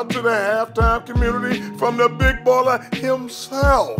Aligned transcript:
out 0.00 0.08
to 0.08 0.22
the 0.22 0.30
halftime 0.30 1.04
community 1.04 1.60
from 1.76 1.98
the 1.98 2.08
big 2.08 2.36
baller 2.36 2.82
himself. 2.94 3.98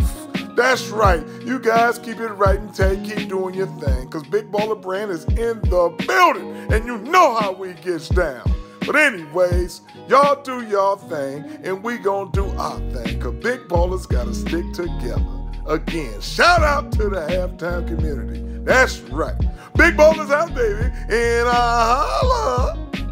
That's 0.55 0.89
right. 0.89 1.23
You 1.45 1.59
guys 1.59 1.99
keep 1.99 2.19
it 2.19 2.29
right 2.29 2.59
and 2.59 2.73
take 2.73 3.03
keep 3.03 3.29
doing 3.29 3.53
your 3.53 3.67
thing. 3.79 4.09
Cause 4.09 4.23
Big 4.23 4.51
Baller 4.51 4.81
Brand 4.81 5.11
is 5.11 5.25
in 5.25 5.61
the 5.61 5.95
building. 6.07 6.73
And 6.73 6.87
you 6.87 6.97
know 6.97 7.35
how 7.35 7.51
we 7.51 7.73
gets 7.73 8.09
down. 8.09 8.51
But 8.85 8.95
anyways, 8.95 9.81
y'all 10.07 10.41
do 10.41 10.65
y'all 10.65 10.95
thing 10.95 11.45
and 11.63 11.83
we 11.83 11.99
gonna 11.99 12.31
do 12.31 12.49
our 12.57 12.79
thing. 12.91 13.19
Cause 13.19 13.35
Big 13.35 13.59
Ballers 13.67 14.09
gotta 14.09 14.33
stick 14.33 14.65
together. 14.73 15.23
Again, 15.67 16.19
shout 16.19 16.63
out 16.63 16.91
to 16.93 17.09
the 17.09 17.27
halftime 17.29 17.87
community. 17.87 18.41
That's 18.63 18.99
right. 19.01 19.37
Big 19.75 19.95
Ballers 19.95 20.31
out, 20.31 20.55
baby. 20.55 20.91
And 21.09 21.47
I 21.47 22.07
holla. 22.07 23.10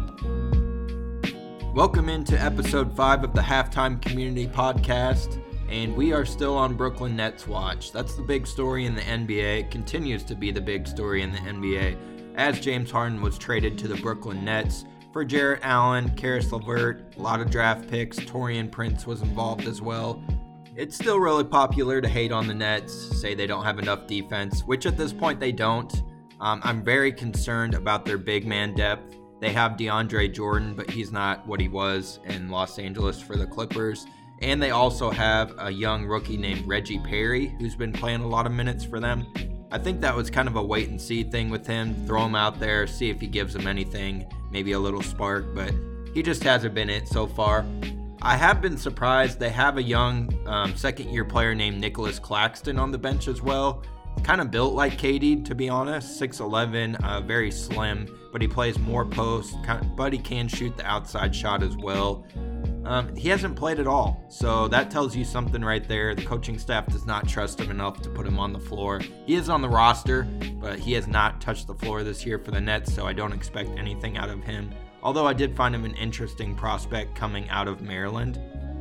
Welcome 1.74 2.08
into 2.08 2.36
episode 2.36 2.96
five 2.96 3.22
of 3.22 3.32
the 3.32 3.40
Halftime 3.40 4.02
Community 4.02 4.48
Podcast, 4.48 5.40
and 5.68 5.94
we 5.94 6.12
are 6.12 6.24
still 6.24 6.56
on 6.56 6.74
Brooklyn 6.74 7.14
Nets 7.14 7.46
watch. 7.46 7.92
That's 7.92 8.16
the 8.16 8.22
big 8.22 8.44
story 8.48 8.86
in 8.86 8.96
the 8.96 9.02
NBA. 9.02 9.60
It 9.60 9.70
continues 9.70 10.24
to 10.24 10.34
be 10.34 10.50
the 10.50 10.60
big 10.60 10.88
story 10.88 11.22
in 11.22 11.30
the 11.30 11.38
NBA 11.38 11.96
as 12.34 12.58
James 12.58 12.90
Harden 12.90 13.22
was 13.22 13.38
traded 13.38 13.78
to 13.78 13.88
the 13.88 13.94
Brooklyn 13.94 14.44
Nets 14.44 14.84
for 15.12 15.24
Jarrett 15.24 15.60
Allen, 15.62 16.10
Caris 16.16 16.50
LeVert, 16.50 17.14
a 17.16 17.22
lot 17.22 17.40
of 17.40 17.52
draft 17.52 17.88
picks. 17.88 18.18
Taurean 18.18 18.68
Prince 18.68 19.06
was 19.06 19.22
involved 19.22 19.68
as 19.68 19.80
well. 19.80 20.20
It's 20.74 20.96
still 20.96 21.20
really 21.20 21.44
popular 21.44 22.00
to 22.00 22.08
hate 22.08 22.32
on 22.32 22.48
the 22.48 22.54
Nets, 22.54 22.92
say 23.20 23.36
they 23.36 23.46
don't 23.46 23.64
have 23.64 23.78
enough 23.78 24.08
defense, 24.08 24.62
which 24.62 24.86
at 24.86 24.96
this 24.96 25.12
point 25.12 25.38
they 25.38 25.52
don't. 25.52 26.02
Um, 26.40 26.60
I'm 26.64 26.82
very 26.82 27.12
concerned 27.12 27.74
about 27.74 28.04
their 28.04 28.18
big 28.18 28.44
man 28.44 28.74
depth. 28.74 29.19
They 29.40 29.52
have 29.52 29.72
DeAndre 29.72 30.32
Jordan, 30.32 30.74
but 30.74 30.90
he's 30.90 31.10
not 31.10 31.46
what 31.46 31.60
he 31.60 31.68
was 31.68 32.20
in 32.24 32.50
Los 32.50 32.78
Angeles 32.78 33.20
for 33.20 33.36
the 33.36 33.46
Clippers. 33.46 34.06
And 34.42 34.62
they 34.62 34.70
also 34.70 35.10
have 35.10 35.54
a 35.58 35.70
young 35.70 36.06
rookie 36.06 36.36
named 36.36 36.66
Reggie 36.66 36.98
Perry, 36.98 37.54
who's 37.58 37.74
been 37.74 37.92
playing 37.92 38.20
a 38.20 38.26
lot 38.26 38.46
of 38.46 38.52
minutes 38.52 38.84
for 38.84 39.00
them. 39.00 39.26
I 39.72 39.78
think 39.78 40.00
that 40.00 40.14
was 40.14 40.30
kind 40.30 40.48
of 40.48 40.56
a 40.56 40.62
wait 40.62 40.88
and 40.88 41.00
see 41.00 41.22
thing 41.22 41.48
with 41.48 41.66
him. 41.66 42.06
Throw 42.06 42.26
him 42.26 42.34
out 42.34 42.60
there, 42.60 42.86
see 42.86 43.08
if 43.08 43.20
he 43.20 43.26
gives 43.26 43.54
them 43.54 43.66
anything, 43.66 44.26
maybe 44.50 44.72
a 44.72 44.78
little 44.78 45.02
spark, 45.02 45.54
but 45.54 45.72
he 46.14 46.22
just 46.22 46.42
hasn't 46.42 46.74
been 46.74 46.90
it 46.90 47.08
so 47.08 47.26
far. 47.26 47.64
I 48.22 48.36
have 48.36 48.60
been 48.60 48.76
surprised 48.76 49.38
they 49.38 49.50
have 49.50 49.78
a 49.78 49.82
young 49.82 50.34
um, 50.46 50.76
second 50.76 51.10
year 51.10 51.24
player 51.24 51.54
named 51.54 51.80
Nicolas 51.80 52.18
Claxton 52.18 52.78
on 52.78 52.90
the 52.90 52.98
bench 52.98 53.28
as 53.28 53.40
well 53.40 53.82
kind 54.22 54.40
of 54.40 54.50
built 54.50 54.74
like 54.74 54.98
KD, 54.98 55.44
to 55.46 55.54
be 55.54 55.68
honest. 55.68 56.20
6'11, 56.20 57.02
uh, 57.04 57.20
very 57.20 57.50
slim, 57.50 58.06
but 58.32 58.42
he 58.42 58.48
plays 58.48 58.78
more 58.78 59.04
post, 59.04 59.56
but 59.96 60.12
he 60.12 60.18
can 60.18 60.48
shoot 60.48 60.76
the 60.76 60.86
outside 60.86 61.34
shot 61.34 61.62
as 61.62 61.76
well. 61.76 62.24
Um, 62.84 63.14
he 63.14 63.28
hasn't 63.28 63.56
played 63.56 63.78
at 63.78 63.86
all, 63.86 64.24
so 64.28 64.66
that 64.68 64.90
tells 64.90 65.14
you 65.14 65.24
something 65.24 65.62
right 65.62 65.86
there. 65.86 66.14
The 66.14 66.24
coaching 66.24 66.58
staff 66.58 66.86
does 66.86 67.04
not 67.04 67.28
trust 67.28 67.60
him 67.60 67.70
enough 67.70 68.00
to 68.02 68.08
put 68.08 68.26
him 68.26 68.38
on 68.38 68.52
the 68.52 68.58
floor. 68.58 69.00
He 69.26 69.34
is 69.34 69.48
on 69.48 69.60
the 69.60 69.68
roster, 69.68 70.22
but 70.60 70.78
he 70.78 70.92
has 70.94 71.06
not 71.06 71.40
touched 71.40 71.66
the 71.66 71.74
floor 71.74 72.02
this 72.02 72.24
year 72.24 72.38
for 72.38 72.50
the 72.50 72.60
Nets, 72.60 72.92
so 72.92 73.06
I 73.06 73.12
don't 73.12 73.32
expect 73.32 73.78
anything 73.78 74.16
out 74.16 74.30
of 74.30 74.42
him. 74.42 74.70
Although 75.02 75.26
I 75.26 75.34
did 75.34 75.56
find 75.56 75.74
him 75.74 75.84
an 75.84 75.94
interesting 75.94 76.54
prospect 76.54 77.14
coming 77.14 77.48
out 77.48 77.68
of 77.68 77.80
Maryland. 77.80 78.40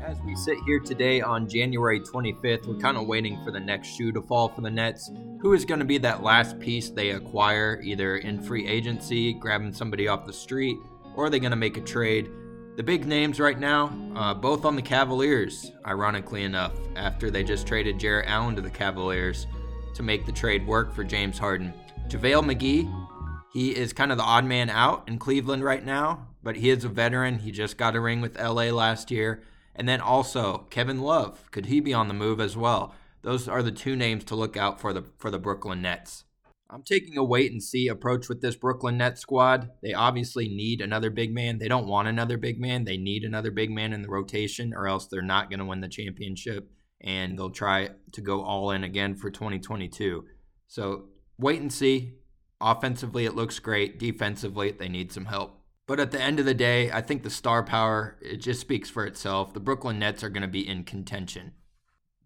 As 0.10 0.20
we 0.22 0.36
sit 0.36 0.58
here 0.66 0.80
today 0.80 1.22
on 1.22 1.48
January 1.48 2.00
25th, 2.00 2.66
we're 2.66 2.80
kind 2.80 2.98
of 2.98 3.06
waiting 3.06 3.40
for 3.44 3.52
the 3.52 3.60
next 3.60 3.90
shoe 3.90 4.12
to 4.14 4.24
fall 4.24 4.50
for 4.50 4.62
the 4.62 4.70
Nets. 4.72 5.12
Who 5.40 5.54
is 5.54 5.66
going 5.66 5.82
to 5.82 5.86
be 5.86 6.00
that 6.00 6.24
last 6.24 6.60
piece 6.60 6.90
they 6.90 7.12
acquire, 7.12 7.80
either 7.84 8.18
in 8.18 8.42
free 8.42 8.66
agency, 8.66 9.34
grabbing 9.34 9.72
somebody 9.72 10.08
off 10.08 10.26
the 10.26 10.34
street, 10.34 10.80
or 11.16 11.26
are 11.26 11.30
they 11.30 11.40
going 11.40 11.52
to 11.52 11.56
make 11.56 11.78
a 11.78 11.82
trade? 11.82 12.32
The 12.76 12.82
big 12.82 13.06
names 13.06 13.40
right 13.40 13.60
now, 13.60 13.96
uh, 14.16 14.34
both 14.34 14.66
on 14.66 14.76
the 14.76 14.82
Cavaliers, 14.82 15.74
ironically 15.86 16.44
enough, 16.44 16.74
after 16.96 17.30
they 17.30 17.44
just 17.44 17.68
traded 17.68 18.00
Jarrett 18.00 18.28
Allen 18.28 18.56
to 18.56 18.64
the 18.64 18.70
Cavaliers 18.72 19.46
to 19.94 20.02
make 20.02 20.26
the 20.26 20.32
trade 20.32 20.66
work 20.66 20.92
for 20.92 21.04
James 21.04 21.38
Harden. 21.38 21.72
JaVale 22.08 22.52
McGee, 22.52 23.08
he 23.54 23.76
is 23.76 23.94
kind 23.94 24.12
of 24.12 24.18
the 24.18 24.24
odd 24.24 24.46
man 24.46 24.72
out 24.72 25.04
in 25.08 25.20
Cleveland 25.20 25.64
right 25.64 25.86
now, 25.86 26.26
but 26.42 26.56
he 26.56 26.72
is 26.72 26.84
a 26.84 26.90
veteran. 26.90 27.38
He 27.38 27.52
just 27.52 27.78
got 27.78 27.96
a 27.96 28.00
ring 28.00 28.22
with 28.22 28.42
LA 28.42 28.72
last 28.72 29.12
year. 29.12 29.44
And 29.80 29.88
then 29.88 30.02
also 30.02 30.68
Kevin 30.70 31.00
Love, 31.00 31.50
could 31.52 31.68
he 31.68 31.80
be 31.80 31.94
on 31.94 32.10
the 32.10 32.14
move 32.14 32.42
as 32.42 32.58
well? 32.58 32.94
Those 33.22 33.48
are 33.48 33.64
the 33.64 33.72
two 33.72 33.96
names 33.96 34.26
to 34.26 34.36
look 34.36 34.58
out 34.58 34.80
for 34.82 34.92
the 34.92 35.06
for 35.18 35.32
the 35.32 35.40
Brooklyn 35.40 35.82
Nets. 35.82 36.26
I'm 36.70 36.84
taking 36.84 37.18
a 37.18 37.24
wait 37.24 37.52
and 37.52 37.64
see 37.64 37.88
approach 37.88 38.28
with 38.28 38.42
this 38.42 38.58
Brooklyn 38.58 38.98
Nets 38.98 39.22
squad. 39.22 39.72
They 39.82 39.94
obviously 39.94 40.50
need 40.50 40.82
another 40.82 41.10
big 41.10 41.34
man. 41.34 41.58
They 41.58 41.70
don't 41.70 41.88
want 41.88 42.10
another 42.10 42.38
big 42.38 42.60
man. 42.60 42.84
They 42.84 42.98
need 42.98 43.24
another 43.24 43.52
big 43.52 43.72
man 43.72 43.94
in 43.94 44.02
the 44.02 44.10
rotation, 44.10 44.74
or 44.76 44.86
else 44.86 45.08
they're 45.08 45.22
not 45.22 45.50
going 45.50 45.60
to 45.60 45.66
win 45.66 45.80
the 45.80 45.88
championship 45.88 46.70
and 47.02 47.40
they'll 47.40 47.50
try 47.50 47.90
to 48.12 48.22
go 48.22 48.44
all 48.44 48.72
in 48.72 48.84
again 48.84 49.16
for 49.16 49.32
2022. 49.32 50.26
So 50.68 51.06
wait 51.38 51.62
and 51.62 51.72
see. 51.72 52.16
Offensively, 52.62 53.26
it 53.26 53.36
looks 53.36 53.60
great. 53.60 53.98
Defensively, 53.98 54.72
they 54.72 54.90
need 54.90 55.14
some 55.14 55.26
help. 55.26 55.59
But 55.90 56.00
at 56.00 56.12
the 56.12 56.22
end 56.22 56.40
of 56.40 56.46
the 56.46 56.54
day, 56.54 56.92
I 56.92 57.02
think 57.02 57.24
the 57.24 57.32
star 57.32 57.64
power, 57.64 58.16
it 58.22 58.38
just 58.38 58.62
speaks 58.62 58.92
for 58.92 59.08
itself. 59.08 59.56
The 59.56 59.60
Brooklyn 59.60 59.98
Nets 59.98 60.24
are 60.24 60.30
going 60.30 60.44
to 60.44 60.48
be 60.48 60.70
in 60.70 60.84
contention. 60.84 61.54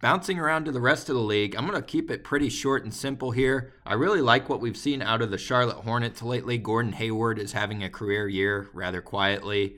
Bouncing 0.01 0.37
around 0.37 0.65
to 0.65 0.73
the 0.73 0.81
rest 0.81 1.07
of 1.07 1.15
the 1.15 1.21
league, 1.21 1.55
I'm 1.55 1.65
going 1.65 1.79
to 1.79 1.87
keep 1.87 2.11
it 2.11 2.25
pretty 2.25 2.49
short 2.49 2.83
and 2.83 2.93
simple 2.93 3.31
here. 3.31 3.71
I 3.85 3.93
really 3.93 4.19
like 4.19 4.49
what 4.49 4.59
we've 4.59 4.75
seen 4.75 5.01
out 5.01 5.21
of 5.21 5.31
the 5.31 5.37
Charlotte 5.37 5.77
Hornets 5.77 6.21
lately. 6.21 6.57
Gordon 6.57 6.91
Hayward 6.91 7.39
is 7.39 7.53
having 7.53 7.81
a 7.81 7.89
career 7.89 8.27
year 8.27 8.67
rather 8.73 9.01
quietly. 9.01 9.77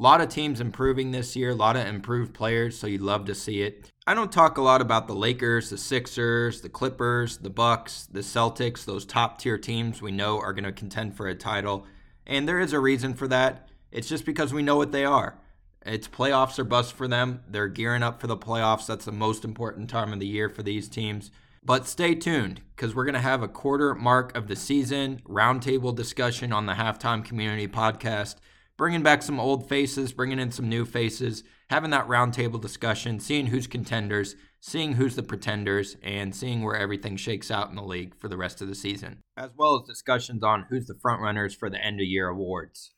A 0.00 0.02
lot 0.02 0.22
of 0.22 0.30
teams 0.30 0.58
improving 0.58 1.10
this 1.10 1.36
year, 1.36 1.50
a 1.50 1.54
lot 1.54 1.76
of 1.76 1.86
improved 1.86 2.32
players, 2.32 2.78
so 2.78 2.86
you'd 2.86 3.02
love 3.02 3.26
to 3.26 3.34
see 3.34 3.60
it. 3.60 3.92
I 4.06 4.14
don't 4.14 4.32
talk 4.32 4.56
a 4.56 4.62
lot 4.62 4.80
about 4.80 5.08
the 5.08 5.14
Lakers, 5.14 5.68
the 5.68 5.76
Sixers, 5.76 6.62
the 6.62 6.70
Clippers, 6.70 7.36
the 7.36 7.50
Bucks, 7.50 8.08
the 8.10 8.20
Celtics, 8.20 8.86
those 8.86 9.04
top 9.04 9.38
tier 9.38 9.58
teams 9.58 10.00
we 10.00 10.10
know 10.10 10.40
are 10.40 10.54
going 10.54 10.64
to 10.64 10.72
contend 10.72 11.18
for 11.18 11.28
a 11.28 11.34
title. 11.34 11.86
And 12.26 12.48
there 12.48 12.60
is 12.60 12.72
a 12.72 12.80
reason 12.80 13.14
for 13.14 13.28
that. 13.28 13.68
It's 13.92 14.08
just 14.08 14.24
because 14.24 14.52
we 14.52 14.62
know 14.62 14.76
what 14.76 14.92
they 14.92 15.04
are. 15.04 15.38
It's 15.84 16.08
playoffs 16.08 16.58
or 16.58 16.64
bust 16.64 16.94
for 16.94 17.06
them. 17.06 17.42
They're 17.48 17.68
gearing 17.68 18.02
up 18.02 18.20
for 18.20 18.26
the 18.26 18.36
playoffs. 18.36 18.86
That's 18.86 19.04
the 19.04 19.12
most 19.12 19.44
important 19.44 19.88
time 19.88 20.12
of 20.12 20.18
the 20.18 20.26
year 20.26 20.48
for 20.48 20.64
these 20.64 20.88
teams. 20.88 21.30
But 21.64 21.86
stay 21.86 22.14
tuned 22.14 22.60
because 22.74 22.94
we're 22.94 23.04
going 23.04 23.14
to 23.14 23.20
have 23.20 23.42
a 23.42 23.48
quarter 23.48 23.94
mark 23.94 24.36
of 24.36 24.48
the 24.48 24.56
season 24.56 25.20
roundtable 25.28 25.94
discussion 25.94 26.52
on 26.52 26.66
the 26.66 26.74
Halftime 26.74 27.24
Community 27.24 27.68
Podcast, 27.68 28.36
bringing 28.76 29.02
back 29.02 29.22
some 29.22 29.40
old 29.40 29.68
faces, 29.68 30.12
bringing 30.12 30.38
in 30.38 30.50
some 30.50 30.68
new 30.68 30.84
faces, 30.84 31.42
having 31.70 31.90
that 31.90 32.08
roundtable 32.08 32.60
discussion, 32.60 33.18
seeing 33.18 33.46
who's 33.46 33.66
contenders, 33.66 34.36
seeing 34.60 34.94
who's 34.94 35.16
the 35.16 35.22
pretenders, 35.22 35.96
and 36.02 36.34
seeing 36.34 36.62
where 36.62 36.76
everything 36.76 37.16
shakes 37.16 37.50
out 37.50 37.70
in 37.70 37.76
the 37.76 37.82
league 37.82 38.14
for 38.18 38.28
the 38.28 38.36
rest 38.36 38.60
of 38.60 38.68
the 38.68 38.74
season, 38.74 39.18
as 39.36 39.50
well 39.56 39.76
as 39.76 39.88
discussions 39.88 40.42
on 40.42 40.66
who's 40.68 40.86
the 40.86 40.94
frontrunners 40.94 41.56
for 41.56 41.70
the 41.70 41.82
end 41.84 42.00
of 42.00 42.06
year 42.06 42.28
awards. 42.28 42.92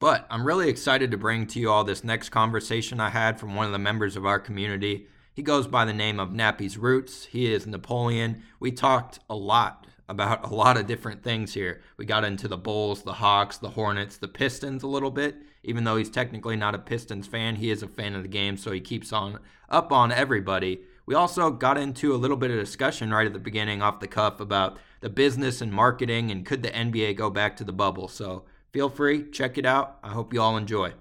But 0.00 0.26
I'm 0.30 0.46
really 0.46 0.68
excited 0.68 1.12
to 1.12 1.16
bring 1.16 1.46
to 1.48 1.60
you 1.60 1.70
all 1.70 1.84
this 1.84 2.02
next 2.02 2.30
conversation 2.30 2.98
I 2.98 3.10
had 3.10 3.38
from 3.38 3.54
one 3.54 3.66
of 3.66 3.72
the 3.72 3.78
members 3.78 4.16
of 4.16 4.26
our 4.26 4.40
community. 4.40 5.06
He 5.32 5.42
goes 5.42 5.68
by 5.68 5.84
the 5.84 5.92
name 5.92 6.18
of 6.18 6.32
Nappy's 6.32 6.76
Roots. 6.76 7.26
He 7.26 7.52
is 7.52 7.66
Napoleon. 7.66 8.42
We 8.58 8.72
talked 8.72 9.20
a 9.30 9.36
lot 9.36 9.86
about 10.12 10.44
a 10.50 10.54
lot 10.54 10.76
of 10.76 10.86
different 10.86 11.22
things 11.22 11.54
here. 11.54 11.80
We 11.96 12.04
got 12.04 12.24
into 12.24 12.46
the 12.46 12.58
Bulls, 12.58 13.02
the 13.02 13.14
Hawks, 13.14 13.56
the 13.56 13.70
Hornets, 13.70 14.18
the 14.18 14.28
Pistons 14.28 14.82
a 14.82 14.86
little 14.86 15.10
bit. 15.10 15.36
Even 15.64 15.84
though 15.84 15.96
he's 15.96 16.10
technically 16.10 16.54
not 16.54 16.74
a 16.74 16.78
Pistons 16.78 17.26
fan, 17.26 17.56
he 17.56 17.70
is 17.70 17.82
a 17.82 17.88
fan 17.88 18.14
of 18.14 18.22
the 18.22 18.28
game, 18.28 18.58
so 18.58 18.70
he 18.70 18.80
keeps 18.80 19.12
on 19.12 19.38
up 19.70 19.90
on 19.90 20.12
everybody. 20.12 20.82
We 21.06 21.14
also 21.14 21.50
got 21.50 21.78
into 21.78 22.14
a 22.14 22.16
little 22.16 22.36
bit 22.36 22.50
of 22.50 22.58
discussion 22.58 23.10
right 23.10 23.26
at 23.26 23.32
the 23.32 23.38
beginning 23.38 23.80
off 23.80 24.00
the 24.00 24.06
cuff 24.06 24.38
about 24.38 24.78
the 25.00 25.08
business 25.08 25.62
and 25.62 25.72
marketing 25.72 26.30
and 26.30 26.44
could 26.44 26.62
the 26.62 26.70
NBA 26.70 27.16
go 27.16 27.30
back 27.30 27.56
to 27.56 27.64
the 27.64 27.72
bubble. 27.72 28.06
So 28.06 28.44
feel 28.70 28.90
free, 28.90 29.30
check 29.30 29.56
it 29.56 29.64
out. 29.64 29.98
I 30.04 30.10
hope 30.10 30.34
you 30.34 30.42
all 30.42 30.58
enjoy. 30.58 30.92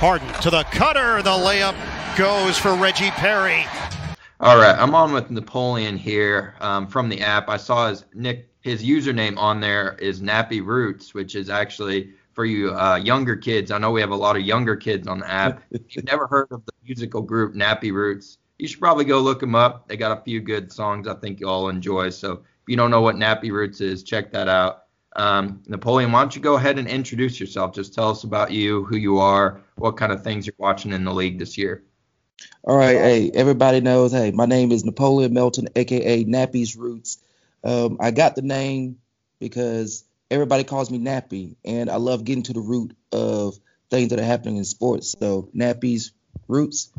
Harden 0.00 0.32
to 0.40 0.50
the 0.50 0.62
cutter. 0.64 1.20
The 1.20 1.28
layup 1.28 1.76
goes 2.16 2.56
for 2.56 2.74
Reggie 2.74 3.10
Perry. 3.10 3.66
All 4.42 4.56
right, 4.56 4.74
I'm 4.78 4.94
on 4.94 5.12
with 5.12 5.30
Napoleon 5.30 5.98
here 5.98 6.54
um, 6.60 6.86
from 6.86 7.10
the 7.10 7.20
app. 7.20 7.50
I 7.50 7.58
saw 7.58 7.90
his 7.90 8.06
Nick 8.14 8.48
his 8.62 8.82
username 8.82 9.36
on 9.36 9.60
there 9.60 9.96
is 10.00 10.22
Nappy 10.22 10.64
Roots, 10.64 11.12
which 11.12 11.34
is 11.34 11.50
actually 11.50 12.14
for 12.32 12.46
you 12.46 12.74
uh, 12.74 12.96
younger 12.96 13.36
kids. 13.36 13.70
I 13.70 13.76
know 13.76 13.90
we 13.90 14.00
have 14.00 14.12
a 14.12 14.16
lot 14.16 14.36
of 14.36 14.42
younger 14.42 14.76
kids 14.76 15.06
on 15.06 15.18
the 15.18 15.30
app. 15.30 15.62
if 15.72 15.94
you've 15.94 16.06
never 16.06 16.26
heard 16.26 16.48
of 16.52 16.64
the 16.64 16.72
musical 16.82 17.20
group 17.20 17.54
Nappy 17.54 17.92
Roots, 17.92 18.38
you 18.58 18.66
should 18.66 18.80
probably 18.80 19.04
go 19.04 19.20
look 19.20 19.40
them 19.40 19.54
up. 19.54 19.86
They 19.86 19.98
got 19.98 20.18
a 20.18 20.22
few 20.22 20.40
good 20.40 20.72
songs 20.72 21.06
I 21.06 21.16
think 21.16 21.38
you'll 21.38 21.68
enjoy. 21.68 22.08
So 22.08 22.32
if 22.32 22.40
you 22.66 22.76
don't 22.76 22.90
know 22.90 23.02
what 23.02 23.16
Nappy 23.16 23.50
Roots 23.50 23.82
is, 23.82 24.02
check 24.02 24.32
that 24.32 24.48
out. 24.48 24.84
Um, 25.16 25.62
Napoleon, 25.66 26.12
why 26.12 26.20
don't 26.22 26.34
you 26.34 26.40
go 26.40 26.54
ahead 26.54 26.78
and 26.78 26.88
introduce 26.88 27.38
yourself? 27.38 27.74
Just 27.74 27.92
tell 27.92 28.08
us 28.08 28.24
about 28.24 28.52
you, 28.52 28.84
who 28.84 28.96
you 28.96 29.18
are, 29.18 29.60
what 29.76 29.98
kind 29.98 30.12
of 30.12 30.24
things 30.24 30.46
you're 30.46 30.54
watching 30.56 30.92
in 30.92 31.04
the 31.04 31.12
league 31.12 31.38
this 31.38 31.58
year. 31.58 31.84
All 32.62 32.76
right, 32.76 32.96
hey, 32.96 33.30
everybody 33.32 33.80
knows. 33.80 34.12
Hey, 34.12 34.30
my 34.30 34.46
name 34.46 34.70
is 34.70 34.84
Napoleon 34.84 35.32
Melton, 35.32 35.68
aka 35.76 36.24
Nappy's 36.24 36.76
Roots. 36.76 37.18
Um, 37.64 37.96
I 38.00 38.10
got 38.10 38.36
the 38.36 38.42
name 38.42 38.98
because 39.38 40.04
everybody 40.30 40.64
calls 40.64 40.90
me 40.90 40.98
Nappy, 40.98 41.56
and 41.64 41.90
I 41.90 41.96
love 41.96 42.24
getting 42.24 42.42
to 42.44 42.52
the 42.52 42.60
root 42.60 42.96
of 43.12 43.58
things 43.90 44.10
that 44.10 44.18
are 44.18 44.24
happening 44.24 44.58
in 44.58 44.64
sports. 44.64 45.16
So 45.18 45.48
Nappy's 45.54 46.12
Roots, 46.48 46.92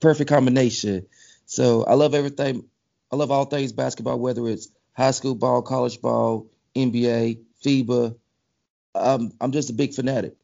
perfect 0.00 0.28
combination. 0.28 1.06
So 1.46 1.84
I 1.84 1.94
love 1.94 2.14
everything. 2.14 2.64
I 3.10 3.16
love 3.16 3.30
all 3.30 3.46
things 3.46 3.72
basketball, 3.72 4.18
whether 4.18 4.46
it's 4.48 4.68
high 4.92 5.12
school 5.12 5.34
ball, 5.34 5.62
college 5.62 6.00
ball, 6.00 6.50
NBA, 6.76 7.38
FIBA. 7.64 8.16
Um, 8.94 9.32
I'm 9.40 9.52
just 9.52 9.70
a 9.70 9.74
big 9.74 9.94
fanatic. 9.94 10.36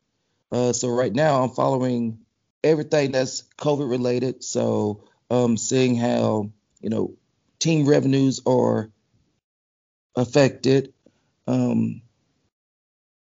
Uh, 0.51 0.73
so 0.73 0.89
right 0.89 1.13
now 1.13 1.43
I'm 1.43 1.51
following 1.51 2.19
everything 2.62 3.12
that's 3.12 3.45
COVID 3.59 3.89
related. 3.89 4.45
So 4.45 5.05
um, 5.31 5.57
seeing 5.57 5.97
how 5.97 6.51
you 6.81 6.91
know 6.91 7.15
team 7.59 7.87
revenues 7.87 8.41
are 8.47 8.91
affected, 10.17 10.93
um, 11.47 12.03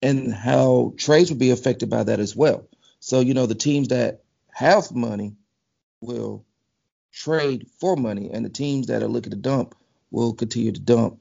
and 0.02 0.34
how 0.34 0.94
trades 0.98 1.30
will 1.30 1.38
be 1.38 1.52
affected 1.52 1.90
by 1.90 2.04
that 2.04 2.20
as 2.20 2.36
well. 2.36 2.68
So 3.00 3.20
you 3.20 3.34
know 3.34 3.46
the 3.46 3.56
teams 3.56 3.90
that 3.90 4.24
have 4.52 4.92
money 4.94 5.36
will 6.02 6.46
trade 7.12 7.68
for 7.80 7.96
money, 7.96 8.30
and 8.32 8.46
the 8.46 8.50
teams 8.50 8.88
that 8.88 9.04
are 9.04 9.08
looking 9.08 9.32
to 9.32 9.38
dump 9.38 9.76
will 10.12 10.34
continue 10.34 10.72
to 10.72 10.80
dump. 10.80 11.20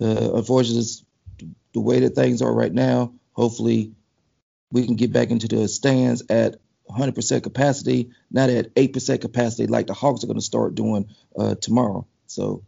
Uh, 0.00 0.34
unfortunately, 0.34 0.84
the 1.72 1.80
way 1.80 2.00
that 2.00 2.14
things 2.14 2.42
are 2.42 2.52
right 2.52 2.72
now, 2.72 3.12
hopefully 3.32 3.92
we 4.70 4.84
can 4.86 4.96
get 4.96 5.12
back 5.12 5.30
into 5.30 5.48
the 5.48 5.68
stands 5.68 6.22
at 6.30 6.56
100% 6.90 7.42
capacity, 7.42 8.10
not 8.30 8.50
at 8.50 8.74
8% 8.74 9.20
capacity 9.20 9.66
like 9.66 9.86
the 9.86 9.94
Hawks 9.94 10.22
are 10.22 10.26
going 10.26 10.38
to 10.38 10.44
start 10.44 10.74
doing 10.74 11.08
uh, 11.36 11.54
tomorrow. 11.54 12.06
So 12.26 12.62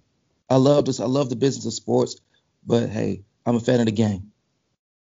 I 0.49 0.57
love 0.57 0.87
this. 0.87 1.01
I 1.01 1.07
love 1.07 1.29
the 1.29 1.37
business 1.37 1.67
of 1.67 1.75
sports, 1.75 2.17
but 2.67 2.89
hey, 2.89 3.23
I'm 3.45 3.57
a 3.57 3.61
fan 3.61 3.81
of 3.81 3.87
the 3.87 3.93
game. 3.93 4.33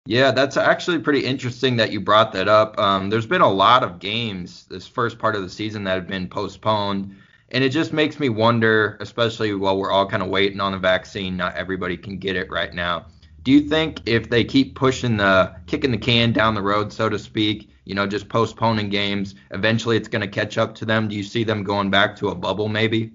Yeah, 0.06 0.32
that's 0.32 0.58
actually 0.58 1.00
pretty 1.00 1.26
interesting 1.26 1.78
that 1.78 1.92
you 1.92 2.02
brought 2.02 2.34
that 2.34 2.50
up. 2.50 2.78
Um, 2.78 3.10
there's 3.10 3.26
been 3.26 3.42
a 3.42 3.50
lot 3.50 3.84
of 3.84 4.00
games 4.00 4.66
this 4.66 4.86
first 4.86 5.18
part 5.18 5.36
of 5.36 5.44
the 5.44 5.50
season 5.50 5.86
that 5.86 5.96
have 5.96 6.08
been 6.08 6.28
postponed. 6.28 7.16
And 7.52 7.64
it 7.64 7.70
just 7.70 7.94
makes 7.94 8.20
me 8.20 8.30
wonder, 8.30 8.98
especially 9.00 9.54
while 9.54 9.78
we're 9.78 9.92
all 9.92 10.08
kind 10.08 10.24
of 10.24 10.30
waiting 10.30 10.60
on 10.60 10.72
the 10.74 10.78
vaccine, 10.78 11.38
not 11.38 11.56
everybody 11.56 11.96
can 11.96 12.18
get 12.18 12.36
it 12.36 12.50
right 12.50 12.74
now. 12.74 13.06
Do 13.44 13.52
you 13.52 13.62
think 13.62 14.02
if 14.06 14.30
they 14.30 14.44
keep 14.44 14.76
pushing 14.76 15.18
the 15.18 15.56
kicking 15.68 15.92
the 15.92 15.98
can 15.98 16.34
down 16.34 16.56
the 16.56 16.62
road, 16.62 16.92
so 16.92 17.10
to 17.10 17.20
speak, 17.20 17.70
you 17.86 17.96
know, 17.96 18.08
just 18.08 18.30
postponing 18.30 18.90
games, 18.90 19.36
eventually 19.52 19.98
it's 19.98 20.08
going 20.08 20.22
to 20.22 20.28
catch 20.28 20.58
up 20.58 20.76
to 20.76 20.86
them? 20.86 21.08
Do 21.08 21.16
you 21.16 21.24
see 21.24 21.44
them 21.44 21.64
going 21.64 21.90
back 21.90 22.18
to 22.18 22.30
a 22.30 22.36
bubble 22.36 22.70
maybe? 22.70 23.14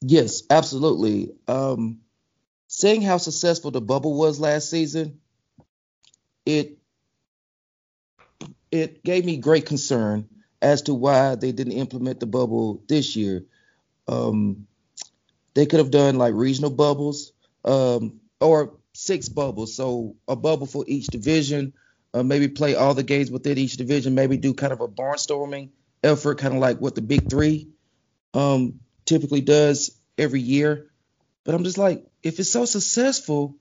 Yes, 0.00 0.42
absolutely. 0.50 1.32
Um, 1.46 2.00
seeing 2.68 3.02
how 3.02 3.18
successful 3.18 3.70
the 3.70 3.80
bubble 3.80 4.14
was 4.14 4.40
last 4.40 4.70
season, 4.70 5.20
it 6.46 6.78
it 8.70 9.02
gave 9.02 9.24
me 9.24 9.38
great 9.38 9.66
concern 9.66 10.28
as 10.60 10.82
to 10.82 10.94
why 10.94 11.34
they 11.34 11.52
didn't 11.52 11.72
implement 11.72 12.20
the 12.20 12.26
bubble 12.26 12.82
this 12.88 13.16
year. 13.16 13.44
Um, 14.06 14.66
they 15.54 15.66
could 15.66 15.78
have 15.78 15.90
done 15.90 16.16
like 16.16 16.34
regional 16.34 16.70
bubbles, 16.70 17.32
um, 17.64 18.20
or 18.40 18.78
six 18.92 19.28
bubbles. 19.28 19.74
So 19.74 20.16
a 20.26 20.36
bubble 20.36 20.66
for 20.66 20.84
each 20.86 21.06
division. 21.06 21.72
Uh, 22.14 22.22
maybe 22.22 22.48
play 22.48 22.74
all 22.74 22.94
the 22.94 23.02
games 23.02 23.30
within 23.30 23.58
each 23.58 23.76
division. 23.76 24.14
Maybe 24.14 24.36
do 24.36 24.54
kind 24.54 24.72
of 24.72 24.80
a 24.80 24.88
barnstorming 24.88 25.70
effort, 26.02 26.38
kind 26.38 26.54
of 26.54 26.60
like 26.60 26.80
what 26.80 26.94
the 26.94 27.02
Big 27.02 27.28
Three 27.28 27.68
um, 28.34 28.80
typically 29.04 29.40
does 29.40 29.98
every 30.16 30.40
year. 30.40 30.90
But 31.44 31.54
I'm 31.54 31.64
just 31.64 31.78
like, 31.78 32.04
if 32.22 32.38
it's 32.38 32.50
so 32.50 32.64
successful, 32.64 33.56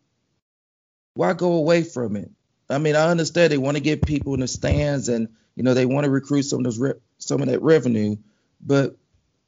why 1.13 1.33
go 1.33 1.53
away 1.53 1.83
from 1.83 2.15
it? 2.15 2.31
I 2.69 2.77
mean, 2.77 2.95
I 2.95 3.09
understand 3.09 3.51
they 3.51 3.57
want 3.57 3.77
to 3.77 3.83
get 3.83 4.05
people 4.05 4.33
in 4.33 4.41
the 4.41 4.47
stands 4.47 5.09
and 5.09 5.29
you 5.55 5.63
know 5.63 5.73
they 5.73 5.85
want 5.85 6.05
to 6.05 6.11
recruit 6.11 6.43
some 6.43 6.59
of 6.59 6.63
those 6.65 6.79
re- 6.79 6.93
some 7.17 7.41
of 7.41 7.47
that 7.47 7.61
revenue, 7.61 8.17
but 8.61 8.95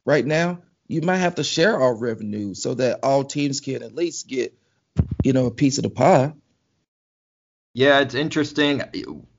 right 0.04 0.24
now 0.24 0.60
you 0.88 1.02
might 1.02 1.18
have 1.18 1.36
to 1.36 1.44
share 1.44 1.80
our 1.80 1.94
revenue 1.94 2.54
so 2.54 2.74
that 2.74 3.00
all 3.02 3.24
teams 3.24 3.60
can 3.60 3.82
at 3.82 3.94
least 3.94 4.26
get 4.26 4.54
you 5.22 5.32
know, 5.32 5.46
a 5.46 5.50
piece 5.50 5.78
of 5.78 5.84
the 5.84 5.90
pie. 5.90 6.32
Yeah, 7.74 8.00
it's 8.00 8.14
interesting. 8.14 8.82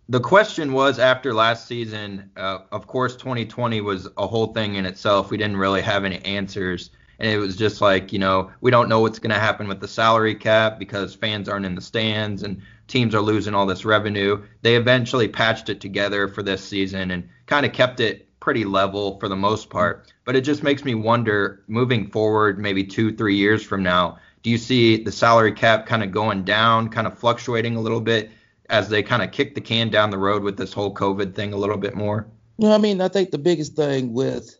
The 0.08 0.20
question 0.20 0.74
was 0.74 1.00
after 1.00 1.34
last 1.34 1.68
season, 1.68 2.32
uh, 2.38 2.60
of 2.72 2.88
course, 2.88 3.16
2020 3.16 3.82
was 3.82 4.08
a 4.18 4.28
whole 4.28 4.54
thing 4.54 4.76
in 4.76 4.86
itself. 4.86 5.32
We 5.32 5.38
didn't 5.38 5.58
really 5.58 5.82
have 5.82 6.06
any 6.06 6.20
answers. 6.24 6.92
And 7.20 7.30
it 7.30 7.38
was 7.38 7.56
just 7.56 7.82
like, 7.82 8.12
you 8.12 8.20
know, 8.20 8.52
we 8.62 8.72
don't 8.72 8.90
know 8.90 9.00
what's 9.02 9.20
going 9.20 9.34
to 9.34 9.40
happen 9.40 9.68
with 9.68 9.80
the 9.80 9.88
salary 9.88 10.34
cap 10.34 10.80
because 10.80 11.14
fans 11.14 11.48
aren't 11.48 11.66
in 11.66 11.76
the 11.76 11.82
stands 11.82 12.42
and 12.44 12.62
teams 12.88 13.14
are 13.14 13.22
losing 13.22 13.54
all 13.54 13.66
this 13.66 13.86
revenue. 13.86 14.42
They 14.64 14.76
eventually 14.76 15.28
patched 15.28 15.70
it 15.70 15.82
together 15.82 16.28
for 16.28 16.42
this 16.42 16.64
season 16.64 17.12
and 17.12 17.30
kind 17.46 17.66
of 17.66 17.74
kept 17.74 18.00
it 18.00 18.28
pretty 18.40 18.66
level 18.66 19.20
for 19.20 19.28
the 19.30 19.36
most 19.36 19.70
part. 19.70 20.12
But 20.26 20.36
it 20.36 20.42
just 20.42 20.64
makes 20.64 20.84
me 20.84 20.96
wonder 20.96 21.64
moving 21.68 22.10
forward, 22.10 22.58
maybe 22.58 22.84
two, 22.84 23.16
three 23.16 23.36
years 23.36 23.64
from 23.64 23.84
now, 23.84 24.18
do 24.44 24.50
you 24.50 24.58
see 24.58 25.04
the 25.04 25.12
salary 25.12 25.52
cap 25.52 25.86
kind 25.86 26.04
of 26.04 26.12
going 26.12 26.44
down, 26.44 26.90
kind 26.90 27.08
of 27.08 27.18
fluctuating 27.18 27.76
a 27.76 27.82
little 27.82 28.02
bit 28.02 28.32
as 28.70 28.90
they 28.90 29.04
kind 29.04 29.22
of 29.22 29.32
kick 29.32 29.54
the 29.54 29.62
can 29.62 29.90
down 29.90 30.10
the 30.10 30.18
road 30.18 30.44
with 30.44 30.58
this 30.58 30.74
whole 30.74 30.94
COVID 30.94 31.36
thing 31.36 31.54
a 31.54 31.58
little 31.58 31.78
bit 31.78 31.96
more? 31.96 32.28
No, 32.58 32.74
I 32.74 32.78
mean, 32.78 33.02
I 33.02 33.08
think 33.08 33.32
the 33.32 33.38
biggest 33.38 33.76
thing 33.76 34.14
with 34.14 34.58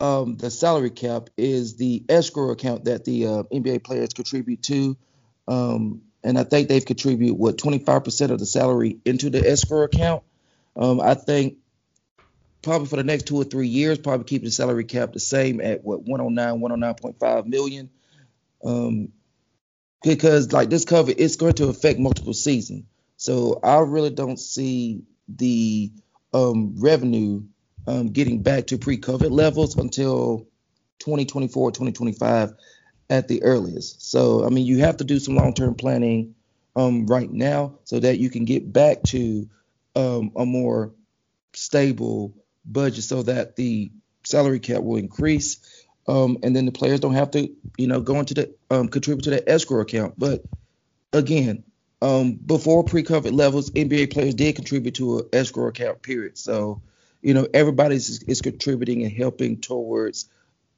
um, 0.00 0.36
the 0.36 0.50
salary 0.50 0.90
cap 0.90 1.30
is 1.36 1.76
the 1.76 2.04
escrow 2.08 2.50
account 2.50 2.84
that 2.84 3.04
the 3.04 3.26
uh, 3.26 3.42
NBA 3.44 3.84
players 3.84 4.10
contribute 4.12 4.62
to. 4.64 4.96
Um, 5.46 6.02
and 6.22 6.38
I 6.38 6.44
think 6.44 6.68
they've 6.68 6.84
contributed, 6.84 7.38
what, 7.38 7.56
25% 7.56 8.30
of 8.30 8.38
the 8.38 8.46
salary 8.46 8.98
into 9.04 9.30
the 9.30 9.48
escrow 9.48 9.82
account. 9.82 10.22
Um, 10.74 11.00
I 11.00 11.14
think 11.14 11.58
probably 12.62 12.88
for 12.88 12.96
the 12.96 13.04
next 13.04 13.26
two 13.26 13.36
or 13.36 13.44
three 13.44 13.68
years, 13.68 13.98
probably 13.98 14.24
keep 14.24 14.42
the 14.42 14.50
salary 14.50 14.84
cap 14.84 15.12
the 15.12 15.20
same 15.20 15.60
at 15.60 15.84
what 15.84 16.02
109, 16.02 16.60
109.5 16.60 17.46
million 17.46 17.90
um, 18.64 19.12
because 20.02 20.52
like 20.52 20.70
this 20.70 20.84
cover, 20.84 21.12
it's 21.16 21.36
going 21.36 21.54
to 21.54 21.68
affect 21.68 21.98
multiple 21.98 22.34
seasons. 22.34 22.84
So 23.16 23.60
I 23.62 23.78
really 23.80 24.10
don't 24.10 24.38
see 24.38 25.04
the 25.28 25.92
um, 26.32 26.74
revenue 26.78 27.44
um, 27.86 28.08
getting 28.08 28.42
back 28.42 28.66
to 28.68 28.78
pre-COVID 28.78 29.30
levels 29.30 29.76
until 29.76 30.48
2024, 30.98 31.70
2025 31.70 32.54
at 33.10 33.28
the 33.28 33.42
earliest. 33.42 34.10
So 34.10 34.44
I 34.44 34.50
mean, 34.50 34.66
you 34.66 34.78
have 34.78 34.98
to 34.98 35.04
do 35.04 35.18
some 35.18 35.36
long-term 35.36 35.74
planning 35.74 36.34
um, 36.76 37.06
right 37.06 37.30
now 37.30 37.78
so 37.84 38.00
that 38.00 38.18
you 38.18 38.30
can 38.30 38.44
get 38.44 38.72
back 38.72 39.02
to 39.04 39.48
um, 39.96 40.32
a 40.36 40.44
more 40.44 40.92
stable 41.52 42.34
budget, 42.64 43.04
so 43.04 43.22
that 43.22 43.56
the 43.56 43.92
salary 44.24 44.58
cap 44.58 44.82
will 44.82 44.96
increase 44.96 45.83
um, 46.06 46.38
and 46.42 46.54
then 46.54 46.66
the 46.66 46.72
players 46.72 47.00
don't 47.00 47.14
have 47.14 47.30
to, 47.32 47.48
you 47.78 47.86
know, 47.86 48.00
go 48.00 48.18
into 48.20 48.34
the 48.34 48.54
um, 48.70 48.88
contribute 48.88 49.24
to 49.24 49.30
that 49.30 49.48
escrow 49.48 49.80
account. 49.80 50.14
But 50.18 50.44
again, 51.12 51.64
um, 52.02 52.34
before 52.34 52.84
pre-COVID 52.84 53.32
levels, 53.32 53.70
NBA 53.70 54.12
players 54.12 54.34
did 54.34 54.56
contribute 54.56 54.96
to 54.96 55.20
an 55.20 55.28
escrow 55.32 55.68
account. 55.68 56.02
Period. 56.02 56.36
So, 56.36 56.82
you 57.22 57.32
know, 57.32 57.46
everybody 57.54 57.96
is, 57.96 58.40
contributing 58.42 59.02
and 59.02 59.12
helping 59.12 59.60
towards, 59.60 60.28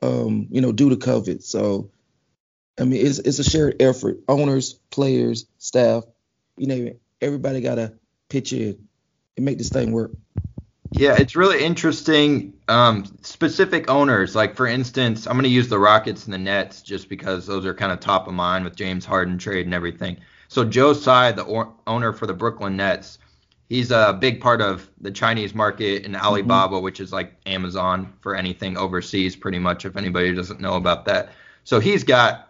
um, 0.03 0.47
you 0.51 0.61
know, 0.61 0.71
due 0.71 0.91
to 0.91 0.97
COVID. 0.97 1.43
So, 1.43 1.91
I 2.79 2.85
mean, 2.85 3.05
it's 3.05 3.19
it's 3.19 3.41
a 3.41 3.45
shared 3.45 3.83
effort. 3.83 4.21
Owners, 4.29 4.75
players, 4.91 5.47
staff, 5.59 6.05
you 6.57 6.67
know, 6.67 6.93
everybody 7.21 7.61
got 7.61 7.77
to 7.77 7.95
pitch 8.29 8.53
in 8.53 8.87
and 9.37 9.45
make 9.45 9.59
this 9.59 9.71
thing 9.71 9.91
work. 9.91 10.13
Yeah, 10.93 11.17
it's 11.19 11.37
really 11.37 11.63
interesting. 11.65 12.55
Um, 12.69 13.05
specific 13.23 13.91
owners, 13.91 14.35
like 14.35 14.55
for 14.57 14.67
instance, 14.67 15.27
I'm 15.27 15.35
going 15.35 15.45
to 15.45 15.49
use 15.49 15.69
the 15.69 15.79
Rockets 15.79 16.25
and 16.25 16.35
the 16.35 16.39
Nets 16.39 16.83
just 16.83 17.09
because 17.09 17.47
those 17.47 17.67
are 17.67 17.75
kind 17.75 17.93
of 17.93 18.01
top 18.01 18.27
of 18.29 18.35
mind 18.35 18.65
with 18.65 18.77
James 18.77 19.05
Harden 19.05 19.39
trade 19.39 19.67
and 19.67 19.75
everything. 19.75 20.19
So 20.49 20.65
Joe 20.65 20.93
Tsai, 20.93 21.33
the 21.33 21.43
or- 21.43 21.75
owner 21.87 22.13
for 22.13 22.27
the 22.27 22.35
Brooklyn 22.35 22.77
Nets, 22.77 23.19
he's 23.69 23.91
a 23.91 24.17
big 24.19 24.41
part 24.41 24.61
of 24.61 24.89
the 25.01 25.11
Chinese 25.11 25.55
market 25.55 26.05
and 26.05 26.17
Alibaba, 26.17 26.77
mm-hmm. 26.77 26.85
which 26.85 27.01
is 27.01 27.13
like 27.13 27.35
Amazon 27.47 28.13
for 28.21 28.35
anything 28.35 28.77
overseas, 28.77 29.37
pretty 29.37 29.59
much. 29.59 29.85
If 29.85 29.97
anybody 29.97 30.35
doesn't 30.35 30.61
know 30.61 30.75
about 30.75 31.05
that, 31.07 31.33
so 31.65 31.81
he's 31.81 32.05
got 32.05 32.46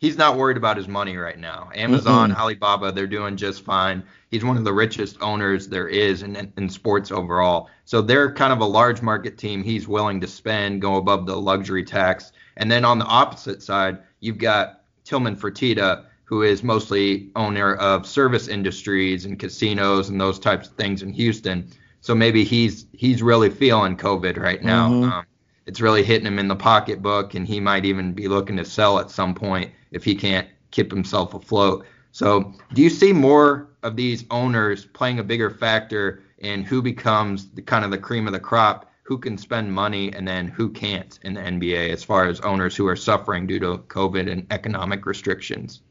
he's 0.00 0.16
not 0.16 0.36
worried 0.36 0.56
about 0.56 0.78
his 0.78 0.88
money 0.88 1.16
right 1.16 1.38
now. 1.38 1.70
Amazon, 1.74 2.30
mm-hmm. 2.30 2.40
Alibaba, 2.40 2.90
they're 2.90 3.06
doing 3.06 3.36
just 3.36 3.64
fine. 3.64 4.02
He's 4.30 4.44
one 4.44 4.56
of 4.56 4.64
the 4.64 4.72
richest 4.72 5.20
owners 5.20 5.68
there 5.68 5.88
is 5.88 6.22
in, 6.22 6.52
in 6.56 6.68
sports 6.68 7.12
overall. 7.12 7.68
So 7.84 8.00
they're 8.00 8.32
kind 8.32 8.52
of 8.52 8.60
a 8.60 8.64
large 8.64 9.02
market 9.02 9.36
team. 9.36 9.62
He's 9.62 9.86
willing 9.86 10.20
to 10.22 10.26
spend, 10.26 10.80
go 10.80 10.96
above 10.96 11.26
the 11.26 11.36
luxury 11.36 11.84
tax. 11.84 12.32
And 12.56 12.70
then 12.70 12.84
on 12.84 12.98
the 12.98 13.04
opposite 13.04 13.62
side, 13.62 13.98
you've 14.20 14.38
got 14.38 14.82
Tillman 15.04 15.36
Fertitta, 15.36 16.06
who 16.24 16.42
is 16.42 16.62
mostly 16.62 17.30
owner 17.36 17.74
of 17.74 18.06
service 18.06 18.48
industries 18.48 19.26
and 19.26 19.38
casinos 19.38 20.08
and 20.08 20.20
those 20.20 20.38
types 20.38 20.68
of 20.68 20.74
things 20.76 21.02
in 21.02 21.12
Houston. 21.12 21.70
So 22.00 22.14
maybe 22.14 22.44
he's 22.44 22.86
he's 22.94 23.22
really 23.22 23.50
feeling 23.50 23.96
COVID 23.96 24.38
right 24.38 24.62
now. 24.62 24.88
Mm-hmm. 24.88 25.12
Um, 25.12 25.26
it's 25.66 25.80
really 25.82 26.02
hitting 26.02 26.26
him 26.26 26.38
in 26.38 26.48
the 26.48 26.56
pocketbook, 26.56 27.34
and 27.34 27.46
he 27.46 27.60
might 27.60 27.84
even 27.84 28.12
be 28.12 28.26
looking 28.28 28.56
to 28.56 28.64
sell 28.64 28.98
at 28.98 29.10
some 29.10 29.34
point 29.34 29.70
if 29.90 30.04
he 30.04 30.14
can't 30.14 30.48
keep 30.70 30.90
himself 30.90 31.34
afloat. 31.34 31.86
So, 32.12 32.54
do 32.74 32.82
you 32.82 32.90
see 32.90 33.12
more 33.12 33.70
of 33.82 33.96
these 33.96 34.24
owners 34.30 34.84
playing 34.84 35.18
a 35.18 35.24
bigger 35.24 35.50
factor 35.50 36.22
in 36.38 36.64
who 36.64 36.82
becomes 36.82 37.50
the 37.50 37.62
kind 37.62 37.84
of 37.84 37.90
the 37.90 37.98
cream 37.98 38.26
of 38.26 38.32
the 38.32 38.40
crop, 38.40 38.90
who 39.02 39.18
can 39.18 39.38
spend 39.38 39.72
money, 39.72 40.12
and 40.12 40.26
then 40.26 40.48
who 40.48 40.70
can't 40.70 41.18
in 41.22 41.34
the 41.34 41.40
NBA 41.40 41.90
as 41.90 42.02
far 42.02 42.26
as 42.26 42.40
owners 42.40 42.76
who 42.76 42.86
are 42.86 42.96
suffering 42.96 43.46
due 43.46 43.58
to 43.60 43.78
COVID 43.78 44.30
and 44.30 44.46
economic 44.50 45.06
restrictions? 45.06 45.82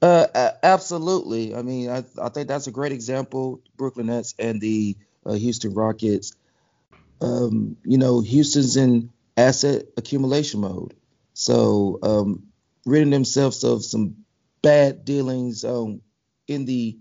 Uh, 0.00 0.50
absolutely. 0.62 1.54
I 1.54 1.62
mean, 1.62 1.90
I, 1.90 2.04
I 2.20 2.28
think 2.28 2.48
that's 2.48 2.68
a 2.68 2.70
great 2.70 2.92
example. 2.92 3.60
Brooklyn 3.76 4.06
Nets 4.06 4.34
and 4.38 4.60
the 4.60 4.96
uh, 5.26 5.32
Houston 5.32 5.74
Rockets. 5.74 6.34
Um, 7.20 7.76
you 7.84 7.98
know, 7.98 8.20
Houston's 8.20 8.76
in 8.76 9.10
asset 9.36 9.86
accumulation 9.96 10.60
mode. 10.60 10.94
So 11.34 11.98
um, 12.02 12.44
ridding 12.88 13.10
themselves 13.10 13.64
of 13.64 13.84
some 13.84 14.16
bad 14.62 15.04
dealings 15.04 15.64
um, 15.64 16.00
in 16.46 16.64
the 16.64 16.98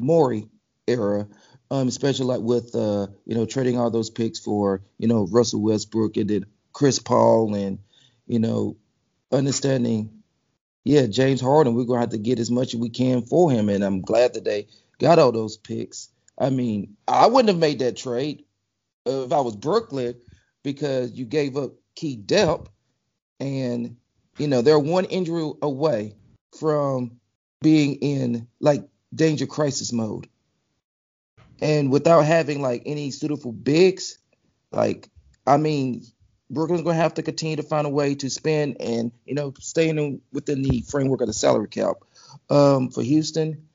Morey 0.00 0.48
era, 0.86 1.28
um, 1.70 1.88
especially 1.88 2.26
like 2.26 2.40
with 2.40 2.74
uh, 2.74 3.06
you 3.26 3.34
know 3.34 3.46
trading 3.46 3.78
all 3.78 3.90
those 3.90 4.10
picks 4.10 4.38
for 4.38 4.82
you 4.98 5.08
know 5.08 5.26
Russell 5.30 5.62
Westbrook 5.62 6.16
and 6.16 6.28
then 6.28 6.46
Chris 6.72 6.98
Paul 6.98 7.54
and 7.54 7.78
you 8.26 8.38
know 8.38 8.76
understanding, 9.32 10.22
yeah, 10.84 11.06
James 11.06 11.40
Harden, 11.40 11.74
we're 11.74 11.84
gonna 11.84 12.00
have 12.00 12.10
to 12.10 12.18
get 12.18 12.38
as 12.38 12.50
much 12.50 12.74
as 12.74 12.80
we 12.80 12.90
can 12.90 13.22
for 13.22 13.50
him, 13.50 13.68
and 13.68 13.84
I'm 13.84 14.00
glad 14.00 14.34
that 14.34 14.44
they 14.44 14.66
got 14.98 15.18
all 15.18 15.32
those 15.32 15.56
picks. 15.56 16.08
I 16.38 16.50
mean, 16.50 16.96
I 17.06 17.26
wouldn't 17.26 17.50
have 17.50 17.58
made 17.58 17.80
that 17.80 17.96
trade 17.96 18.44
if 19.06 19.32
I 19.32 19.40
was 19.40 19.56
Brooklyn 19.56 20.14
because 20.62 21.12
you 21.12 21.24
gave 21.24 21.56
up 21.56 21.72
key 21.94 22.16
depth 22.16 22.70
and 23.38 23.96
you 24.40 24.48
know, 24.48 24.62
they're 24.62 24.78
one 24.78 25.04
injury 25.04 25.52
away 25.60 26.14
from 26.58 27.20
being 27.60 27.96
in 27.96 28.48
like 28.58 28.88
danger 29.14 29.46
crisis 29.46 29.92
mode. 29.92 30.28
And 31.60 31.92
without 31.92 32.22
having 32.22 32.62
like 32.62 32.84
any 32.86 33.10
suitable 33.10 33.52
bigs, 33.52 34.18
like 34.72 35.10
I 35.46 35.58
mean, 35.58 36.06
Brooklyn's 36.48 36.82
gonna 36.82 36.94
have 36.94 37.14
to 37.14 37.22
continue 37.22 37.56
to 37.56 37.62
find 37.62 37.86
a 37.86 37.90
way 37.90 38.14
to 38.14 38.30
spend 38.30 38.80
and 38.80 39.12
you 39.26 39.34
know 39.34 39.52
staying 39.60 39.98
in, 39.98 40.22
within 40.32 40.62
the 40.62 40.80
framework 40.88 41.20
of 41.20 41.26
the 41.26 41.34
salary 41.34 41.68
cap. 41.68 41.96
Um, 42.48 42.88
for 42.88 43.02
Houston, 43.02 43.68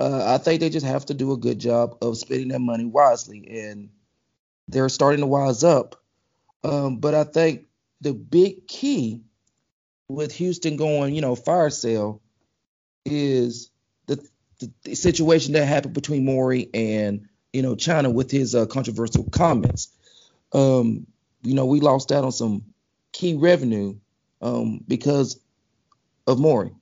uh, 0.00 0.34
I 0.34 0.38
think 0.38 0.60
they 0.60 0.70
just 0.70 0.86
have 0.86 1.06
to 1.06 1.14
do 1.14 1.30
a 1.30 1.36
good 1.36 1.60
job 1.60 1.98
of 2.02 2.18
spending 2.18 2.48
that 2.48 2.58
money 2.58 2.86
wisely, 2.86 3.46
and 3.48 3.90
they're 4.66 4.88
starting 4.88 5.20
to 5.20 5.26
wise 5.26 5.62
up. 5.62 6.02
Um, 6.64 6.96
but 6.96 7.14
I 7.14 7.22
think 7.22 7.66
the 8.00 8.12
big 8.12 8.66
key 8.66 9.22
with 10.10 10.32
Houston 10.32 10.76
going, 10.76 11.14
you 11.14 11.20
know, 11.20 11.34
fire 11.34 11.70
sale 11.70 12.20
is 13.04 13.70
the, 14.06 14.16
the, 14.58 14.70
the 14.84 14.94
situation 14.94 15.54
that 15.54 15.66
happened 15.66 15.94
between 15.94 16.24
Morey 16.24 16.68
and 16.74 17.28
you 17.52 17.62
know 17.62 17.74
China 17.74 18.10
with 18.10 18.30
his 18.30 18.54
uh, 18.54 18.66
controversial 18.66 19.24
comments. 19.24 19.88
Um, 20.52 21.06
you 21.42 21.54
know, 21.54 21.66
we 21.66 21.80
lost 21.80 22.12
out 22.12 22.24
on 22.24 22.32
some 22.32 22.64
key 23.12 23.34
revenue 23.34 23.96
um, 24.42 24.84
because 24.86 25.40
of 26.26 26.38
Morey. 26.38 26.72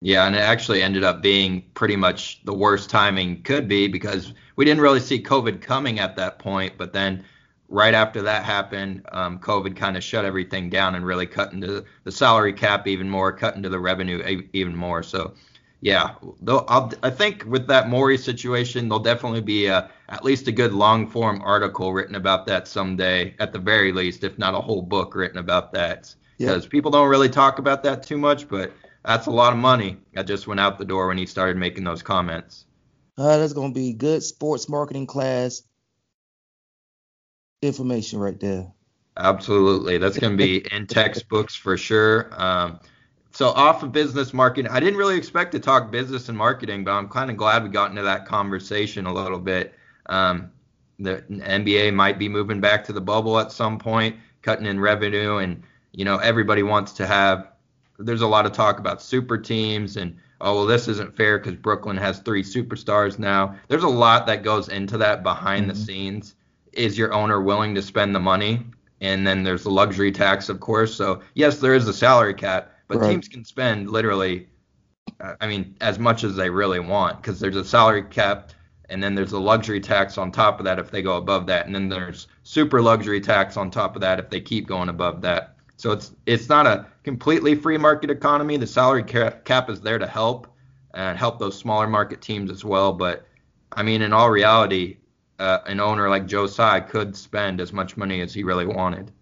Yeah, 0.00 0.26
and 0.26 0.36
it 0.36 0.40
actually 0.40 0.80
ended 0.82 1.02
up 1.02 1.22
being 1.22 1.64
pretty 1.74 1.96
much 1.96 2.44
the 2.44 2.54
worst 2.54 2.88
timing 2.88 3.42
could 3.42 3.66
be 3.66 3.88
because 3.88 4.32
we 4.54 4.64
didn't 4.64 4.80
really 4.80 5.00
see 5.00 5.20
COVID 5.20 5.60
coming 5.60 5.98
at 5.98 6.14
that 6.16 6.38
point, 6.38 6.74
but 6.78 6.92
then 6.92 7.24
right 7.68 7.94
after 7.94 8.22
that 8.22 8.44
happened, 8.44 9.02
um, 9.12 9.38
COVID 9.38 9.76
kind 9.76 9.96
of 9.96 10.02
shut 10.02 10.24
everything 10.24 10.70
down 10.70 10.94
and 10.94 11.04
really 11.04 11.26
cut 11.26 11.52
into 11.52 11.84
the 12.04 12.12
salary 12.12 12.52
cap 12.52 12.86
even 12.86 13.08
more, 13.08 13.32
cut 13.32 13.56
into 13.56 13.68
the 13.68 13.78
revenue 13.78 14.42
even 14.52 14.74
more. 14.74 15.02
So, 15.02 15.34
yeah, 15.80 16.14
i 17.02 17.10
think 17.10 17.44
with 17.44 17.68
that 17.68 17.88
Morey 17.88 18.18
situation, 18.18 18.88
there'll 18.88 19.02
definitely 19.02 19.42
be 19.42 19.66
a, 19.66 19.90
at 20.08 20.24
least 20.24 20.48
a 20.48 20.52
good 20.52 20.72
long 20.72 21.08
form 21.08 21.40
article 21.42 21.92
written 21.92 22.16
about 22.16 22.46
that 22.46 22.66
someday, 22.66 23.34
at 23.38 23.52
the 23.52 23.58
very 23.58 23.92
least, 23.92 24.24
if 24.24 24.38
not 24.38 24.54
a 24.54 24.60
whole 24.60 24.82
book 24.82 25.14
written 25.14 25.38
about 25.38 25.72
that. 25.74 26.14
Because 26.38 26.64
yeah. 26.64 26.70
people 26.70 26.90
don't 26.90 27.08
really 27.08 27.28
talk 27.28 27.58
about 27.58 27.82
that 27.82 28.02
too 28.02 28.18
much, 28.18 28.48
but 28.48 28.72
that's 29.04 29.26
a 29.26 29.30
lot 29.30 29.52
of 29.52 29.58
money 29.58 29.98
that 30.14 30.26
just 30.26 30.46
went 30.46 30.60
out 30.60 30.78
the 30.78 30.84
door 30.84 31.08
when 31.08 31.18
he 31.18 31.26
started 31.26 31.56
making 31.56 31.84
those 31.84 32.02
comments. 32.02 32.64
Uh, 33.16 33.36
that's 33.38 33.52
going 33.52 33.72
to 33.72 33.78
be 33.78 33.92
good 33.92 34.22
sports 34.22 34.68
marketing 34.68 35.06
class 35.06 35.62
information 37.62 38.18
right 38.18 38.38
there. 38.38 38.72
Absolutely. 39.16 39.98
That's 39.98 40.18
going 40.18 40.36
to 40.36 40.36
be 40.36 40.64
in 40.72 40.86
textbooks 40.86 41.54
for 41.54 41.76
sure. 41.76 42.30
Um, 42.32 42.78
so, 43.32 43.48
off 43.48 43.82
of 43.82 43.92
business 43.92 44.32
marketing, 44.32 44.70
I 44.70 44.80
didn't 44.80 44.96
really 44.96 45.16
expect 45.16 45.52
to 45.52 45.58
talk 45.58 45.90
business 45.90 46.28
and 46.28 46.38
marketing, 46.38 46.84
but 46.84 46.92
I'm 46.92 47.08
kind 47.08 47.30
of 47.30 47.36
glad 47.36 47.62
we 47.62 47.68
got 47.68 47.90
into 47.90 48.02
that 48.02 48.26
conversation 48.26 49.06
a 49.06 49.12
little 49.12 49.38
bit. 49.38 49.74
Um, 50.06 50.50
the 50.98 51.22
NBA 51.28 51.94
might 51.94 52.18
be 52.18 52.28
moving 52.28 52.60
back 52.60 52.84
to 52.84 52.92
the 52.92 53.00
bubble 53.00 53.38
at 53.38 53.52
some 53.52 53.78
point, 53.78 54.16
cutting 54.42 54.66
in 54.66 54.80
revenue, 54.80 55.36
and 55.36 55.62
you 55.92 56.04
know 56.04 56.16
everybody 56.18 56.62
wants 56.62 56.92
to 56.94 57.06
have. 57.06 57.48
There's 57.98 58.22
a 58.22 58.26
lot 58.26 58.46
of 58.46 58.52
talk 58.52 58.78
about 58.78 59.02
super 59.02 59.36
teams 59.36 59.96
and 59.96 60.16
oh 60.40 60.54
well 60.54 60.66
this 60.66 60.86
isn't 60.86 61.16
fair 61.16 61.38
because 61.38 61.56
Brooklyn 61.56 61.96
has 61.96 62.20
three 62.20 62.42
superstars 62.42 63.18
now. 63.18 63.56
There's 63.68 63.82
a 63.82 63.88
lot 63.88 64.26
that 64.28 64.42
goes 64.42 64.68
into 64.68 64.98
that 64.98 65.22
behind 65.22 65.66
mm-hmm. 65.66 65.78
the 65.78 65.84
scenes 65.84 66.34
is 66.72 66.98
your 66.98 67.12
owner 67.12 67.40
willing 67.40 67.74
to 67.74 67.82
spend 67.82 68.14
the 68.14 68.20
money? 68.20 68.64
And 69.00 69.26
then 69.26 69.44
there's 69.44 69.62
the 69.62 69.70
luxury 69.70 70.10
tax, 70.10 70.48
of 70.48 70.60
course. 70.60 70.94
So 70.94 71.22
yes, 71.34 71.58
there 71.58 71.74
is 71.74 71.86
a 71.86 71.92
salary 71.92 72.34
cap, 72.34 72.72
but 72.88 72.98
right. 72.98 73.10
teams 73.10 73.28
can 73.28 73.44
spend 73.44 73.90
literally, 73.90 74.48
uh, 75.20 75.34
I 75.40 75.46
mean, 75.46 75.76
as 75.80 75.98
much 75.98 76.24
as 76.24 76.34
they 76.34 76.50
really 76.50 76.80
want 76.80 77.22
because 77.22 77.38
there's 77.38 77.56
a 77.56 77.64
salary 77.64 78.02
cap, 78.02 78.52
and 78.90 79.02
then 79.02 79.14
there's 79.14 79.32
a 79.32 79.38
luxury 79.38 79.80
tax 79.80 80.16
on 80.16 80.32
top 80.32 80.58
of 80.58 80.64
that 80.64 80.78
if 80.78 80.90
they 80.90 81.02
go 81.02 81.16
above 81.16 81.46
that, 81.46 81.66
and 81.66 81.74
then 81.74 81.88
there's 81.88 82.26
super 82.42 82.80
luxury 82.80 83.20
tax 83.20 83.56
on 83.56 83.70
top 83.70 83.94
of 83.94 84.00
that 84.00 84.18
if 84.18 84.30
they 84.30 84.40
keep 84.40 84.66
going 84.66 84.88
above 84.88 85.20
that. 85.22 85.56
So 85.76 85.92
it's 85.92 86.12
it's 86.26 86.48
not 86.48 86.66
a 86.66 86.86
completely 87.04 87.54
free 87.54 87.78
market 87.78 88.10
economy. 88.10 88.56
The 88.56 88.66
salary 88.66 89.04
cap 89.04 89.70
is 89.70 89.80
there 89.80 89.98
to 89.98 90.06
help 90.06 90.48
and 90.94 91.16
help 91.16 91.38
those 91.38 91.56
smaller 91.56 91.86
market 91.86 92.20
teams 92.20 92.50
as 92.50 92.64
well. 92.64 92.92
But 92.92 93.26
I 93.72 93.82
mean, 93.82 94.02
in 94.02 94.12
all 94.12 94.30
reality, 94.30 94.96
uh, 95.38 95.58
an 95.66 95.80
owner 95.80 96.08
like 96.08 96.26
Joe 96.26 96.46
Tsai 96.46 96.80
could 96.80 97.16
spend 97.16 97.60
as 97.60 97.72
much 97.72 97.96
money 97.96 98.20
as 98.20 98.34
he 98.34 98.42
really 98.44 98.66
wanted. 98.66 99.12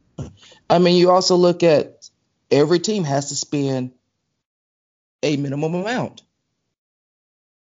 I 0.71 0.79
mean, 0.79 0.97
you 0.97 1.11
also 1.11 1.37
look 1.37 1.63
at 1.63 2.09
every 2.51 2.79
team 2.79 3.05
has 3.05 3.29
to 3.29 3.35
spend 3.35 3.93
a 5.23 5.37
minimum 5.37 5.75
amount. 5.75 6.23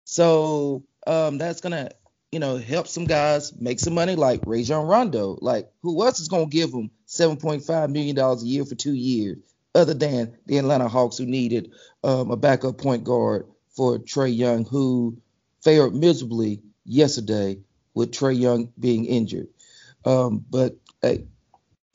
So 0.04 0.84
um, 1.06 1.38
that's 1.38 1.60
gonna, 1.60 1.90
you 2.30 2.40
know, 2.40 2.58
help 2.58 2.88
some 2.88 3.06
guys 3.06 3.58
make 3.58 3.80
some 3.80 3.94
money, 3.94 4.16
like 4.16 4.42
Rajon 4.44 4.86
Rondo. 4.86 5.38
Like, 5.40 5.70
who 5.80 6.04
else 6.04 6.20
is 6.20 6.28
gonna 6.28 6.46
give 6.46 6.72
him 6.72 6.90
7.5 7.08 7.90
million 7.90 8.16
dollars 8.16 8.42
a 8.42 8.46
year 8.46 8.64
for 8.64 8.74
two 8.74 8.94
years, 8.94 9.38
other 9.74 9.94
than 9.94 10.36
the 10.46 10.58
Atlanta 10.58 10.88
Hawks, 10.88 11.16
who 11.16 11.26
needed 11.26 11.72
um, 12.04 12.30
a 12.30 12.36
backup 12.36 12.78
point 12.78 13.04
guard 13.04 13.46
for 13.74 13.98
Trae 13.98 14.36
Young, 14.36 14.66
who 14.66 15.16
failed 15.62 15.94
miserably 15.94 16.60
yesterday 16.84 17.58
with 17.94 18.12
Trae 18.12 18.38
Young 18.38 18.72
being 18.78 19.04
injured. 19.04 19.48
Um, 20.04 20.44
but 20.48 20.76
hey, 21.00 21.24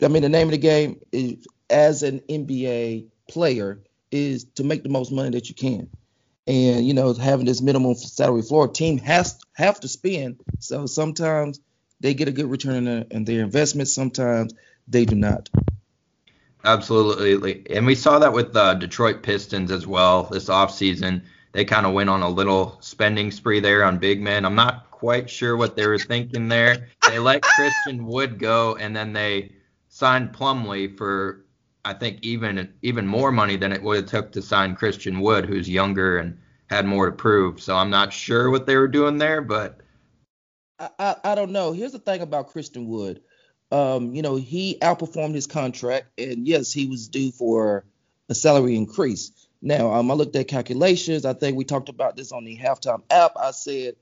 I 0.01 0.07
mean, 0.07 0.23
the 0.23 0.29
name 0.29 0.47
of 0.47 0.51
the 0.51 0.57
game 0.57 0.99
is 1.11 1.45
as 1.69 2.03
an 2.03 2.21
NBA 2.29 3.07
player 3.29 3.81
is 4.11 4.45
to 4.55 4.63
make 4.63 4.83
the 4.83 4.89
most 4.89 5.11
money 5.11 5.31
that 5.31 5.49
you 5.49 5.55
can. 5.55 5.89
And 6.45 6.87
you 6.87 6.93
know, 6.93 7.13
having 7.13 7.45
this 7.45 7.61
minimum 7.61 7.95
salary 7.95 8.41
floor, 8.41 8.67
team 8.67 8.99
has 8.99 9.37
have 9.53 9.79
to 9.81 9.87
spend. 9.87 10.39
So 10.59 10.85
sometimes 10.85 11.59
they 11.99 12.13
get 12.13 12.29
a 12.29 12.31
good 12.31 12.49
return 12.49 12.87
on 12.87 13.25
their 13.25 13.43
investment. 13.43 13.89
Sometimes 13.89 14.53
they 14.87 15.05
do 15.05 15.15
not. 15.15 15.49
Absolutely, 16.63 17.65
and 17.69 17.85
we 17.85 17.95
saw 17.95 18.19
that 18.19 18.33
with 18.33 18.53
the 18.53 18.73
Detroit 18.75 19.23
Pistons 19.23 19.71
as 19.71 19.85
well 19.85 20.23
this 20.23 20.45
offseason 20.45 21.21
they 21.57 21.65
kind 21.65 21.85
of 21.85 21.93
went 21.93 22.09
on 22.09 22.21
a 22.21 22.29
little 22.29 22.77
spending 22.81 23.31
spree 23.31 23.59
there 23.59 23.83
on 23.83 23.97
big 23.97 24.21
men. 24.21 24.45
I'm 24.45 24.53
not 24.53 24.86
quite 24.97 25.29
sure 25.29 25.55
what 25.55 25.75
they 25.75 25.85
were 25.85 25.99
thinking 25.99 26.47
there. 26.47 26.87
They 27.07 27.19
let 27.19 27.43
Christian 27.43 28.07
Wood 28.07 28.39
go, 28.39 28.75
and 28.77 28.95
then 28.95 29.13
they 29.13 29.51
signed 29.89 30.33
Plumlee 30.33 30.97
for 30.97 31.45
I 31.85 31.93
think 31.93 32.19
even 32.23 32.73
even 32.81 33.05
more 33.05 33.31
money 33.31 33.57
than 33.57 33.71
it 33.71 33.83
would 33.83 33.97
have 33.97 34.05
took 34.07 34.31
to 34.31 34.41
sign 34.41 34.75
Christian 34.75 35.19
Wood, 35.19 35.45
who's 35.45 35.69
younger 35.69 36.17
and 36.17 36.39
had 36.67 36.87
more 36.87 37.05
to 37.05 37.11
prove. 37.11 37.61
So 37.61 37.75
I'm 37.75 37.91
not 37.91 38.11
sure 38.11 38.49
what 38.49 38.65
they 38.65 38.75
were 38.75 38.87
doing 38.87 39.19
there, 39.19 39.41
but 39.41 39.79
I, 40.79 40.89
I, 40.97 41.15
I 41.23 41.35
don't 41.35 41.51
know. 41.51 41.73
Here's 41.73 41.91
the 41.91 41.99
thing 41.99 42.21
about 42.21 42.47
Christian 42.47 42.87
Wood. 42.87 43.21
Um, 43.71 44.15
you 44.15 44.23
know, 44.23 44.35
he 44.35 44.79
outperformed 44.81 45.35
his 45.35 45.45
contract, 45.45 46.07
and 46.19 46.47
yes, 46.47 46.73
he 46.73 46.87
was 46.87 47.07
due 47.07 47.31
for 47.31 47.85
a 48.29 48.35
salary 48.35 48.75
increase. 48.75 49.47
Now, 49.61 49.93
um, 49.93 50.09
I 50.09 50.15
looked 50.15 50.35
at 50.35 50.47
calculations. 50.47 51.23
I 51.23 51.33
think 51.33 51.55
we 51.55 51.65
talked 51.65 51.89
about 51.89 52.15
this 52.15 52.31
on 52.31 52.45
the 52.45 52.57
halftime 52.57 53.03
app. 53.11 53.33
I 53.39 53.51
said 53.51 53.95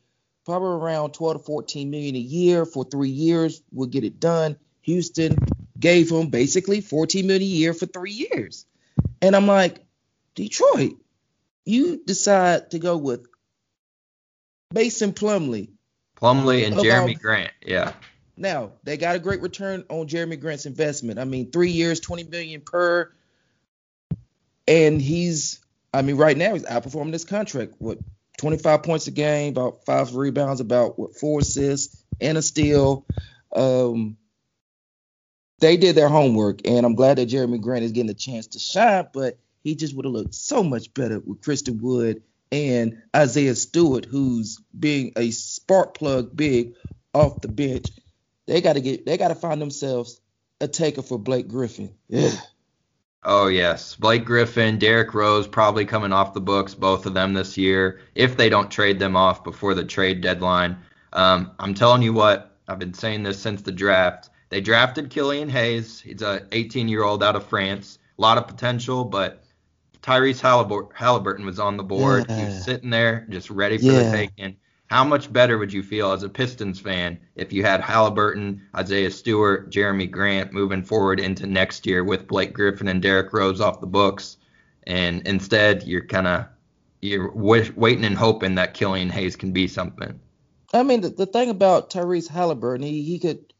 probably 0.45 0.69
around 0.69 1.13
12 1.13 1.37
to 1.37 1.43
14 1.43 1.89
million 1.89 2.15
a 2.15 2.19
year 2.19 2.65
for 2.65 2.85
three 2.85 3.09
years 3.09 3.61
We'll 3.71 3.89
get 3.89 4.03
it 4.03 4.19
done. 4.19 4.57
Houston 4.83 5.37
gave 5.79 6.11
him 6.11 6.29
basically 6.29 6.81
14 6.81 7.25
million 7.27 7.41
a 7.41 7.45
year 7.45 7.73
for 7.73 7.87
three 7.87 8.11
years. 8.11 8.65
And 9.21 9.35
I'm 9.35 9.47
like, 9.47 9.83
Detroit, 10.35 10.93
you 11.65 12.01
decide 12.05 12.71
to 12.71 12.79
go 12.79 12.97
with 12.97 13.25
Mason 14.73 15.13
Plumlee. 15.13 15.69
Plumlee 16.15 16.65
and 16.65 16.75
Jerami 16.75 17.19
Grant, 17.19 17.51
yeah. 17.65 17.93
Now 18.37 18.73
they 18.83 18.97
got 18.97 19.15
a 19.15 19.19
great 19.19 19.41
return 19.41 19.83
on 19.89 20.07
Jerami 20.07 20.39
Grant's 20.39 20.65
investment. 20.65 21.19
I 21.19 21.25
mean, 21.25 21.51
three 21.51 21.71
years, 21.71 21.99
20 21.99 22.25
million 22.25 22.61
per, 22.61 23.11
and 24.67 25.01
he's, 25.01 25.59
I 25.93 26.01
mean, 26.01 26.17
right 26.17 26.37
now 26.37 26.53
he's 26.53 26.65
outperforming 26.65 27.11
this 27.11 27.25
contract. 27.25 27.73
What, 27.79 27.97
25 28.37 28.83
points 28.83 29.07
a 29.07 29.11
game, 29.11 29.51
about 29.51 29.85
five 29.85 30.15
rebounds, 30.15 30.59
about 30.59 30.97
what 30.99 31.15
four 31.15 31.39
assists 31.39 32.03
and 32.19 32.37
a 32.37 32.41
steal. 32.41 33.05
Um, 33.55 34.17
they 35.59 35.77
did 35.77 35.95
their 35.95 36.09
homework, 36.09 36.67
and 36.67 36.85
I'm 36.85 36.95
glad 36.95 37.17
that 37.17 37.29
Jerami 37.29 37.61
Grant 37.61 37.85
is 37.85 37.91
getting 37.91 38.09
a 38.09 38.15
chance 38.15 38.47
to 38.47 38.59
shine, 38.59 39.07
but 39.13 39.39
he 39.63 39.75
just 39.75 39.95
would 39.95 40.05
have 40.05 40.13
looked 40.13 40.35
so 40.35 40.63
much 40.63 40.93
better 40.93 41.19
with 41.19 41.41
Christian 41.41 41.79
Wood 41.81 42.23
and 42.51 43.01
Isaiah 43.15 43.55
Stewart, 43.55 44.05
who's 44.05 44.59
being 44.77 45.13
a 45.15 45.31
spark 45.31 45.95
plug 45.95 46.35
big 46.35 46.73
off 47.13 47.41
the 47.41 47.47
bench. 47.47 47.87
They 48.47 48.61
got 48.61 48.73
to 48.73 48.81
get, 48.81 49.05
they 49.05 49.17
got 49.17 49.29
to 49.29 49.35
find 49.35 49.61
themselves 49.61 50.21
a 50.61 50.67
taker 50.67 51.01
for 51.01 51.17
Blake 51.17 51.47
Griffin. 51.47 51.95
Yeah. 52.07 52.31
Oh 53.27 53.47
yes, 53.47 53.95
Blake 53.95 54.23
Griffin, 54.23 54.77
Derrick 54.77 55.15
Rose 55.15 55.47
probably 55.47 55.83
coming 55.83 56.13
off 56.13 56.35
the 56.35 56.41
books, 56.41 56.75
both 56.75 57.07
of 57.07 57.15
them 57.15 57.33
this 57.33 57.57
year, 57.57 57.99
if 58.13 58.37
they 58.37 58.49
don't 58.49 58.69
trade 58.69 58.99
them 58.99 59.15
off 59.15 59.43
before 59.43 59.73
the 59.73 59.83
trade 59.83 60.21
deadline. 60.21 60.77
Um, 61.11 61.51
I'm 61.57 61.73
telling 61.73 62.03
you 62.03 62.13
what, 62.13 62.55
I've 62.67 62.77
been 62.77 62.93
saying 62.93 63.23
this 63.23 63.39
since 63.39 63.63
the 63.63 63.71
draft. 63.71 64.29
They 64.49 64.61
drafted 64.61 65.09
Killian 65.09 65.49
Hayes. 65.49 65.99
He's 65.99 66.21
a 66.21 66.45
18 66.51 66.87
year 66.87 67.03
old 67.03 67.23
out 67.23 67.35
of 67.35 67.45
France. 67.47 67.97
A 68.17 68.21
lot 68.21 68.37
of 68.37 68.47
potential, 68.47 69.03
but 69.03 69.43
Tyrese 70.03 70.39
Haliburton 70.39 71.45
was 71.45 71.57
on 71.57 71.77
the 71.77 71.83
board. 71.83 72.27
Yeah. 72.29 72.37
He 72.37 72.45
was 72.45 72.63
sitting 72.63 72.91
there 72.91 73.25
just 73.29 73.49
ready 73.49 73.79
for 73.79 73.85
yeah. 73.85 74.03
the 74.03 74.11
taking. 74.11 74.57
How 74.95 75.03
much 75.03 75.33
better 75.33 75.57
would 75.57 75.73
you 75.73 75.83
feel 75.83 76.13
as 76.13 76.23
a 76.23 76.29
Pistons 76.29 76.79
fan 76.79 77.19
if 77.35 77.51
you 77.51 77.65
had 77.65 77.81
Haliburton, 77.81 78.61
Isaiah 78.73 79.11
Stewart, 79.11 79.69
Jerami 79.69 80.09
Grant 80.09 80.53
moving 80.53 80.83
forward 80.83 81.19
into 81.19 81.45
next 81.45 81.85
year 81.85 82.01
with 82.01 82.29
Blake 82.29 82.53
Griffin 82.53 82.87
and 82.87 83.01
Derrick 83.01 83.33
Rose 83.33 83.59
off 83.59 83.81
the 83.81 83.87
books, 83.87 84.37
and 84.87 85.27
instead 85.27 85.83
you're 85.83 86.05
kind 86.05 86.27
of 86.27 86.45
you're 87.01 87.27
w- 87.27 87.73
waiting 87.75 88.05
and 88.05 88.15
hoping 88.15 88.55
that 88.55 88.73
Killian 88.73 89.09
Hayes 89.09 89.35
can 89.35 89.51
be 89.51 89.67
something. 89.67 90.17
I 90.73 90.83
mean, 90.83 91.01
the, 91.01 91.09
the 91.09 91.25
thing 91.25 91.49
about 91.49 91.89
Tyrese 91.89 92.31
Haliburton, 92.31 92.85
he, 92.85 93.01
he 93.01 93.19
could 93.19 93.51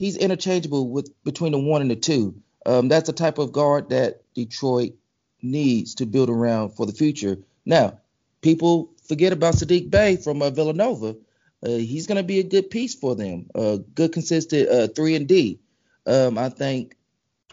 he's 0.00 0.16
interchangeable 0.16 0.90
with 0.90 1.12
between 1.22 1.52
the 1.52 1.60
one 1.60 1.82
and 1.82 1.90
the 1.92 1.94
two. 1.94 2.34
Um, 2.66 2.88
that's 2.88 3.06
the 3.06 3.12
type 3.12 3.38
of 3.38 3.52
guard 3.52 3.90
that 3.90 4.22
Detroit 4.34 4.94
needs 5.40 5.94
to 5.94 6.06
build 6.06 6.30
around 6.30 6.70
for 6.70 6.84
the 6.84 6.92
future. 6.92 7.38
Now, 7.64 8.00
people 8.42 8.90
forget 9.10 9.32
about 9.32 9.54
Saddiq 9.54 9.90
Bey 9.90 10.16
from 10.16 10.40
uh, 10.40 10.50
Villanova. 10.50 11.16
Uh, 11.62 11.68
he's 11.68 12.06
going 12.06 12.16
to 12.16 12.22
be 12.22 12.38
a 12.38 12.44
good 12.44 12.70
piece 12.70 12.94
for 12.94 13.16
them. 13.16 13.50
Uh, 13.54 13.78
good, 13.94 14.12
consistent 14.12 14.68
uh, 14.68 14.86
three 14.86 15.16
and 15.16 15.26
D. 15.26 15.58
Um, 16.06 16.38
I 16.38 16.48
think 16.48 16.96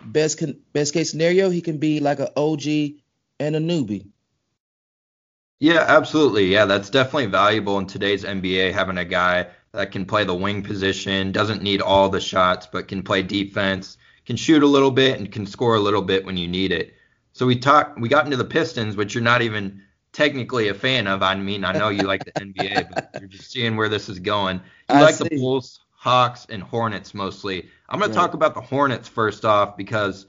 best 0.06 0.38
con- 0.38 0.60
best 0.72 0.94
case 0.94 1.10
scenario, 1.10 1.50
he 1.50 1.62
can 1.62 1.80
be 1.80 2.00
like 2.00 2.20
an 2.20 2.30
OG 2.38 2.66
Anunoby. 3.40 4.08
Yeah, 5.60 5.84
absolutely. 5.88 6.46
Yeah, 6.46 6.66
that's 6.66 6.92
definitely 6.92 7.26
valuable 7.26 7.80
in 7.80 7.88
today's 7.88 8.24
NBA 8.24 8.74
having 8.74 9.00
a 9.00 9.06
guy 9.06 9.48
that 9.74 9.92
can 9.92 10.06
play 10.06 10.24
the 10.24 10.36
wing 10.36 10.62
position, 10.62 11.32
doesn't 11.32 11.64
need 11.64 11.82
all 11.82 12.10
the 12.10 12.22
shots, 12.22 12.68
but 12.72 12.88
can 12.88 13.02
play 13.02 13.24
defense, 13.24 13.98
can 14.28 14.36
shoot 14.36 14.62
a 14.62 14.68
little 14.68 14.92
bit, 14.92 15.20
and 15.20 15.32
can 15.32 15.48
score 15.48 15.76
a 15.76 15.80
little 15.80 16.04
bit 16.04 16.24
when 16.24 16.38
you 16.38 16.48
need 16.48 16.72
it. 16.72 16.94
So 17.34 17.48
we 17.48 17.58
talked, 17.58 18.00
we 18.00 18.10
got 18.10 18.26
into 18.26 18.38
the 18.38 18.46
Pistons, 18.46 18.96
which 18.96 19.16
you're 19.16 19.24
not 19.24 19.42
even 19.42 19.82
technically 20.18 20.68
a 20.70 20.74
fan 20.74 21.06
of. 21.06 21.22
I 21.22 21.36
mean, 21.36 21.64
I 21.64 21.74
know 21.74 21.90
you 21.90 22.04
like 22.04 22.26
the 22.26 22.32
NBA, 22.42 22.90
but 22.92 23.10
you're 23.20 23.30
just 23.30 23.52
seeing 23.52 23.78
where 23.78 23.88
this 23.88 24.10
is 24.10 24.18
going. 24.18 24.58
You 24.90 24.96
I 24.96 25.02
like 25.04 25.16
see. 25.16 25.30
the 25.30 25.38
Bulls, 25.38 25.82
Hawks, 25.92 26.48
and 26.50 26.64
Hornets 26.64 27.14
mostly. 27.14 27.70
I'm 27.88 28.00
going 28.00 28.10
to 28.10 28.18
talk 28.18 28.34
about 28.34 28.56
the 28.56 28.62
Hornets 28.62 29.08
first 29.08 29.46
off 29.46 29.78
because 29.78 30.26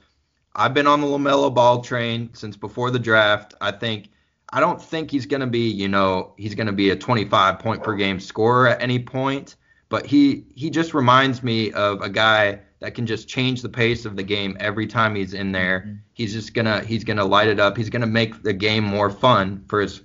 I've 0.55 0.75
been 0.75 0.85
on 0.85 1.01
the 1.01 1.07
LaMelo 1.07 1.53
Ball 1.53 1.81
train 1.81 2.29
since 2.33 2.55
before 2.55 2.91
the 2.91 2.99
draft. 2.99 3.55
I 3.61 3.71
think 3.71 4.09
I 4.51 4.59
don't 4.59 4.79
think 4.81 5.09
he's 5.09 5.25
going 5.25 5.41
to 5.41 5.47
be, 5.47 5.69
you 5.69 5.87
know, 5.87 6.33
he's 6.37 6.53
going 6.53 6.67
to 6.67 6.73
be 6.73 6.91
a 6.91 6.95
25 6.95 7.57
point 7.57 7.81
per 7.81 7.95
game 7.95 8.19
scorer 8.19 8.67
at 8.67 8.81
any 8.83 8.99
point, 8.99 9.55
but 9.89 10.05
he 10.05 10.45
he 10.53 10.69
just 10.69 10.93
reminds 10.93 11.41
me 11.41 11.71
of 11.71 12.01
a 12.01 12.09
guy 12.09 12.59
that 12.79 12.95
can 12.95 13.05
just 13.05 13.27
change 13.27 13.61
the 13.61 13.69
pace 13.69 14.05
of 14.05 14.15
the 14.15 14.23
game 14.23 14.55
every 14.59 14.87
time 14.87 15.15
he's 15.15 15.33
in 15.33 15.51
there. 15.51 15.81
Mm-hmm. 15.81 15.93
He's 16.13 16.33
just 16.33 16.53
gonna 16.53 16.81
he's 16.83 17.03
gonna 17.03 17.25
light 17.25 17.47
it 17.47 17.59
up. 17.59 17.77
He's 17.77 17.89
gonna 17.89 18.07
make 18.07 18.41
the 18.41 18.53
game 18.53 18.83
more 18.83 19.09
fun 19.09 19.65
for 19.67 19.81
his 19.81 20.01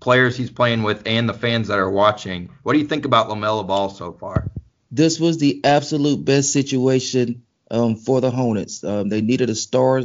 players 0.00 0.36
he's 0.36 0.50
playing 0.50 0.82
with 0.82 1.02
and 1.06 1.28
the 1.28 1.34
fans 1.34 1.68
that 1.68 1.78
are 1.78 1.90
watching. 1.90 2.50
What 2.62 2.74
do 2.74 2.78
you 2.78 2.86
think 2.86 3.04
about 3.04 3.28
LaMelo 3.28 3.66
Ball 3.66 3.88
so 3.88 4.12
far? 4.12 4.50
This 4.90 5.18
was 5.18 5.38
the 5.38 5.60
absolute 5.64 6.24
best 6.24 6.52
situation 6.52 7.42
um, 7.70 7.96
for 7.96 8.20
the 8.20 8.30
Hornets. 8.30 8.84
Um, 8.84 9.08
they 9.08 9.20
needed 9.20 9.50
a 9.50 9.54
star 9.54 10.02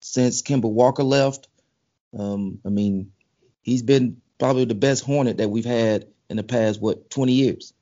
since 0.00 0.42
Kemba 0.42 0.70
Walker 0.70 1.02
left. 1.02 1.48
Um, 2.16 2.60
I 2.64 2.68
mean, 2.68 3.12
he's 3.62 3.82
been 3.82 4.20
probably 4.38 4.66
the 4.66 4.74
best 4.74 5.04
Hornet 5.04 5.38
that 5.38 5.48
we've 5.48 5.64
had 5.64 6.06
in 6.28 6.36
the 6.36 6.42
past 6.42 6.80
what 6.80 7.10
20 7.10 7.32
years. 7.32 7.72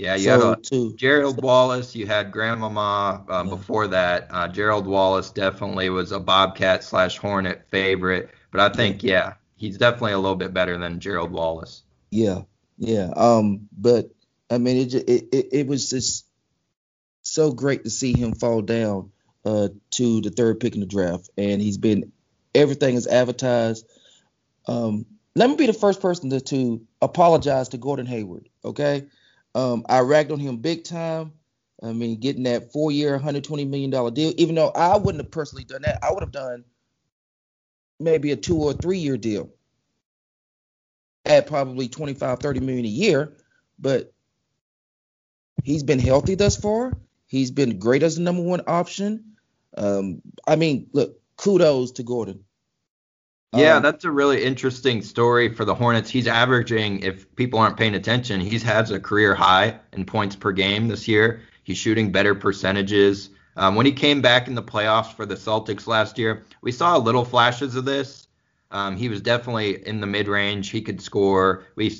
Yeah, 0.00 0.14
you 0.14 0.24
so, 0.24 0.48
had 0.50 0.72
a, 0.72 0.92
Gerald 0.96 1.42
Wallace. 1.42 1.94
You 1.94 2.06
had 2.06 2.32
Grandmama 2.32 3.22
um, 3.28 3.48
yeah. 3.48 3.54
before 3.54 3.86
that. 3.88 4.28
Uh, 4.30 4.48
Gerald 4.48 4.86
Wallace 4.86 5.28
definitely 5.30 5.90
was 5.90 6.10
a 6.10 6.18
Bobcat 6.18 6.82
slash 6.82 7.18
Hornet 7.18 7.66
favorite, 7.70 8.30
but 8.50 8.60
I 8.60 8.74
think 8.74 9.02
yeah. 9.02 9.10
yeah, 9.10 9.32
he's 9.56 9.76
definitely 9.76 10.12
a 10.12 10.18
little 10.18 10.36
bit 10.36 10.54
better 10.54 10.78
than 10.78 11.00
Gerald 11.00 11.32
Wallace. 11.32 11.82
Yeah, 12.10 12.42
yeah. 12.78 13.10
Um, 13.14 13.68
but 13.76 14.10
I 14.48 14.56
mean, 14.56 14.78
it 14.78 14.94
it 14.94 15.28
it, 15.32 15.48
it 15.52 15.66
was 15.66 15.90
just 15.90 16.26
so 17.20 17.52
great 17.52 17.84
to 17.84 17.90
see 17.90 18.16
him 18.16 18.32
fall 18.32 18.62
down 18.62 19.12
uh 19.44 19.68
to 19.90 20.20
the 20.22 20.30
third 20.30 20.60
pick 20.60 20.74
in 20.74 20.80
the 20.80 20.86
draft, 20.86 21.28
and 21.36 21.60
he's 21.60 21.76
been 21.76 22.10
everything 22.54 22.94
is 22.94 23.06
advertised. 23.06 23.86
Um, 24.66 25.04
let 25.34 25.50
me 25.50 25.56
be 25.56 25.66
the 25.66 25.74
first 25.74 26.00
person 26.00 26.30
to, 26.30 26.40
to 26.40 26.80
apologize 27.02 27.68
to 27.68 27.78
Gordon 27.78 28.06
Hayward. 28.06 28.48
Okay, 28.64 29.04
um, 29.54 29.84
I 29.88 30.00
ragged 30.00 30.32
on 30.32 30.38
him 30.40 30.58
big 30.58 30.84
time. 30.84 31.32
I 31.82 31.92
mean, 31.92 32.20
getting 32.20 32.42
that 32.44 32.72
four-year, 32.72 33.12
120 33.12 33.64
million 33.64 33.90
dollar 33.90 34.10
deal. 34.10 34.32
Even 34.36 34.54
though 34.54 34.68
I 34.70 34.96
wouldn't 34.96 35.24
have 35.24 35.30
personally 35.30 35.64
done 35.64 35.82
that, 35.82 35.98
I 36.02 36.12
would 36.12 36.22
have 36.22 36.32
done 36.32 36.64
maybe 37.98 38.32
a 38.32 38.36
two 38.36 38.56
or 38.58 38.72
three-year 38.74 39.16
deal 39.16 39.50
at 41.24 41.46
probably 41.46 41.88
25, 41.88 42.38
30 42.38 42.60
million 42.60 42.84
a 42.84 42.88
year. 42.88 43.36
But 43.78 44.12
he's 45.64 45.82
been 45.82 45.98
healthy 45.98 46.34
thus 46.34 46.56
far. 46.56 46.92
He's 47.26 47.50
been 47.50 47.78
great 47.78 48.02
as 48.02 48.16
the 48.16 48.22
number 48.22 48.42
one 48.42 48.62
option. 48.66 49.36
Um, 49.76 50.20
I 50.46 50.56
mean, 50.56 50.88
look, 50.92 51.18
kudos 51.36 51.92
to 51.92 52.02
Gordon. 52.02 52.44
Yeah, 53.52 53.76
um, 53.76 53.82
that's 53.82 54.04
a 54.04 54.10
really 54.10 54.44
interesting 54.44 55.02
story 55.02 55.52
for 55.52 55.64
the 55.64 55.74
Hornets. 55.74 56.08
He's 56.08 56.28
averaging, 56.28 57.00
if 57.00 57.34
people 57.34 57.58
aren't 57.58 57.76
paying 57.76 57.96
attention, 57.96 58.40
he's 58.40 58.62
has 58.62 58.92
a 58.92 59.00
career 59.00 59.34
high 59.34 59.80
in 59.92 60.04
points 60.04 60.36
per 60.36 60.52
game 60.52 60.86
this 60.86 61.08
year. 61.08 61.42
He's 61.64 61.76
shooting 61.76 62.12
better 62.12 62.34
percentages. 62.34 63.30
Um, 63.56 63.74
when 63.74 63.86
he 63.86 63.92
came 63.92 64.20
back 64.20 64.46
in 64.46 64.54
the 64.54 64.62
playoffs 64.62 65.12
for 65.12 65.26
the 65.26 65.34
Celtics 65.34 65.88
last 65.88 66.16
year, 66.16 66.44
we 66.62 66.70
saw 66.70 66.96
little 66.96 67.24
flashes 67.24 67.74
of 67.74 67.84
this. 67.84 68.28
Um, 68.70 68.96
he 68.96 69.08
was 69.08 69.20
definitely 69.20 69.84
in 69.84 70.00
the 70.00 70.06
mid 70.06 70.28
range. 70.28 70.70
He 70.70 70.80
could 70.80 71.02
score. 71.02 71.64
We 71.74 71.92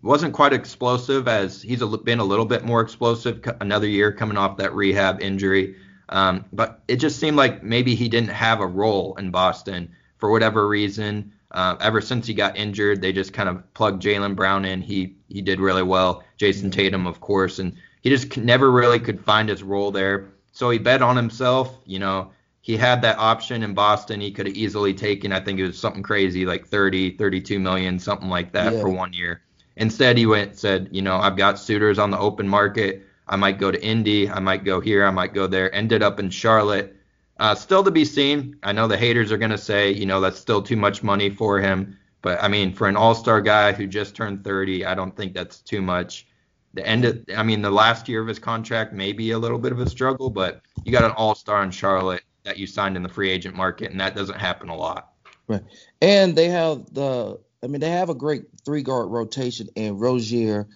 wasn't 0.00 0.32
quite 0.32 0.54
explosive 0.54 1.28
as 1.28 1.60
he's 1.60 1.82
a, 1.82 1.86
been 1.86 2.18
a 2.18 2.24
little 2.24 2.46
bit 2.46 2.64
more 2.64 2.80
explosive 2.80 3.42
another 3.60 3.86
year 3.86 4.10
coming 4.10 4.38
off 4.38 4.56
that 4.56 4.72
rehab 4.72 5.20
injury. 5.20 5.76
Um, 6.08 6.46
but 6.50 6.82
it 6.88 6.96
just 6.96 7.20
seemed 7.20 7.36
like 7.36 7.62
maybe 7.62 7.94
he 7.94 8.08
didn't 8.08 8.30
have 8.30 8.60
a 8.60 8.66
role 8.66 9.16
in 9.16 9.30
Boston 9.30 9.94
for 10.24 10.30
whatever 10.30 10.66
reason. 10.66 11.30
Uh, 11.50 11.76
ever 11.82 12.00
since 12.00 12.26
he 12.26 12.32
got 12.32 12.56
injured, 12.56 13.02
they 13.02 13.12
just 13.12 13.34
kind 13.34 13.46
of 13.46 13.74
plugged 13.74 14.02
Jaylen 14.02 14.34
Brown 14.34 14.64
in. 14.64 14.80
He 14.80 15.16
he 15.28 15.42
did 15.42 15.60
really 15.60 15.82
well. 15.82 16.24
Jayson 16.38 16.72
Tatum, 16.72 17.06
of 17.06 17.20
course, 17.20 17.58
and 17.58 17.76
he 18.00 18.08
just 18.08 18.34
never 18.38 18.70
really 18.70 18.98
could 18.98 19.22
find 19.22 19.50
his 19.50 19.62
role 19.62 19.90
there. 19.90 20.32
So 20.52 20.70
he 20.70 20.78
bet 20.78 21.02
on 21.02 21.14
himself. 21.14 21.76
You 21.84 21.98
know, 21.98 22.30
he 22.62 22.74
had 22.74 23.02
that 23.02 23.18
option 23.18 23.62
in 23.62 23.74
Boston. 23.74 24.18
He 24.18 24.30
could 24.30 24.46
have 24.46 24.56
easily 24.56 24.94
taken, 24.94 25.30
I 25.30 25.40
think 25.40 25.60
it 25.60 25.66
was 25.66 25.78
something 25.78 26.02
crazy 26.02 26.46
like 26.46 26.66
30, 26.66 27.18
32 27.18 27.58
million, 27.58 27.98
something 27.98 28.30
like 28.30 28.50
that 28.52 28.72
yeah. 28.72 28.80
for 28.80 28.88
one 28.88 29.12
year. 29.12 29.42
Instead, 29.76 30.16
he 30.16 30.24
went 30.24 30.56
said, 30.56 30.88
you 30.90 31.02
know, 31.02 31.18
I've 31.18 31.36
got 31.36 31.58
suitors 31.58 31.98
on 31.98 32.10
the 32.10 32.18
open 32.18 32.48
market. 32.48 33.06
I 33.28 33.36
might 33.36 33.58
go 33.58 33.70
to 33.70 33.84
Indy. 33.84 34.30
I 34.30 34.40
might 34.40 34.64
go 34.64 34.80
here. 34.80 35.04
I 35.04 35.10
might 35.10 35.34
go 35.34 35.46
there. 35.46 35.74
Ended 35.74 36.02
up 36.02 36.18
in 36.18 36.30
Charlotte. 36.30 36.93
Uh, 37.38 37.54
still 37.54 37.82
to 37.82 37.90
be 37.90 38.04
seen. 38.04 38.56
I 38.62 38.72
know 38.72 38.86
the 38.86 38.96
haters 38.96 39.32
are 39.32 39.38
going 39.38 39.50
to 39.50 39.58
say, 39.58 39.90
you 39.92 40.06
know, 40.06 40.20
that's 40.20 40.38
still 40.38 40.62
too 40.62 40.76
much 40.76 41.02
money 41.02 41.30
for 41.30 41.60
him. 41.60 41.96
But 42.22 42.42
I 42.42 42.48
mean, 42.48 42.72
for 42.72 42.88
an 42.88 42.96
all 42.96 43.14
star 43.14 43.40
guy 43.40 43.72
who 43.72 43.86
just 43.86 44.14
turned 44.14 44.44
30, 44.44 44.86
I 44.86 44.94
don't 44.94 45.14
think 45.14 45.34
that's 45.34 45.58
too 45.58 45.82
much. 45.82 46.26
The 46.72 46.86
end 46.86 47.04
of, 47.04 47.24
I 47.36 47.42
mean, 47.42 47.60
the 47.60 47.70
last 47.70 48.08
year 48.08 48.22
of 48.22 48.28
his 48.28 48.38
contract 48.38 48.92
may 48.92 49.12
be 49.12 49.32
a 49.32 49.38
little 49.38 49.58
bit 49.58 49.72
of 49.72 49.80
a 49.80 49.88
struggle, 49.88 50.30
but 50.30 50.62
you 50.84 50.92
got 50.92 51.04
an 51.04 51.10
all 51.12 51.34
star 51.34 51.62
in 51.62 51.70
Charlotte 51.70 52.22
that 52.44 52.56
you 52.56 52.66
signed 52.66 52.96
in 52.96 53.02
the 53.02 53.08
free 53.08 53.30
agent 53.30 53.54
market, 53.56 53.90
and 53.90 54.00
that 54.00 54.14
doesn't 54.14 54.38
happen 54.38 54.68
a 54.68 54.76
lot. 54.76 55.12
Right. 55.48 55.62
And 56.00 56.34
they 56.34 56.48
have 56.48 56.92
the, 56.94 57.38
I 57.62 57.66
mean, 57.66 57.80
they 57.80 57.90
have 57.90 58.10
a 58.10 58.14
great 58.14 58.44
three 58.64 58.82
guard 58.82 59.10
rotation 59.10 59.68
in 59.74 59.98
Rozier, 59.98 60.68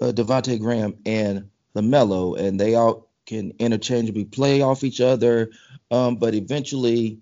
uh, 0.00 0.12
Devonte 0.12 0.58
Graham, 0.58 0.96
and 1.06 1.48
LaMelo, 1.76 2.38
and 2.38 2.58
they 2.58 2.74
all 2.74 3.05
can 3.26 3.52
interchangeably 3.58 4.24
play 4.24 4.62
off 4.62 4.84
each 4.84 5.00
other. 5.00 5.50
Um, 5.90 6.16
but 6.16 6.34
eventually, 6.34 7.18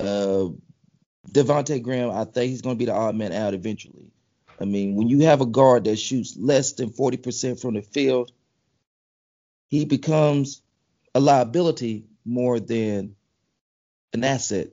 uh, 0.00 0.48
Devonte 1.30 1.82
Graham, 1.82 2.10
I 2.10 2.24
think 2.24 2.50
he's 2.50 2.62
going 2.62 2.76
to 2.76 2.78
be 2.78 2.86
the 2.86 2.94
odd 2.94 3.14
man 3.14 3.32
out 3.32 3.54
eventually. 3.54 4.10
I 4.60 4.64
mean, 4.64 4.94
when 4.96 5.08
you 5.08 5.20
have 5.20 5.40
a 5.40 5.46
guard 5.46 5.84
that 5.84 5.96
shoots 5.96 6.36
less 6.36 6.72
than 6.72 6.90
40% 6.90 7.60
from 7.60 7.74
the 7.74 7.82
field, 7.82 8.32
he 9.68 9.84
becomes 9.84 10.62
a 11.14 11.20
liability 11.20 12.06
more 12.24 12.58
than 12.60 13.16
an 14.12 14.24
asset. 14.24 14.68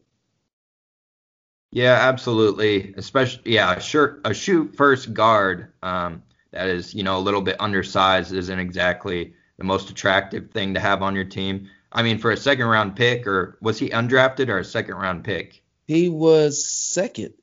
Yeah, 1.72 1.93
absolutely. 1.93 2.93
Especially, 2.96 3.54
yeah, 3.54 3.74
a 3.74 3.82
shirt, 3.82 4.22
a 4.26 4.34
shoot 4.34 4.76
first 4.78 5.13
guard 5.13 5.74
um, 5.82 6.22
that 6.52 6.67
is, 6.67 6.93
you 6.93 7.04
know, 7.04 7.17
a 7.17 7.19
little 7.19 7.41
bit 7.41 7.58
undersized 7.60 8.32
isn't 8.32 8.60
exactly 8.60 9.34
the 9.58 9.63
most 9.63 9.89
attractive 9.89 10.52
thing 10.52 10.74
to 10.74 10.80
have 10.80 11.02
on 11.02 11.16
your 11.16 11.26
team. 11.26 11.70
I 11.92 12.04
mean, 12.04 12.18
for 12.18 12.32
a 12.32 12.38
second 12.38 12.66
round 12.66 12.96
pick, 12.96 13.28
or 13.28 13.58
was 13.62 13.78
he 13.78 13.89
undrafted 13.89 14.50
or 14.50 14.60
a 14.60 14.66
second 14.66 14.96
round 14.96 15.24
pick? 15.24 15.62
He 15.88 16.10
was 16.10 16.66
second. 16.66 17.34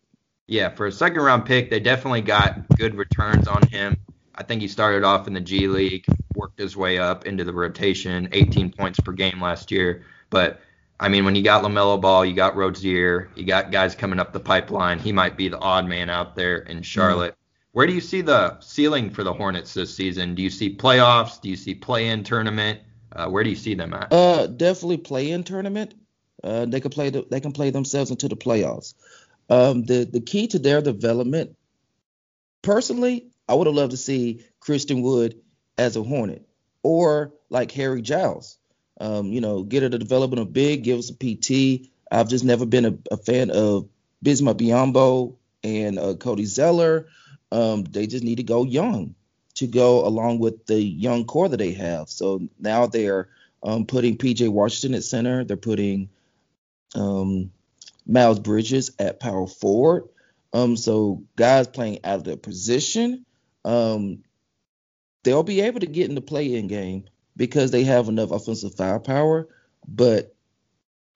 Yeah, 0.46 0.70
for 0.70 0.86
a 0.86 0.92
second 0.92 1.22
round 1.22 1.44
pick, 1.44 1.70
they 1.70 1.78
definitely 1.78 2.22
got 2.22 2.68
good 2.76 2.96
returns 2.96 3.46
on 3.46 3.62
him. 3.68 3.96
I 4.34 4.42
think 4.42 4.62
he 4.62 4.68
started 4.68 5.04
off 5.04 5.28
in 5.28 5.34
the 5.34 5.40
G 5.40 5.68
League, 5.68 6.04
worked 6.34 6.58
his 6.58 6.76
way 6.76 6.98
up 6.98 7.26
into 7.26 7.44
the 7.44 7.52
rotation, 7.52 8.28
18 8.32 8.72
points 8.72 8.98
per 8.98 9.12
game 9.12 9.40
last 9.40 9.70
year. 9.70 10.04
But 10.30 10.60
I 10.98 11.08
mean, 11.08 11.24
when 11.24 11.34
you 11.34 11.42
got 11.42 11.62
LaMelo 11.62 12.00
Ball, 12.00 12.24
you 12.24 12.34
got 12.34 12.56
Rozier, 12.56 13.30
you 13.34 13.44
got 13.44 13.70
guys 13.70 13.94
coming 13.94 14.18
up 14.18 14.32
the 14.32 14.40
pipeline. 14.40 14.98
He 14.98 15.12
might 15.12 15.36
be 15.36 15.48
the 15.48 15.58
odd 15.58 15.86
man 15.86 16.10
out 16.10 16.34
there 16.34 16.58
in 16.58 16.76
mm-hmm. 16.76 16.82
Charlotte. 16.82 17.36
Where 17.72 17.86
do 17.86 17.92
you 17.92 18.00
see 18.00 18.20
the 18.20 18.58
ceiling 18.60 19.10
for 19.10 19.22
the 19.22 19.32
Hornets 19.32 19.74
this 19.74 19.94
season? 19.94 20.34
Do 20.34 20.42
you 20.42 20.50
see 20.50 20.74
playoffs? 20.74 21.40
Do 21.40 21.48
you 21.48 21.56
see 21.56 21.74
play-in 21.74 22.24
tournament? 22.24 22.80
Uh, 23.12 23.28
where 23.28 23.44
do 23.44 23.50
you 23.50 23.56
see 23.56 23.74
them 23.74 23.94
at? 23.94 24.12
Uh, 24.12 24.46
definitely 24.46 24.98
play-in 24.98 25.44
tournament. 25.44 25.94
Uh, 26.42 26.64
they 26.66 26.80
can 26.80 26.90
play 26.90 27.10
the, 27.10 27.26
they 27.30 27.40
can 27.40 27.52
play 27.52 27.70
themselves 27.70 28.10
into 28.10 28.28
the 28.28 28.36
playoffs. 28.36 28.94
Um, 29.48 29.84
the 29.84 30.04
the 30.04 30.20
key 30.20 30.46
to 30.48 30.58
their 30.58 30.80
development, 30.80 31.56
personally, 32.62 33.30
I 33.48 33.54
would 33.54 33.66
have 33.66 33.76
loved 33.76 33.90
to 33.90 33.96
see 33.96 34.44
Christian 34.60 35.02
Wood 35.02 35.40
as 35.76 35.96
a 35.96 36.02
Hornet 36.02 36.48
or 36.82 37.34
like 37.50 37.72
Harry 37.72 38.00
Giles. 38.00 38.58
Um, 39.00 39.32
you 39.32 39.40
know, 39.40 39.62
get 39.62 39.82
at 39.82 39.90
the 39.90 39.98
development 39.98 40.40
of 40.40 40.52
big, 40.52 40.84
give 40.84 40.98
us 40.98 41.10
a 41.10 41.14
PT. 41.14 41.90
I've 42.10 42.28
just 42.28 42.44
never 42.44 42.66
been 42.66 42.84
a, 42.84 42.98
a 43.10 43.16
fan 43.16 43.50
of 43.50 43.88
Bismack 44.24 44.58
Biyombo 44.58 45.36
and 45.64 45.98
uh, 45.98 46.14
Cody 46.14 46.44
Zeller. 46.44 47.08
Um, 47.52 47.84
they 47.84 48.06
just 48.06 48.24
need 48.24 48.36
to 48.36 48.42
go 48.42 48.64
young 48.64 49.14
to 49.54 49.66
go 49.66 50.06
along 50.06 50.38
with 50.38 50.66
the 50.66 50.80
young 50.80 51.24
core 51.24 51.48
that 51.48 51.56
they 51.56 51.72
have. 51.72 52.08
So 52.08 52.48
now 52.58 52.86
they're 52.86 53.28
um, 53.62 53.86
putting 53.86 54.16
PJ 54.16 54.48
Washington 54.48 54.96
at 54.96 55.04
center. 55.04 55.44
They're 55.44 55.56
putting 55.56 56.08
um, 56.94 57.50
Miles 58.06 58.38
Bridges 58.38 58.92
at 58.98 59.20
power 59.20 59.46
forward. 59.46 60.08
Um, 60.52 60.76
so 60.76 61.22
guys 61.36 61.66
playing 61.66 62.04
out 62.04 62.18
of 62.18 62.24
their 62.24 62.36
position 62.36 63.24
um, 63.64 64.22
they'll 65.22 65.42
be 65.42 65.60
able 65.60 65.80
to 65.80 65.86
get 65.86 66.08
in 66.08 66.14
the 66.14 66.20
play-in 66.20 66.66
game 66.66 67.04
because 67.36 67.70
they 67.70 67.84
have 67.84 68.08
enough 68.08 68.30
offensive 68.30 68.74
firepower. 68.74 69.48
But 69.86 70.34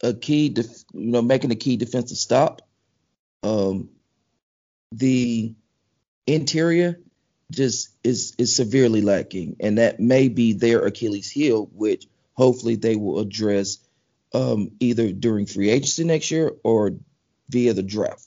a 0.02 0.14
key, 0.14 0.48
def- 0.48 0.84
you 0.92 1.10
know, 1.10 1.22
making 1.22 1.50
a 1.52 1.56
key 1.56 1.76
defensive 1.76 2.18
stop, 2.18 2.62
um, 3.42 3.90
the 4.92 5.54
interior 6.26 7.00
just 7.50 7.90
is 8.02 8.34
is 8.38 8.54
severely 8.54 9.02
lacking, 9.02 9.56
and 9.60 9.78
that 9.78 10.00
may 10.00 10.28
be 10.28 10.52
their 10.52 10.84
Achilles 10.84 11.30
heel, 11.30 11.68
which 11.74 12.06
hopefully 12.34 12.76
they 12.76 12.96
will 12.96 13.20
address 13.20 13.78
um, 14.32 14.72
either 14.80 15.12
during 15.12 15.46
free 15.46 15.70
agency 15.70 16.04
next 16.04 16.30
year 16.30 16.52
or 16.64 16.92
via 17.48 17.72
the 17.72 17.82
draft. 17.82 18.24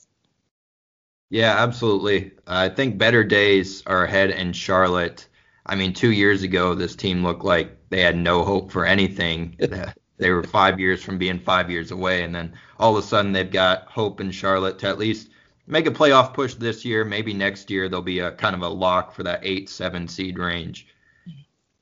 Yeah, 1.30 1.62
absolutely. 1.62 2.32
I 2.46 2.70
think 2.70 2.96
better 2.96 3.22
days 3.22 3.82
are 3.86 4.04
ahead 4.04 4.30
in 4.30 4.54
Charlotte. 4.54 5.28
I 5.66 5.74
mean, 5.74 5.92
two 5.92 6.10
years 6.10 6.42
ago, 6.42 6.74
this 6.74 6.96
team 6.96 7.22
looked 7.22 7.44
like 7.44 7.90
they 7.90 8.00
had 8.00 8.16
no 8.16 8.44
hope 8.44 8.72
for 8.72 8.86
anything. 8.86 9.56
they 10.16 10.30
were 10.30 10.42
five 10.42 10.80
years 10.80 11.02
from 11.02 11.18
being 11.18 11.38
five 11.38 11.70
years 11.70 11.90
away, 11.90 12.22
and 12.22 12.34
then 12.34 12.54
all 12.78 12.96
of 12.96 13.04
a 13.04 13.06
sudden 13.06 13.32
they've 13.32 13.50
got 13.50 13.82
hope 13.88 14.20
in 14.22 14.30
Charlotte 14.30 14.78
to 14.78 14.88
at 14.88 14.98
least 14.98 15.28
make 15.68 15.86
a 15.86 15.90
playoff 15.90 16.34
push 16.34 16.54
this 16.54 16.84
year. 16.84 17.04
Maybe 17.04 17.32
next 17.34 17.70
year 17.70 17.88
they'll 17.88 18.02
be 18.02 18.20
a 18.20 18.32
kind 18.32 18.56
of 18.56 18.62
a 18.62 18.68
lock 18.68 19.12
for 19.12 19.22
that 19.22 19.40
eight, 19.42 19.68
seven 19.68 20.08
seed 20.08 20.38
range. 20.38 20.88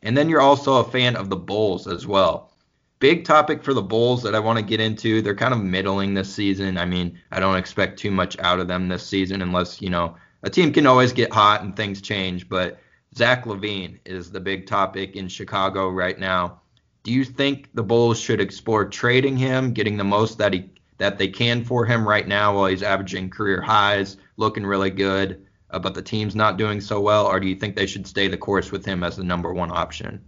And 0.02 0.16
then 0.16 0.28
you're 0.28 0.40
also 0.40 0.74
a 0.74 0.84
fan 0.84 1.16
of 1.16 1.30
the 1.30 1.36
Bulls 1.36 1.86
as 1.86 2.06
well 2.06 2.52
big 2.98 3.24
topic 3.24 3.62
for 3.62 3.74
the 3.74 3.82
Bulls 3.82 4.22
that 4.22 4.34
I 4.34 4.40
want 4.40 4.58
to 4.58 4.64
get 4.64 4.80
into. 4.80 5.22
They're 5.22 5.34
kind 5.34 5.54
of 5.54 5.62
middling 5.62 6.14
this 6.14 6.32
season. 6.32 6.78
I 6.78 6.84
mean, 6.84 7.20
I 7.30 7.40
don't 7.40 7.56
expect 7.56 7.98
too 7.98 8.10
much 8.10 8.38
out 8.38 8.60
of 8.60 8.68
them 8.68 8.88
this 8.88 9.06
season 9.06 9.42
unless, 9.42 9.82
you 9.82 9.90
know, 9.90 10.16
a 10.42 10.50
team 10.50 10.72
can 10.72 10.86
always 10.86 11.12
get 11.12 11.32
hot 11.32 11.62
and 11.62 11.76
things 11.76 12.00
change. 12.00 12.48
But 12.48 12.78
Zach 13.14 13.44
LaVine 13.44 13.98
is 14.04 14.30
the 14.30 14.40
big 14.40 14.66
topic 14.66 15.16
in 15.16 15.28
Chicago 15.28 15.88
right 15.88 16.18
now. 16.18 16.60
Do 17.02 17.12
you 17.12 17.24
think 17.24 17.68
the 17.74 17.82
Bulls 17.82 18.18
should 18.18 18.40
explore 18.40 18.84
trading 18.86 19.36
him, 19.36 19.72
getting 19.72 19.96
the 19.96 20.04
most 20.04 20.38
that 20.38 20.52
he 20.52 20.70
that 20.98 21.18
they 21.18 21.28
can 21.28 21.64
for 21.64 21.84
him 21.84 22.06
right 22.08 22.26
now 22.26 22.54
while 22.54 22.66
he's 22.66 22.82
averaging 22.82 23.30
career 23.30 23.60
highs, 23.60 24.16
looking 24.36 24.64
really 24.64 24.90
good, 24.90 25.46
uh, 25.70 25.78
but 25.78 25.94
the 25.94 26.02
team's 26.02 26.34
not 26.34 26.56
doing 26.56 26.80
so 26.80 27.00
well? 27.00 27.26
Or 27.26 27.40
do 27.40 27.46
you 27.46 27.56
think 27.56 27.76
they 27.76 27.86
should 27.86 28.06
stay 28.06 28.28
the 28.28 28.36
course 28.36 28.72
with 28.72 28.84
him 28.84 29.02
as 29.02 29.16
the 29.16 29.24
number 29.24 29.52
one 29.52 29.70
option? 29.70 30.24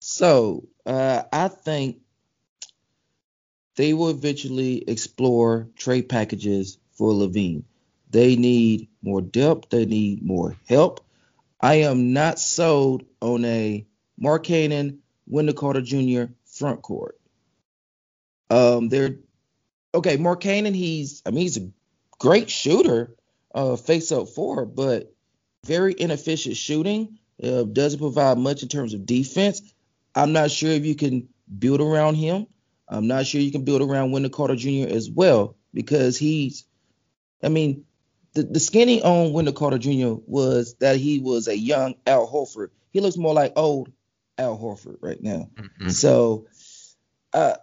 So 0.00 0.68
uh, 0.86 1.22
I 1.32 1.48
think 1.48 1.98
they 3.76 3.94
will 3.94 4.10
eventually 4.10 4.82
explore 4.88 5.68
trade 5.76 6.08
packages 6.08 6.78
for 6.92 7.12
LaVine. 7.12 7.62
They 8.10 8.36
need 8.36 8.88
more 9.02 9.20
depth. 9.20 9.70
They 9.70 9.84
need 9.84 10.22
more 10.22 10.56
help. 10.68 11.04
I 11.60 11.76
am 11.82 12.12
not 12.12 12.38
sold 12.38 13.04
on 13.20 13.44
a 13.44 13.86
Mark 14.18 14.44
Markkanen, 14.44 14.98
Wendell 15.26 15.54
Carter 15.54 15.82
Jr. 15.82 16.32
front 16.46 16.82
court. 16.82 17.17
Um, 18.50 18.88
they're 18.88 19.16
okay. 19.94 20.16
Markkanen, 20.16 20.74
he's 20.74 21.22
I 21.26 21.30
mean 21.30 21.42
he's 21.42 21.56
a 21.56 21.70
great 22.18 22.50
shooter, 22.50 23.14
uh, 23.54 23.76
face 23.76 24.12
up 24.12 24.28
four, 24.28 24.66
but 24.66 25.14
very 25.64 25.94
inefficient 25.96 26.56
shooting. 26.56 27.18
Uh, 27.42 27.62
doesn't 27.62 28.00
provide 28.00 28.38
much 28.38 28.62
in 28.62 28.68
terms 28.68 28.94
of 28.94 29.06
defense. 29.06 29.62
I'm 30.14 30.32
not 30.32 30.50
sure 30.50 30.70
if 30.70 30.84
you 30.84 30.96
can 30.96 31.28
build 31.58 31.80
around 31.80 32.16
him. 32.16 32.46
I'm 32.88 33.06
not 33.06 33.26
sure 33.26 33.40
you 33.40 33.52
can 33.52 33.64
build 33.64 33.82
around 33.82 34.10
Wendell 34.10 34.30
Carter 34.30 34.56
Jr. 34.56 34.88
as 34.88 35.10
well 35.10 35.56
because 35.72 36.16
he's, 36.16 36.64
I 37.42 37.48
mean, 37.48 37.84
the, 38.32 38.42
the 38.42 38.60
skinny 38.60 39.02
on 39.02 39.32
Wendell 39.32 39.54
Carter 39.54 39.78
Jr. 39.78 40.14
was 40.26 40.74
that 40.80 40.96
he 40.96 41.20
was 41.20 41.46
a 41.48 41.56
young 41.56 41.94
Al 42.06 42.26
Horford. 42.26 42.70
He 42.90 43.00
looks 43.00 43.16
more 43.16 43.34
like 43.34 43.52
old 43.56 43.92
Al 44.38 44.58
Horford 44.58 44.96
right 45.00 45.22
now. 45.22 45.50
Mm-hmm. 45.54 45.90
So 45.90 46.46
I, 47.32 47.56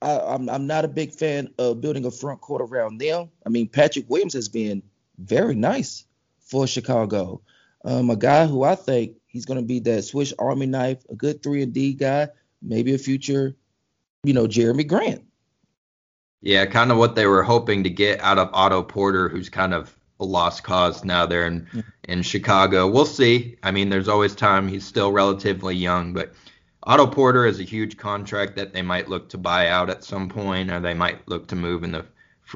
I, 0.00 0.10
I, 0.10 0.34
I'm, 0.34 0.48
I'm 0.48 0.66
not 0.66 0.84
a 0.84 0.88
big 0.88 1.12
fan 1.12 1.48
of 1.58 1.80
building 1.80 2.04
a 2.04 2.10
front 2.10 2.40
court 2.40 2.62
around 2.62 2.98
them. 2.98 3.30
I 3.44 3.48
mean, 3.48 3.68
Patrick 3.68 4.08
Williams 4.08 4.34
has 4.34 4.48
been 4.48 4.82
very 5.18 5.54
nice 5.54 6.04
for 6.40 6.66
Chicago. 6.66 7.40
Um, 7.84 8.10
a 8.10 8.16
guy 8.16 8.46
who 8.46 8.64
I 8.64 8.74
think 8.74 9.18
He's 9.28 9.44
going 9.44 9.60
to 9.60 9.64
be 9.64 9.78
that 9.80 10.02
Swiss 10.02 10.32
Army 10.38 10.66
knife, 10.66 11.04
a 11.10 11.14
good 11.14 11.42
three 11.42 11.62
and 11.62 11.72
D 11.72 11.92
guy, 11.92 12.28
maybe 12.62 12.94
a 12.94 12.98
future, 12.98 13.54
you 14.24 14.32
know, 14.32 14.46
Jerami 14.46 14.86
Grant. 14.86 15.24
Yeah, 16.40 16.66
kind 16.66 16.90
of 16.90 16.98
what 16.98 17.14
they 17.14 17.26
were 17.26 17.42
hoping 17.42 17.84
to 17.84 17.90
get 17.90 18.20
out 18.20 18.38
of 18.38 18.48
Otto 18.52 18.82
Porter, 18.82 19.28
who's 19.28 19.48
kind 19.50 19.74
of 19.74 19.94
a 20.18 20.24
lost 20.24 20.64
cause 20.64 21.04
now 21.04 21.26
there 21.26 21.46
in, 21.46 21.84
in 22.08 22.22
Chicago. 22.22 22.88
We'll 22.88 23.06
see. 23.06 23.58
I 23.62 23.70
mean, 23.70 23.90
there's 23.90 24.08
always 24.08 24.34
time. 24.34 24.66
He's 24.66 24.84
still 24.84 25.12
relatively 25.12 25.76
young, 25.76 26.14
but 26.14 26.32
Otto 26.84 27.06
Porter 27.06 27.46
is 27.46 27.60
a 27.60 27.64
huge 27.64 27.96
contract 27.96 28.56
that 28.56 28.72
they 28.72 28.82
might 28.82 29.08
look 29.08 29.28
to 29.30 29.38
buy 29.38 29.68
out 29.68 29.90
at 29.90 30.04
some 30.04 30.28
point, 30.28 30.70
or 30.70 30.80
they 30.80 30.94
might 30.94 31.26
look 31.28 31.48
to 31.48 31.56
move 31.56 31.82
in 31.82 31.92
the 31.92 32.06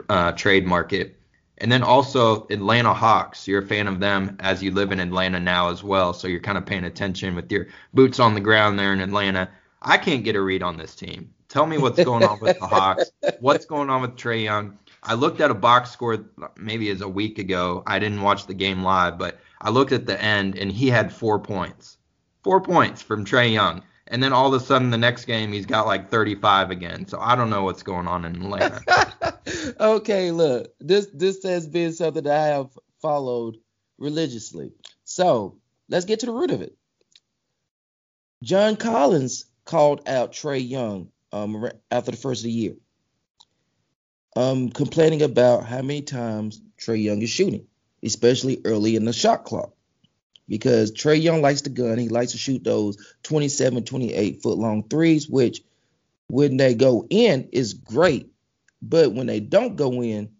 uh, 0.08 0.32
trade 0.32 0.66
market. 0.66 1.16
And 1.58 1.70
then 1.70 1.82
also 1.82 2.46
Atlanta 2.48 2.94
Hawks. 2.94 3.46
You're 3.46 3.62
a 3.62 3.66
fan 3.66 3.86
of 3.86 4.00
them 4.00 4.36
as 4.40 4.62
you 4.62 4.70
live 4.70 4.90
in 4.90 5.00
Atlanta 5.00 5.38
now 5.38 5.70
as 5.70 5.84
well, 5.84 6.12
so 6.12 6.28
you're 6.28 6.40
kind 6.40 6.58
of 6.58 6.66
paying 6.66 6.84
attention 6.84 7.34
with 7.34 7.50
your 7.52 7.68
boots 7.94 8.18
on 8.18 8.34
the 8.34 8.40
ground 8.40 8.78
there 8.78 8.92
in 8.92 9.00
Atlanta. 9.00 9.48
I 9.80 9.98
can't 9.98 10.24
get 10.24 10.36
a 10.36 10.40
read 10.40 10.62
on 10.62 10.76
this 10.76 10.94
team. 10.94 11.32
Tell 11.48 11.66
me 11.66 11.76
what's 11.76 12.02
going 12.02 12.24
on 12.24 12.40
with 12.40 12.58
the 12.58 12.66
Hawks. 12.66 13.10
What's 13.40 13.66
going 13.66 13.90
on 13.90 14.00
with 14.00 14.16
Trae 14.16 14.44
Young? 14.44 14.78
I 15.02 15.12
looked 15.12 15.42
at 15.42 15.50
a 15.50 15.54
box 15.54 15.90
score 15.90 16.24
maybe 16.56 16.88
as 16.88 17.02
a 17.02 17.08
week 17.08 17.38
ago. 17.38 17.82
I 17.86 17.98
didn't 17.98 18.22
watch 18.22 18.46
the 18.46 18.54
game 18.54 18.82
live, 18.82 19.18
but 19.18 19.38
I 19.60 19.68
looked 19.68 19.92
at 19.92 20.06
the 20.06 20.18
end 20.18 20.56
and 20.56 20.72
he 20.72 20.88
had 20.88 21.12
four 21.12 21.38
points. 21.38 21.98
Four 22.42 22.62
points 22.62 23.02
from 23.02 23.26
Trae 23.26 23.52
Young. 23.52 23.82
And 24.12 24.22
then 24.22 24.34
all 24.34 24.52
of 24.52 24.60
a 24.60 24.64
sudden 24.64 24.90
the 24.90 24.98
next 24.98 25.24
game 25.24 25.52
he's 25.52 25.64
got 25.64 25.86
like 25.86 26.10
35 26.10 26.70
again. 26.70 27.08
So 27.08 27.18
I 27.18 27.34
don't 27.34 27.48
know 27.48 27.64
what's 27.64 27.82
going 27.82 28.06
on 28.06 28.26
in 28.26 28.36
Atlanta. 28.36 29.34
okay, 29.80 30.30
look. 30.30 30.74
This 30.80 31.06
this 31.14 31.42
has 31.44 31.66
been 31.66 31.94
something 31.94 32.22
that 32.24 32.38
I 32.38 32.46
have 32.48 32.78
followed 33.00 33.56
religiously. 33.96 34.72
So 35.04 35.56
let's 35.88 36.04
get 36.04 36.20
to 36.20 36.26
the 36.26 36.32
root 36.32 36.50
of 36.50 36.60
it. 36.60 36.76
John 38.42 38.76
Collins 38.76 39.46
called 39.64 40.06
out 40.06 40.32
Trae 40.32 40.68
Young 40.68 41.08
um, 41.32 41.70
after 41.90 42.10
the 42.10 42.16
first 42.18 42.42
of 42.42 42.44
the 42.44 42.52
year, 42.52 42.74
um, 44.36 44.68
complaining 44.68 45.22
about 45.22 45.64
how 45.64 45.80
many 45.80 46.02
times 46.02 46.60
Trae 46.78 47.02
Young 47.02 47.22
is 47.22 47.30
shooting, 47.30 47.66
especially 48.02 48.60
early 48.66 48.94
in 48.94 49.06
the 49.06 49.12
shot 49.14 49.44
clock. 49.44 49.72
Because 50.48 50.92
Trae 50.92 51.22
Young 51.22 51.40
likes 51.40 51.62
the 51.62 51.70
gun, 51.70 51.98
he 51.98 52.08
likes 52.08 52.32
to 52.32 52.38
shoot 52.38 52.64
those 52.64 52.96
27, 53.22 53.84
28 53.84 54.42
foot 54.42 54.58
long 54.58 54.88
threes, 54.88 55.28
which 55.28 55.62
when 56.28 56.56
they 56.56 56.74
go 56.74 57.06
in 57.08 57.48
is 57.52 57.74
great, 57.74 58.32
but 58.80 59.12
when 59.12 59.26
they 59.26 59.40
don't 59.40 59.76
go 59.76 60.02
in, 60.02 60.30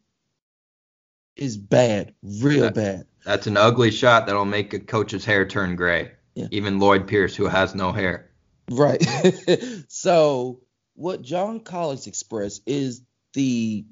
is 1.37 1.57
bad, 1.57 2.15
real 2.23 2.65
that, 2.65 2.75
bad. 2.75 3.07
That's 3.25 3.47
an 3.47 3.57
ugly 3.57 3.91
shot 3.91 4.27
that'll 4.27 4.45
make 4.45 4.75
a 4.75 4.81
coach's 4.81 5.25
hair 5.25 5.47
turn 5.47 5.77
gray. 5.77 6.13
Yeah. 6.35 6.49
Even 6.51 6.79
Lloyd 6.79 7.07
Pierce, 7.07 7.37
who 7.37 7.47
has 7.47 7.75
no 7.75 7.93
hair. 7.93 8.31
Right. 8.71 9.03
so 9.89 10.61
what 10.95 11.23
John 11.23 11.61
Collins 11.61 12.07
expressed 12.07 12.63
is 12.67 13.03
the 13.35 13.85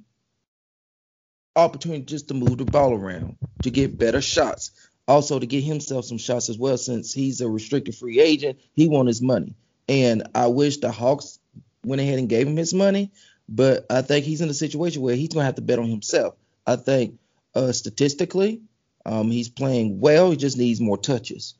opportunity 1.57 2.03
just 2.03 2.29
to 2.29 2.35
move 2.35 2.59
the 2.59 2.64
ball 2.64 2.94
around, 2.94 3.37
to 3.62 3.70
get 3.70 3.99
better 3.99 4.20
shots, 4.20 4.70
also 5.11 5.38
to 5.38 5.46
get 5.46 5.62
himself 5.62 6.05
some 6.05 6.18
shots 6.18 6.49
as 6.49 6.59
well. 6.59 6.79
Since 6.79 7.12
he's 7.12 7.40
a 7.40 7.49
restricted 7.49 7.94
free 7.94 8.20
agent, 8.20 8.61
he 8.75 8.88
wants 8.88 9.09
his 9.09 9.23
money, 9.23 9.55
and 9.88 10.29
I 10.35 10.46
wish 10.46 10.79
the 10.79 10.90
Hawks 10.90 11.38
went 11.85 12.01
ahead 12.01 12.18
and 12.18 12.29
gave 12.29 12.46
him 12.46 12.57
his 12.57 12.73
money. 12.73 13.11
But 13.49 13.87
I 13.90 14.03
think 14.03 14.25
he's 14.25 14.40
in 14.40 14.49
a 14.49 14.55
situation 14.55 15.03
where 15.03 15.16
he's 15.16 15.29
gonna 15.29 15.44
have 15.44 15.57
to 15.57 15.62
bet 15.62 15.81
on 15.81 15.88
himself. 15.88 16.37
I 16.66 16.77
think 16.77 17.18
uh, 17.55 17.73
statistically, 17.73 18.62
um, 19.05 19.31
he's 19.31 19.49
playing 19.49 20.01
well. 20.01 20.31
He 20.31 20.37
just 20.37 20.57
needs 20.57 20.81
more 20.81 20.99
touches. 20.99 21.55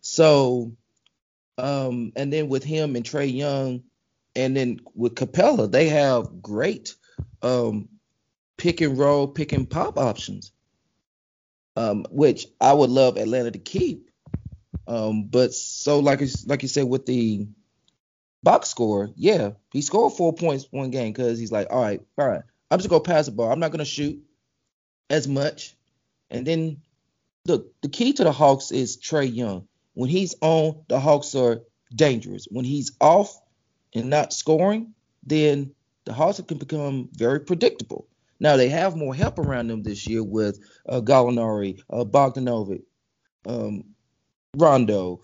So, 0.00 0.72
um, 1.58 2.12
and 2.16 2.32
then 2.32 2.48
with 2.48 2.64
him 2.64 2.96
and 2.96 3.04
Trae 3.04 3.32
Young, 3.32 3.82
and 4.34 4.56
then 4.56 4.80
with 4.94 5.14
Capela, 5.14 5.70
they 5.70 5.88
have 5.88 6.42
great 6.42 6.94
um, 7.42 7.88
pick 8.56 8.80
and 8.80 8.98
roll, 8.98 9.28
pick 9.28 9.52
and 9.52 9.68
pop 9.68 9.98
options, 9.98 10.52
um, 11.76 12.06
which 12.10 12.46
I 12.60 12.72
would 12.72 12.90
love 12.90 13.16
Atlanta 13.16 13.50
to 13.50 13.58
keep. 13.58 14.10
Um, 14.86 15.24
but 15.24 15.52
so 15.54 16.00
like 16.00 16.20
like 16.46 16.62
you 16.62 16.68
said 16.68 16.84
with 16.84 17.06
the 17.06 17.46
box 18.42 18.68
score, 18.68 19.10
yeah, 19.16 19.50
he 19.72 19.82
scored 19.82 20.12
four 20.12 20.32
points 20.32 20.66
one 20.70 20.90
game 20.90 21.12
because 21.12 21.38
he's 21.38 21.52
like, 21.52 21.68
all 21.70 21.82
right, 21.82 22.00
all 22.18 22.28
right, 22.28 22.42
I'm 22.70 22.78
just 22.78 22.88
gonna 22.88 23.02
pass 23.02 23.26
the 23.26 23.32
ball. 23.32 23.50
I'm 23.50 23.60
not 23.60 23.72
gonna 23.72 23.84
shoot 23.84 24.22
as 25.10 25.26
much. 25.26 25.76
And 26.30 26.46
then 26.46 26.82
look, 27.46 27.72
the 27.82 27.88
key 27.88 28.12
to 28.14 28.24
the 28.24 28.32
Hawks 28.32 28.70
is 28.70 28.96
Trae 28.96 29.32
Young. 29.32 29.66
When 29.94 30.10
he's 30.10 30.34
on, 30.40 30.84
the 30.88 31.00
Hawks 31.00 31.34
are 31.34 31.62
dangerous. 31.94 32.46
When 32.50 32.64
he's 32.64 32.92
off, 33.00 33.40
and 33.96 34.10
not 34.10 34.32
scoring, 34.32 34.94
then 35.24 35.74
the 36.04 36.12
Hawks 36.12 36.40
can 36.46 36.58
become 36.58 37.08
very 37.12 37.40
predictable. 37.40 38.06
Now 38.38 38.56
they 38.56 38.68
have 38.68 38.96
more 38.96 39.14
help 39.14 39.38
around 39.38 39.68
them 39.68 39.82
this 39.82 40.06
year 40.06 40.22
with 40.22 40.60
uh, 40.88 41.00
Gallinari, 41.00 41.80
uh, 41.90 42.04
Bogdanovic, 42.04 42.82
um, 43.46 43.84
Rondo, 44.56 45.22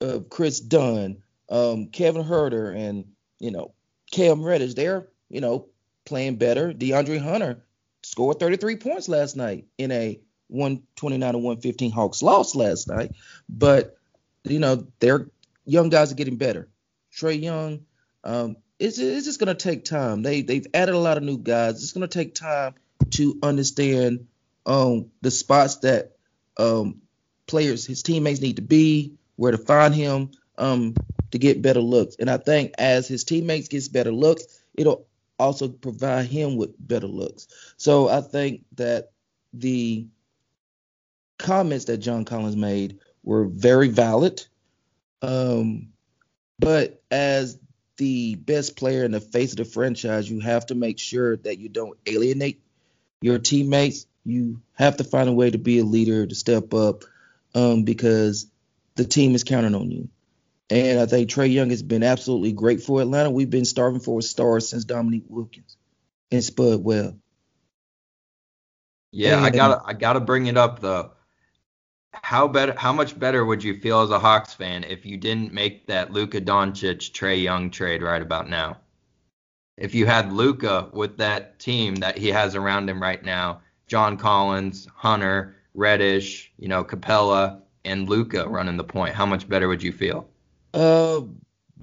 uh, 0.00 0.20
Kris 0.28 0.60
Dunn, 0.60 1.22
um, 1.48 1.86
Kevin 1.88 2.24
Huerter, 2.24 2.74
and 2.76 3.04
you 3.38 3.50
know 3.50 3.74
Cam 4.10 4.42
Reddish. 4.42 4.74
They're 4.74 5.08
you 5.28 5.40
know 5.40 5.68
playing 6.04 6.36
better. 6.36 6.72
DeAndre 6.72 7.20
Hunter 7.20 7.64
scored 8.02 8.40
33 8.40 8.76
points 8.76 9.08
last 9.08 9.36
night 9.36 9.66
in 9.78 9.92
a 9.92 10.20
129 10.48 11.32
to 11.32 11.38
115 11.38 11.92
Hawks 11.92 12.22
loss 12.22 12.54
last 12.54 12.88
night. 12.88 13.12
But 13.48 13.96
you 14.44 14.58
know 14.58 14.86
their 15.00 15.28
young 15.64 15.88
guys 15.88 16.12
are 16.12 16.16
getting 16.16 16.36
better. 16.36 16.68
Trae 17.14 17.40
Young, 17.40 17.80
um, 18.24 18.56
it's, 18.80 18.98
it's 18.98 19.26
just 19.26 19.38
to 19.54 19.54
take 19.54 19.84
time. 19.84 20.22
They 20.22 20.40
they've 20.42 20.66
added 20.72 20.94
a 20.94 20.98
lot 20.98 21.18
of 21.18 21.22
new 21.22 21.38
guys. 21.38 21.82
It's 21.82 21.92
to 22.08 22.18
take 22.18 22.34
time 22.34 22.74
to 23.10 23.38
understand 23.42 24.26
um, 24.64 25.10
the 25.20 25.30
spots 25.30 25.76
that 25.78 26.16
um, 26.56 27.02
players, 27.46 27.84
his 27.84 28.02
teammates 28.02 28.40
need 28.40 28.56
to 28.56 28.62
be, 28.62 29.14
where 29.36 29.52
to 29.52 29.58
find 29.58 29.94
him 29.94 30.30
um, 30.56 30.94
to 31.30 31.38
get 31.38 31.62
better 31.62 31.80
looks. 31.80 32.16
And 32.18 32.30
I 32.30 32.38
think 32.38 32.72
as 32.78 33.06
his 33.06 33.24
teammates 33.24 33.68
gets 33.68 33.88
better 33.88 34.12
looks, 34.12 34.44
it'll 34.74 35.06
also 35.38 35.68
provide 35.68 36.26
him 36.26 36.56
with 36.56 36.74
better 36.78 37.06
looks. 37.06 37.48
So 37.76 38.08
I 38.08 38.22
think 38.22 38.64
that 38.76 39.10
the 39.52 40.06
comments 41.38 41.86
that 41.86 41.98
John 41.98 42.24
Collins 42.24 42.56
made 42.56 42.98
were 43.22 43.44
very 43.44 43.88
valid. 43.88 44.44
Um, 45.22 45.88
but 46.58 47.02
as 47.10 47.58
the 48.00 48.34
best 48.34 48.76
player 48.76 49.04
in 49.04 49.10
the 49.10 49.20
face 49.20 49.50
of 49.50 49.58
the 49.58 49.64
franchise, 49.66 50.28
you 50.28 50.40
have 50.40 50.64
to 50.66 50.74
make 50.74 50.98
sure 50.98 51.36
that 51.36 51.58
you 51.58 51.68
don't 51.68 51.98
alienate 52.06 52.62
your 53.20 53.38
teammates. 53.38 54.06
You 54.24 54.62
have 54.72 54.96
to 54.96 55.04
find 55.04 55.28
a 55.28 55.34
way 55.34 55.50
to 55.50 55.58
be 55.58 55.80
a 55.80 55.84
leader, 55.84 56.26
to 56.26 56.34
step 56.34 56.72
up, 56.72 57.04
um, 57.54 57.84
because 57.84 58.46
the 58.94 59.04
team 59.04 59.34
is 59.34 59.44
counting 59.44 59.74
on 59.74 59.90
you. 59.90 60.08
And 60.70 60.98
I 60.98 61.04
think 61.04 61.28
Trae 61.28 61.52
Young 61.52 61.68
has 61.68 61.82
been 61.82 62.02
absolutely 62.02 62.52
great 62.52 62.80
for 62.82 63.02
Atlanta. 63.02 63.30
We've 63.30 63.50
been 63.50 63.66
starving 63.66 64.00
for 64.00 64.20
a 64.20 64.22
star 64.22 64.60
since 64.60 64.86
Dominique 64.86 65.26
Wilkins 65.28 65.76
and 66.30 66.42
Spud 66.42 66.82
Webb. 66.82 67.20
Yeah, 69.12 69.36
and, 69.36 69.44
I 69.44 69.50
gotta 69.50 69.82
I 69.84 69.92
gotta 69.92 70.20
bring 70.20 70.46
it 70.46 70.56
up 70.56 70.80
though 70.80 71.10
how 72.12 72.48
better 72.48 72.74
how 72.76 72.92
much 72.92 73.18
better 73.18 73.44
would 73.44 73.62
you 73.62 73.78
feel 73.78 74.00
as 74.00 74.10
a 74.10 74.18
Hawks 74.18 74.54
fan 74.54 74.84
if 74.84 75.06
you 75.06 75.16
didn't 75.16 75.52
make 75.52 75.86
that 75.86 76.12
Luka 76.12 76.40
Doncic 76.40 77.12
Trae 77.12 77.40
Young 77.42 77.70
trade 77.70 78.02
right 78.02 78.22
about 78.22 78.48
now? 78.48 78.78
If 79.76 79.94
you 79.94 80.06
had 80.06 80.32
Luka 80.32 80.88
with 80.92 81.16
that 81.18 81.58
team 81.58 81.96
that 81.96 82.18
he 82.18 82.28
has 82.28 82.54
around 82.54 82.90
him 82.90 83.00
right 83.00 83.24
now, 83.24 83.62
John 83.86 84.16
Collins, 84.16 84.88
Hunter, 84.94 85.56
Reddish, 85.74 86.52
you 86.58 86.68
know, 86.68 86.84
Capela, 86.84 87.60
and 87.84 88.08
Luka 88.08 88.46
running 88.48 88.76
the 88.76 88.84
point, 88.84 89.14
how 89.14 89.24
much 89.24 89.48
better 89.48 89.68
would 89.68 89.82
you 89.82 89.92
feel? 89.92 90.28
Uh, 90.74 91.22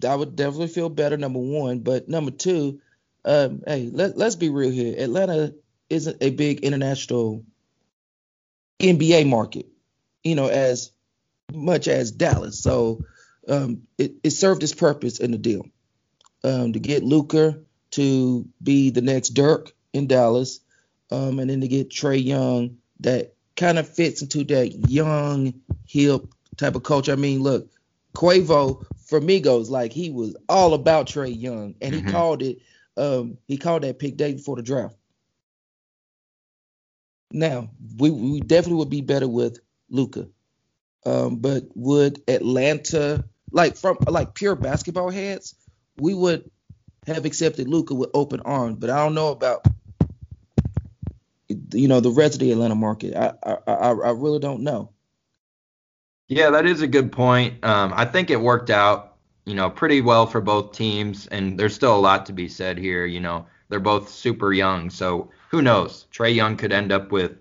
I 0.07 0.15
would 0.15 0.35
definitely 0.35 0.67
feel 0.67 0.89
better. 0.89 1.17
Number 1.17 1.39
one, 1.39 1.79
but 1.79 2.07
number 2.07 2.31
two, 2.31 2.79
um, 3.25 3.63
hey, 3.65 3.89
let, 3.91 4.17
let's 4.17 4.35
be 4.35 4.49
real 4.49 4.69
here. 4.69 4.95
Atlanta 4.97 5.55
isn't 5.89 6.17
a 6.21 6.29
big 6.31 6.59
international 6.59 7.43
NBA 8.79 9.27
market 9.27 9.65
you 10.27 10.35
know, 10.35 10.47
as 10.47 10.91
much 11.53 11.87
as 11.87 12.11
Dallas. 12.11 12.59
So 12.59 13.05
um, 13.47 13.83
it, 13.97 14.15
it, 14.23 14.31
served 14.31 14.63
its 14.63 14.73
purpose 14.73 15.19
in 15.19 15.31
the 15.31 15.37
deal 15.37 15.65
um, 16.43 16.73
to 16.73 16.79
get 16.79 17.03
Luka 17.03 17.59
to 17.91 18.47
be 18.61 18.89
the 18.89 19.01
next 19.01 19.29
Dirk 19.29 19.71
in 19.93 20.07
Dallas, 20.07 20.59
um, 21.11 21.39
and 21.39 21.49
then 21.49 21.61
to 21.61 21.67
get 21.67 21.89
Trae 21.89 22.23
Young 22.23 22.77
that 22.99 23.35
kind 23.55 23.79
of 23.79 23.87
fits 23.87 24.21
into 24.21 24.43
that 24.45 24.89
young, 24.89 25.53
hip 25.87 26.25
type 26.57 26.75
of 26.75 26.83
culture. 26.83 27.13
I 27.13 27.15
mean, 27.15 27.41
look, 27.41 27.69
Quavo 28.13 28.85
for 29.05 29.21
Migos, 29.21 29.69
like 29.69 29.93
he 29.93 30.09
was 30.09 30.35
all 30.49 30.73
about 30.73 31.07
Trae 31.07 31.39
Young, 31.39 31.75
and 31.81 31.95
he 31.95 32.01
mm-hmm. 32.01 32.11
called 32.11 32.41
it. 32.41 32.59
Um, 32.97 33.37
he 33.47 33.57
called 33.57 33.83
that 33.83 33.99
pick 33.99 34.17
day 34.17 34.33
before 34.33 34.57
the 34.57 34.63
draft. 34.63 34.97
Now, 37.31 37.69
we, 37.97 38.09
we 38.09 38.39
definitely 38.41 38.79
would 38.79 38.89
be 38.89 39.01
better 39.01 39.27
with 39.27 39.59
Luka. 39.89 40.27
Um, 41.05 41.37
but 41.37 41.63
would 41.75 42.21
Atlanta 42.27 43.23
like 43.51 43.77
from 43.77 43.97
like 44.07 44.33
pure 44.33 44.55
basketball 44.55 45.09
heads, 45.09 45.55
we 45.97 46.13
would 46.13 46.49
have 47.05 47.25
accepted 47.25 47.67
Luka 47.67 47.93
with 47.93 48.09
open 48.13 48.41
arms, 48.41 48.77
but 48.79 48.89
I 48.89 48.97
don't 48.97 49.15
know 49.15 49.29
about 49.29 49.65
you 51.73 51.87
know 51.87 51.99
the 52.01 52.11
rest 52.11 52.35
of 52.35 52.39
the 52.41 52.51
Atlanta 52.51 52.75
market. 52.75 53.15
I 53.15 53.33
I, 53.67 53.91
I 53.91 54.11
really 54.11 54.39
don't 54.39 54.61
know. 54.61 54.91
Yeah, 56.27 56.49
that 56.49 56.65
is 56.65 56.81
a 56.81 56.87
good 56.87 57.11
point. 57.11 57.63
Um, 57.63 57.93
I 57.95 58.03
think 58.03 58.29
it 58.29 58.41
worked 58.41 58.69
out, 58.69 59.15
you 59.45 59.55
know, 59.55 59.69
pretty 59.69 60.01
well 60.01 60.27
for 60.27 60.41
both 60.41 60.73
teams, 60.73 61.25
and 61.27 61.57
there's 61.57 61.73
still 61.73 61.95
a 61.95 61.99
lot 61.99 62.25
to 62.25 62.33
be 62.33 62.49
said 62.49 62.77
here. 62.77 63.05
You 63.05 63.21
know, 63.21 63.47
they're 63.69 63.79
both 63.79 64.09
super 64.09 64.51
young, 64.51 64.89
so 64.89 65.31
who 65.49 65.61
knows? 65.61 66.05
Trae 66.11 66.35
Young 66.35 66.57
could 66.57 66.73
end 66.73 66.91
up 66.91 67.13
with 67.13 67.37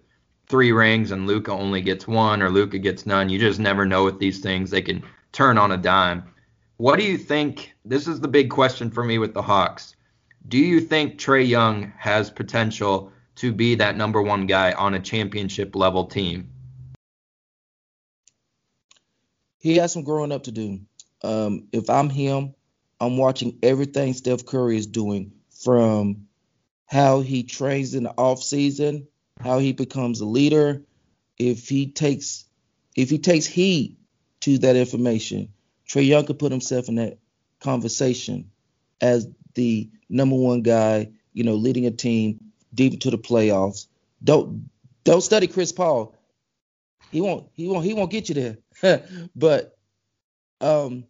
three 0.49 0.73
rings 0.73 1.11
and 1.11 1.27
Luka 1.27 1.53
only 1.53 1.81
gets 1.81 2.07
one, 2.07 2.43
or 2.43 2.51
Luka 2.51 2.79
gets 2.79 3.07
none. 3.07 3.29
You 3.29 3.39
just 3.39 3.61
never 3.61 3.87
know 3.87 4.05
with 4.05 4.19
these 4.19 4.41
things; 4.41 4.71
they 4.71 4.83
can 4.83 5.03
turn 5.33 5.59
on 5.59 5.73
a 5.73 5.77
dime. 5.77 6.25
What 6.77 6.99
do 6.99 7.05
you 7.05 7.19
think? 7.19 7.75
This 7.85 8.07
is 8.07 8.21
the 8.21 8.29
big 8.29 8.51
question 8.51 8.91
for 8.91 9.05
me 9.05 9.19
with 9.19 9.35
the 9.35 9.43
Hawks. 9.43 9.97
Do 10.49 10.59
you 10.59 10.81
think 10.81 11.19
Trae 11.19 11.47
Young 11.47 11.93
has 11.99 12.31
potential 12.31 13.13
to 13.37 13.53
be 13.53 13.75
that 13.77 13.97
number 13.97 14.23
one 14.23 14.47
guy 14.47 14.73
on 14.73 14.95
a 14.95 15.01
championship 15.01 15.75
level 15.75 16.05
team? 16.05 16.51
he 19.67 19.79
has 19.79 19.93
some 19.93 20.05
growing 20.05 20.31
up 20.31 20.45
to 20.45 20.53
do. 20.53 20.79
Um, 21.25 21.67
if 21.73 21.91
I'm 21.91 22.09
him, 22.09 22.55
I'm 23.01 23.17
watching 23.17 23.59
everything 23.65 24.15
Steph 24.15 24.47
Curry 24.47 24.77
is 24.77 24.87
doing 24.87 25.33
from 25.51 26.29
how 26.87 27.21
he 27.21 27.43
trains 27.43 27.95
in 27.95 28.05
the 28.05 28.13
off 28.13 28.45
season, 28.45 29.09
how 29.41 29.59
he 29.59 29.73
becomes 29.73 30.21
a 30.21 30.27
leader. 30.27 30.83
If 31.39 31.69
he 31.69 31.91
takes 31.91 32.45
if 32.95 33.11
he 33.11 33.19
takes 33.19 33.47
heed 33.47 33.97
to 34.41 34.59
that 34.59 34.77
information, 34.77 35.49
Trae 35.89 36.07
Young 36.07 36.25
could 36.25 36.39
put 36.39 36.53
himself 36.53 36.89
in 36.89 36.97
that 36.97 37.19
conversation 37.61 38.51
as 39.01 39.29
the 39.55 39.91
number 40.09 40.37
one 40.37 40.63
guy, 40.63 41.11
you 41.33 41.45
know, 41.45 41.55
leading 41.55 41.87
a 41.87 41.91
team 41.91 42.41
deep 42.75 42.95
into 42.95 43.11
the 43.11 43.19
playoffs. 43.19 43.87
Don't 44.23 44.71
don't 45.05 45.21
study 45.21 45.47
Chris 45.47 45.73
Paul. 45.73 46.15
He 47.11 47.21
won't 47.21 47.49
he 47.53 47.69
won't 47.69 47.85
he 47.85 47.95
won't 47.95 48.11
get 48.11 48.29
you 48.29 48.57
there. 48.83 49.03
but 49.37 49.79
um, 50.61 51.05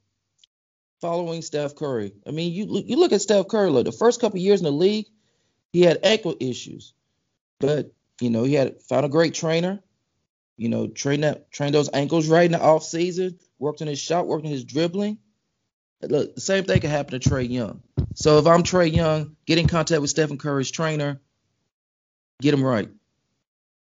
following 1.01 1.43
Steph 1.43 1.77
Curry, 1.77 2.13
I 2.27 2.31
mean, 2.31 2.53
you 2.53 2.83
you 2.87 2.97
look 2.97 3.13
at 3.13 3.23
Steph 3.23 3.49
Curry. 3.49 3.71
Look, 3.71 3.87
the 3.87 3.93
first 3.93 4.21
couple 4.21 4.39
years 4.39 4.61
in 4.61 4.65
the 4.65 4.73
league, 4.73 5.07
he 5.73 5.83
had 5.83 6.01
ankle 6.03 6.37
issues, 6.41 6.93
but 7.61 7.93
you 8.21 8.31
know 8.31 8.45
he 8.45 8.55
had 8.55 8.83
found 8.83 9.05
a 9.05 9.11
great 9.11 9.35
trainer. 9.35 9.83
You 10.57 10.69
know, 10.71 10.87
train 10.87 11.21
that 11.21 11.51
train 11.51 11.73
those 11.73 11.91
ankles 11.93 12.29
right 12.29 12.47
in 12.47 12.53
the 12.53 12.63
off 12.63 12.83
season. 12.83 13.39
Worked 13.59 13.83
on 13.83 13.89
his 13.89 13.99
shot, 13.99 14.27
worked 14.27 14.45
on 14.45 14.51
his 14.51 14.65
dribbling. 14.65 15.19
Look, 16.03 16.35
the 16.35 16.41
same 16.41 16.65
thing 16.65 16.81
could 16.81 16.91
happen 16.91 17.19
to 17.19 17.29
Trae 17.29 17.49
Young. 17.49 17.83
So 18.15 18.39
if 18.39 18.47
I'm 18.47 18.63
Trae 18.63 18.95
Young, 18.95 19.37
get 19.47 19.59
in 19.59 19.67
contact 19.67 20.01
with 20.01 20.11
Stephen 20.11 20.39
Curry's 20.39 20.71
trainer, 20.71 21.21
get 22.41 22.55
him 22.55 22.63
right. 22.63 22.89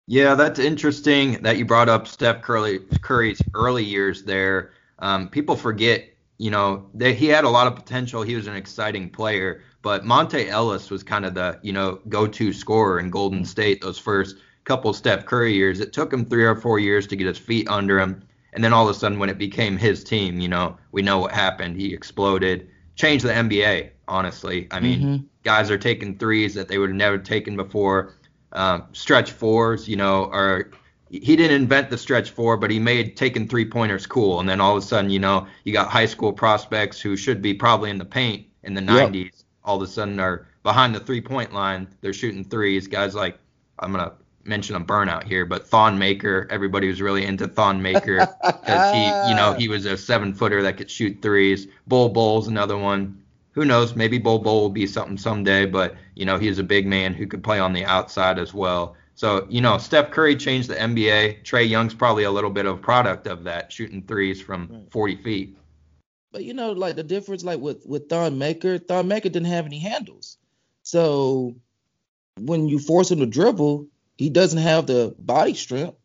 Yeah, 0.07 0.35
that's 0.35 0.59
interesting 0.59 1.41
that 1.43 1.57
you 1.57 1.65
brought 1.65 1.87
up 1.87 2.07
Steph 2.07 2.41
Curry, 2.41 2.79
Curry's 3.01 3.41
early 3.53 3.83
years 3.83 4.23
there. 4.23 4.73
Um, 4.99 5.29
people 5.29 5.55
forget, 5.55 6.05
you 6.41 6.49
know, 6.49 6.87
that 6.95 7.13
he 7.13 7.27
had 7.27 7.43
a 7.43 7.49
lot 7.49 7.67
of 7.67 7.75
potential. 7.75 8.23
He 8.23 8.33
was 8.33 8.47
an 8.47 8.55
exciting 8.55 9.11
player, 9.11 9.61
but 9.83 10.03
Monta 10.03 10.47
Ellis 10.47 10.89
was 10.89 11.03
kind 11.03 11.23
of 11.23 11.35
the, 11.35 11.59
you 11.61 11.71
know, 11.71 11.99
go-to 12.09 12.51
scorer 12.51 12.99
in 12.99 13.11
Golden 13.11 13.45
State 13.45 13.79
those 13.79 13.99
first 13.99 14.37
couple 14.63 14.91
Steph 14.91 15.27
Curry 15.27 15.53
years. 15.53 15.79
It 15.79 15.93
took 15.93 16.11
him 16.11 16.25
three 16.25 16.43
or 16.43 16.55
four 16.55 16.79
years 16.79 17.05
to 17.07 17.15
get 17.15 17.27
his 17.27 17.37
feet 17.37 17.67
under 17.69 17.99
him, 17.99 18.23
and 18.53 18.63
then 18.63 18.73
all 18.73 18.89
of 18.89 18.95
a 18.95 18.97
sudden, 18.97 19.19
when 19.19 19.29
it 19.29 19.37
became 19.37 19.77
his 19.77 20.03
team, 20.03 20.39
you 20.39 20.47
know, 20.47 20.79
we 20.91 21.03
know 21.03 21.19
what 21.19 21.31
happened. 21.31 21.79
He 21.79 21.93
exploded, 21.93 22.67
changed 22.95 23.23
the 23.23 23.33
NBA. 23.33 23.91
Honestly, 24.07 24.67
I 24.71 24.79
mean, 24.79 24.99
mm-hmm. 24.99 25.25
guys 25.43 25.69
are 25.69 25.77
taking 25.77 26.17
threes 26.17 26.55
that 26.55 26.67
they 26.67 26.79
would 26.79 26.89
have 26.89 26.97
never 26.97 27.19
taken 27.19 27.55
before 27.55 28.15
um, 28.51 28.85
stretch 28.93 29.31
fours, 29.31 29.87
you 29.87 29.95
know, 29.95 30.23
or 30.23 30.71
he 31.11 31.35
didn't 31.35 31.61
invent 31.61 31.89
the 31.89 31.97
stretch 31.97 32.31
four, 32.31 32.55
but 32.55 32.71
he 32.71 32.79
made 32.79 33.17
taking 33.17 33.47
three 33.47 33.65
pointers 33.65 34.05
cool. 34.05 34.39
And 34.39 34.47
then 34.47 34.61
all 34.61 34.77
of 34.77 34.81
a 34.81 34.85
sudden, 34.85 35.11
you 35.11 35.19
know, 35.19 35.45
you 35.65 35.73
got 35.73 35.89
high 35.89 36.05
school 36.05 36.31
prospects 36.31 37.01
who 37.01 37.17
should 37.17 37.41
be 37.41 37.53
probably 37.53 37.89
in 37.89 37.97
the 37.97 38.05
paint 38.05 38.47
in 38.63 38.73
the 38.73 38.81
yep. 38.81 39.09
90s. 39.09 39.43
All 39.65 39.75
of 39.75 39.81
a 39.81 39.91
sudden, 39.91 40.19
are 40.19 40.47
behind 40.63 40.95
the 40.95 41.01
three 41.01 41.21
point 41.21 41.53
line. 41.53 41.87
They're 41.99 42.13
shooting 42.13 42.45
threes. 42.45 42.87
Guys 42.87 43.13
like 43.13 43.37
I'm 43.79 43.91
gonna 43.91 44.13
mention 44.45 44.75
a 44.75 44.79
burnout 44.79 45.23
here, 45.23 45.45
but 45.45 45.67
Thon 45.67 45.99
Maker. 45.99 46.47
Everybody 46.49 46.87
was 46.87 47.01
really 47.01 47.25
into 47.25 47.47
Thon 47.47 47.81
Maker 47.81 48.27
because 48.45 48.93
he, 48.93 49.29
you 49.29 49.35
know, 49.35 49.53
he 49.57 49.67
was 49.67 49.85
a 49.85 49.97
seven 49.97 50.33
footer 50.33 50.63
that 50.63 50.77
could 50.77 50.89
shoot 50.89 51.21
threes. 51.21 51.67
Bol 51.87 52.09
Bol's 52.09 52.47
another 52.47 52.77
one 52.77 53.21
who 53.53 53.65
knows? 53.65 53.95
Maybe 53.95 54.17
Bol 54.17 54.39
Bol 54.39 54.61
will 54.61 54.69
be 54.69 54.87
something 54.87 55.17
someday, 55.17 55.65
but 55.65 55.95
you 56.15 56.25
know 56.25 56.37
he's 56.37 56.59
a 56.59 56.63
big 56.63 56.87
man 56.87 57.13
who 57.13 57.27
could 57.27 57.43
play 57.43 57.59
on 57.59 57.73
the 57.73 57.85
outside 57.85 58.39
as 58.39 58.53
well. 58.53 58.95
So 59.21 59.45
you 59.51 59.61
know 59.61 59.77
Steph 59.77 60.09
Curry 60.09 60.35
changed 60.35 60.67
the 60.67 60.73
NBA. 60.73 61.43
Trae 61.43 61.69
Young's 61.69 61.93
probably 61.93 62.23
a 62.23 62.31
little 62.31 62.49
bit 62.49 62.65
of 62.65 62.81
product 62.81 63.27
of 63.27 63.43
that, 63.43 63.71
shooting 63.71 64.01
threes 64.01 64.41
from 64.41 64.67
right. 64.71 64.91
40 64.91 65.15
feet. 65.17 65.57
But 66.31 66.43
you 66.43 66.55
know, 66.55 66.71
like 66.71 66.95
the 66.95 67.03
difference, 67.03 67.43
like 67.43 67.59
with 67.59 67.85
with 67.85 68.09
Thon 68.09 68.39
Maker, 68.39 68.79
Thon 68.79 69.07
Maker 69.07 69.29
didn't 69.29 69.49
have 69.49 69.67
any 69.67 69.77
handles. 69.77 70.39
So 70.81 71.53
when 72.39 72.67
you 72.67 72.79
force 72.79 73.11
him 73.11 73.19
to 73.19 73.27
dribble, 73.27 73.89
he 74.17 74.31
doesn't 74.31 74.57
have 74.57 74.87
the 74.87 75.13
body 75.19 75.53
strength. 75.53 75.97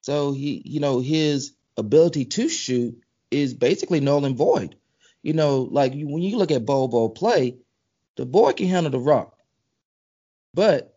So 0.00 0.32
he, 0.32 0.60
you 0.64 0.80
know, 0.80 0.98
his 0.98 1.52
ability 1.76 2.24
to 2.24 2.48
shoot 2.48 3.00
is 3.30 3.54
basically 3.54 4.00
null 4.00 4.24
and 4.24 4.36
void. 4.36 4.74
You 5.22 5.34
know, 5.34 5.60
like 5.60 5.94
you, 5.94 6.08
when 6.08 6.24
you 6.24 6.36
look 6.36 6.50
at 6.50 6.66
Bol 6.66 6.88
Bol 6.88 7.10
play, 7.10 7.58
the 8.16 8.26
boy 8.26 8.54
can 8.54 8.66
handle 8.66 8.90
the 8.90 8.98
rock. 8.98 9.38
But 10.52 10.95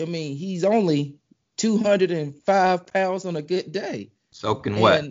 I 0.00 0.04
mean, 0.04 0.36
he's 0.36 0.64
only 0.64 1.16
205 1.58 2.86
pounds 2.86 3.24
on 3.24 3.36
a 3.36 3.42
good 3.42 3.72
day. 3.72 4.10
Soaking 4.30 4.80
wet. 4.80 5.04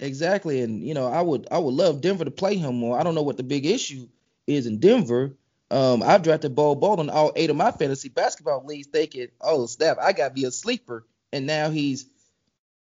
Exactly, 0.00 0.60
and 0.60 0.82
you 0.82 0.92
know, 0.92 1.06
I 1.06 1.22
would 1.22 1.46
I 1.50 1.58
would 1.58 1.74
love 1.74 2.00
Denver 2.00 2.24
to 2.24 2.30
play 2.30 2.56
him 2.56 2.76
more. 2.76 2.98
I 2.98 3.04
don't 3.04 3.14
know 3.14 3.22
what 3.22 3.36
the 3.36 3.42
big 3.42 3.64
issue 3.64 4.08
is 4.46 4.66
in 4.66 4.80
Denver. 4.80 5.36
Um, 5.70 6.02
I've 6.02 6.22
drafted 6.22 6.54
Bol 6.54 6.74
Bol 6.74 7.00
in 7.00 7.10
all 7.10 7.32
eight 7.36 7.50
of 7.50 7.56
my 7.56 7.70
fantasy 7.70 8.08
basketball 8.08 8.64
leagues, 8.64 8.88
thinking, 8.88 9.28
oh 9.40 9.66
snap, 9.66 9.98
I 10.00 10.12
got 10.12 10.28
to 10.28 10.34
be 10.34 10.44
a 10.44 10.50
sleeper, 10.50 11.06
and 11.32 11.46
now 11.46 11.70
he's 11.70 12.06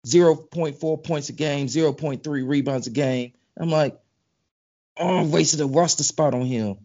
0.4 0.06 1.04
points 1.04 1.28
a 1.28 1.32
game, 1.32 1.66
0.3 1.66 2.48
rebounds 2.48 2.86
a 2.86 2.90
game. 2.90 3.32
I'm 3.56 3.70
like, 3.70 3.98
oh, 4.96 5.26
wasted 5.26 5.60
a 5.60 5.66
roster 5.66 6.02
spot 6.02 6.34
on 6.34 6.46
him. 6.46 6.78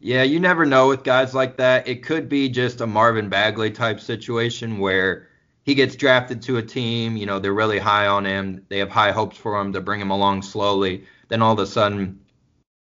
Yeah, 0.00 0.22
you 0.22 0.40
never 0.40 0.64
know 0.64 0.88
with 0.88 1.04
guys 1.04 1.34
like 1.34 1.58
that. 1.58 1.86
It 1.86 2.02
could 2.02 2.28
be 2.28 2.48
just 2.48 2.80
a 2.80 2.86
Marvin 2.86 3.28
Bagley 3.28 3.70
type 3.70 4.00
situation 4.00 4.78
where 4.78 5.28
he 5.62 5.74
gets 5.74 5.94
drafted 5.94 6.40
to 6.42 6.56
a 6.56 6.62
team, 6.62 7.18
you 7.18 7.26
know, 7.26 7.38
they're 7.38 7.52
really 7.52 7.78
high 7.78 8.06
on 8.06 8.24
him. 8.24 8.64
They 8.70 8.78
have 8.78 8.88
high 8.88 9.12
hopes 9.12 9.36
for 9.36 9.60
him 9.60 9.74
to 9.74 9.80
bring 9.80 10.00
him 10.00 10.10
along 10.10 10.42
slowly. 10.42 11.04
Then 11.28 11.42
all 11.42 11.52
of 11.52 11.58
a 11.58 11.66
sudden, 11.66 12.18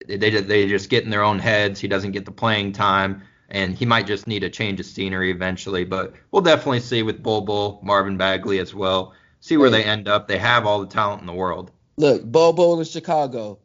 they, 0.05 0.17
they 0.17 0.67
just 0.67 0.89
get 0.89 1.05
in 1.05 1.09
their 1.09 1.23
own 1.23 1.39
heads. 1.39 1.79
He 1.79 1.87
doesn't 1.87 2.11
get 2.11 2.25
the 2.25 2.31
playing 2.31 2.73
time, 2.73 3.23
and 3.49 3.73
he 3.73 3.85
might 3.85 4.05
just 4.05 4.27
need 4.27 4.43
a 4.43 4.49
change 4.49 4.81
of 4.81 4.85
scenery 4.85 5.31
eventually. 5.31 5.85
But 5.85 6.13
we'll 6.31 6.41
definitely 6.41 6.81
see 6.81 7.03
with 7.03 7.23
Bol 7.23 7.41
Bol, 7.41 7.79
Marvin 7.83 8.17
Bagley 8.17 8.59
as 8.59 8.75
well. 8.75 9.13
See 9.39 9.55
where 9.55 9.71
hey. 9.71 9.77
they 9.77 9.83
end 9.85 10.09
up. 10.09 10.27
They 10.27 10.37
have 10.37 10.65
all 10.65 10.81
the 10.81 10.87
talent 10.87 11.21
in 11.21 11.27
the 11.27 11.33
world. 11.33 11.71
Look, 11.95 12.23
Bol 12.25 12.79
in 12.79 12.85
Chicago. 12.85 13.59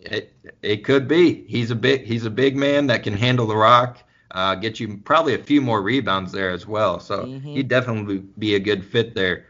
It 0.00 0.34
it 0.62 0.84
could 0.84 1.08
be. 1.08 1.44
He's 1.46 1.70
a 1.70 1.74
big 1.74 2.04
he's 2.04 2.24
a 2.24 2.30
big 2.30 2.56
man 2.56 2.86
that 2.88 3.02
can 3.02 3.14
handle 3.14 3.46
the 3.46 3.56
rock. 3.56 3.98
Uh, 4.30 4.54
get 4.56 4.80
you 4.80 4.96
probably 5.04 5.34
a 5.34 5.38
few 5.38 5.60
more 5.60 5.80
rebounds 5.80 6.32
there 6.32 6.50
as 6.50 6.66
well. 6.66 6.98
So 6.98 7.24
mm-hmm. 7.24 7.46
he'd 7.46 7.68
definitely 7.68 8.18
be 8.38 8.56
a 8.56 8.58
good 8.58 8.84
fit 8.84 9.14
there. 9.14 9.46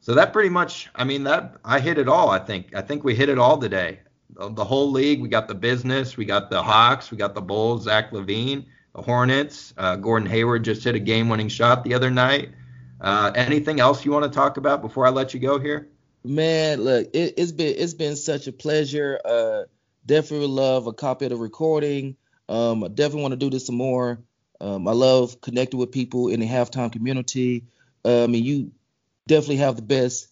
So 0.00 0.14
that 0.14 0.32
pretty 0.32 0.48
much, 0.48 0.88
I 0.94 1.02
mean, 1.02 1.24
that 1.24 1.56
I 1.64 1.80
hit 1.80 1.98
it 1.98 2.08
all. 2.08 2.30
I 2.30 2.38
think. 2.38 2.74
I 2.74 2.80
think 2.80 3.02
we 3.02 3.14
hit 3.14 3.28
it 3.28 3.38
all 3.38 3.58
today. 3.58 4.00
The, 4.30 4.50
the 4.50 4.64
whole 4.64 4.90
league. 4.90 5.20
We 5.20 5.28
got 5.28 5.48
the 5.48 5.54
business. 5.54 6.16
We 6.16 6.24
got 6.24 6.50
the 6.50 6.62
Hawks. 6.62 7.10
We 7.10 7.16
got 7.16 7.34
the 7.34 7.42
Bulls. 7.42 7.84
Zach 7.84 8.12
LaVine, 8.12 8.64
The 8.94 9.02
Hornets. 9.02 9.74
Uh, 9.76 9.96
Gordon 9.96 10.28
Hayward 10.28 10.64
just 10.64 10.84
hit 10.84 10.94
a 10.94 11.00
game-winning 11.00 11.48
shot 11.48 11.82
the 11.82 11.94
other 11.94 12.10
night. 12.10 12.50
Uh, 13.00 13.32
anything 13.34 13.80
else 13.80 14.04
you 14.04 14.12
want 14.12 14.24
to 14.24 14.30
talk 14.30 14.56
about 14.56 14.82
before 14.82 15.06
I 15.06 15.10
let 15.10 15.34
you 15.34 15.40
go 15.40 15.58
here? 15.58 15.88
Man, 16.24 16.82
look, 16.82 17.08
it, 17.12 17.38
has 17.38 17.52
been 17.52 17.74
it's 17.76 17.94
been 17.94 18.16
such 18.16 18.46
a 18.46 18.52
pleasure. 18.52 19.18
Definitely 20.06 20.48
love 20.48 20.86
a 20.86 20.92
copy 20.92 21.26
of 21.26 21.30
the 21.30 21.36
recording. 21.36 22.16
Um, 22.48 22.82
I 22.84 22.88
definitely 22.88 23.22
want 23.22 23.32
to 23.32 23.38
do 23.38 23.50
this 23.50 23.66
some 23.66 23.76
more. 23.76 24.20
Um, 24.60 24.88
I 24.88 24.92
love 24.92 25.40
connecting 25.40 25.78
with 25.78 25.92
people 25.92 26.28
in 26.28 26.40
the 26.40 26.46
halftime 26.46 26.90
community. 26.90 27.64
Uh, 28.04 28.24
I 28.24 28.26
mean, 28.26 28.44
you 28.44 28.72
definitely 29.26 29.56
have 29.56 29.76
the 29.76 29.82
best 29.82 30.28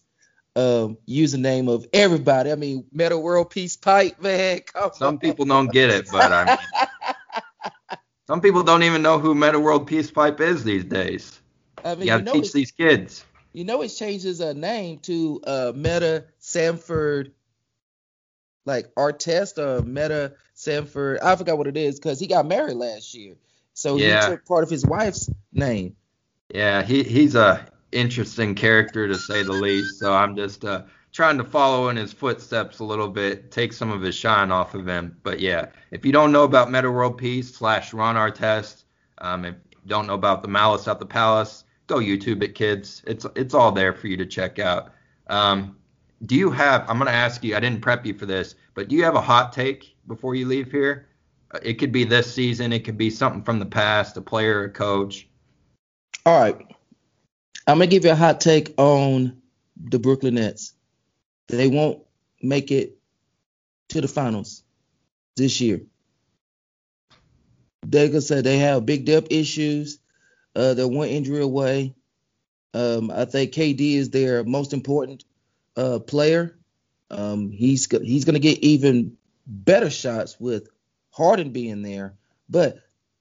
um, 0.57 0.97
username 1.07 1.69
of 1.69 1.87
everybody. 1.93 2.51
I 2.51 2.55
mean, 2.57 2.87
Metta 2.91 3.19
World 3.19 3.51
Peace 3.51 3.77
Pipe, 3.77 4.21
man. 4.21 4.61
Come 4.73 4.91
some 4.95 5.19
people 5.19 5.45
don't 5.45 5.71
get 5.71 5.91
it, 5.91 6.09
but 6.11 6.33
I 6.33 6.45
mean, 6.45 7.99
some 8.27 8.41
people 8.41 8.62
don't 8.62 8.83
even 8.83 9.03
know 9.03 9.19
who 9.19 9.35
Metta 9.35 9.61
World 9.61 9.87
Peace 9.87 10.11
Pipe 10.11 10.41
is 10.41 10.64
these 10.64 10.85
days. 10.85 11.39
I 11.85 11.95
mean, 11.95 12.01
you 12.01 12.07
got 12.07 12.14
to 12.14 12.19
you 12.19 12.25
know 12.25 12.33
teach 12.33 12.53
these 12.53 12.71
kids. 12.73 13.25
You 13.53 13.64
know, 13.64 13.83
it 13.83 13.89
changes 13.89 14.41
a 14.41 14.53
name 14.55 14.99
to 15.01 15.41
uh, 15.47 15.73
Metta 15.75 16.25
Sanford 16.39 17.33
like 18.67 18.95
Artest 18.97 19.59
or 19.59 19.83
Metta 19.83 20.35
Sanford. 20.55 21.21
I 21.21 21.35
forgot 21.37 21.57
what 21.59 21.67
it 21.67 21.77
is 21.77 21.99
because 21.99 22.21
he 22.21 22.27
got 22.27 22.47
married 22.47 22.77
last 22.77 23.14
year, 23.14 23.35
so 23.75 23.97
Yeah. 23.97 24.25
he 24.25 24.31
took 24.33 24.45
part 24.45 24.64
of 24.64 24.71
his 24.71 24.85
wife's 24.85 25.31
name. 25.53 25.97
Yeah, 26.55 26.83
he 26.83 27.03
he's 27.03 27.35
a 27.35 27.67
interesting 27.93 28.55
character 28.55 29.09
to 29.09 29.14
say 29.17 29.43
the 29.43 29.53
least. 29.53 29.99
So 29.99 30.12
I'm 30.12 30.37
just 30.37 30.64
uh, 30.64 30.83
trying 31.12 31.39
to 31.39 31.45
follow 31.45 31.89
in 31.89 31.97
his 31.97 32.12
footsteps 32.12 32.79
a 32.81 32.85
little 32.85 33.09
bit, 33.09 33.51
take 33.51 33.73
some 33.73 33.91
of 33.91 34.03
his 34.03 34.14
shine 34.14 34.51
off 34.53 34.75
of 34.75 34.87
him. 34.87 35.17
But 35.23 35.41
yeah, 35.41 35.67
if 35.91 36.05
you 36.05 36.12
don't 36.12 36.33
know 36.33 36.45
about 36.45 36.71
Metta 36.71 36.91
World 36.91 37.19
Peace 37.19 37.55
slash 37.55 37.93
Ron 37.95 38.17
Artest, 38.17 38.85
um, 39.19 39.45
if 39.45 39.55
you 39.73 39.79
don't 39.89 40.07
know 40.07 40.14
about 40.14 40.43
the 40.43 40.49
Malice 40.49 40.87
at 40.89 40.99
the 40.99 41.07
Palace, 41.07 41.64
go 41.87 41.97
YouTube 41.97 42.43
it, 42.43 42.55
kids. 42.55 43.03
It's 43.07 43.27
it's 43.35 43.55
all 43.55 43.73
there 43.73 43.93
for 43.93 44.09
you 44.09 44.17
to 44.19 44.27
check 44.27 44.59
out. 44.59 44.93
Um, 45.29 45.77
do 46.25 46.35
you 46.35 46.51
have? 46.51 46.89
I'm 46.89 46.99
gonna 46.99 47.11
ask 47.11 47.45
you. 47.45 47.57
I 47.57 47.61
didn't 47.61 47.83
prep 47.83 48.07
you 48.07 48.14
for 48.14 48.27
this, 48.27 48.55
but 48.75 48.89
do 48.89 48.97
you 48.97 49.05
have 49.05 49.14
a 49.14 49.21
hot 49.21 49.53
take 49.53 49.97
before 50.07 50.35
you 50.35 50.47
leave 50.47 50.71
here? 50.71 51.09
Uh, 51.55 51.59
It 51.62 51.75
could 51.75 51.93
be 51.93 52.05
this 52.05 52.33
season. 52.33 52.73
It 52.73 52.85
could 52.85 52.97
be 52.97 53.11
something 53.11 53.43
from 53.43 53.59
the 53.59 53.67
past, 53.67 54.17
a 54.17 54.23
player, 54.23 54.64
a 54.64 54.71
coach. 54.71 55.29
All 56.25 56.41
right, 56.41 56.57
I'm 57.67 57.79
gonna 57.79 57.87
give 57.87 58.05
you 58.05 58.12
a 58.12 58.17
hot 58.17 58.41
take 58.41 58.75
on 58.79 59.41
the 59.77 59.99
Brooklyn 59.99 60.35
Nets. 60.37 60.73
They 61.49 61.69
won't 61.69 62.03
make 62.43 62.71
it 62.71 62.99
to 63.91 64.01
the 64.01 64.09
finals 64.09 64.64
this 65.37 65.61
year. 65.61 65.83
Like 67.93 68.14
I 68.14 68.19
said, 68.19 68.43
they 68.43 68.59
have 68.59 68.87
big 68.87 69.05
depth 69.05 69.29
issues. 69.31 69.99
Uh, 70.57 70.75
they're 70.75 70.89
one 70.89 71.09
injury 71.09 71.43
away. 71.43 71.95
Um, 72.75 73.11
I 73.11 73.27
think 73.27 73.53
KD 73.53 73.95
is 73.95 74.11
their 74.11 74.43
most 74.43 74.73
important 74.73 75.25
uh, 75.77 75.99
player. 75.99 76.57
Um, 77.11 77.51
he's 77.51 77.87
go- 77.87 78.01
he's 78.01 78.24
going 78.24 78.35
to 78.35 78.41
get 78.41 78.59
even 78.61 79.16
better 79.47 79.91
shots 79.91 80.39
with 80.41 80.68
Harden 81.11 81.51
being 81.51 81.83
there, 81.83 82.14
but 82.49 82.81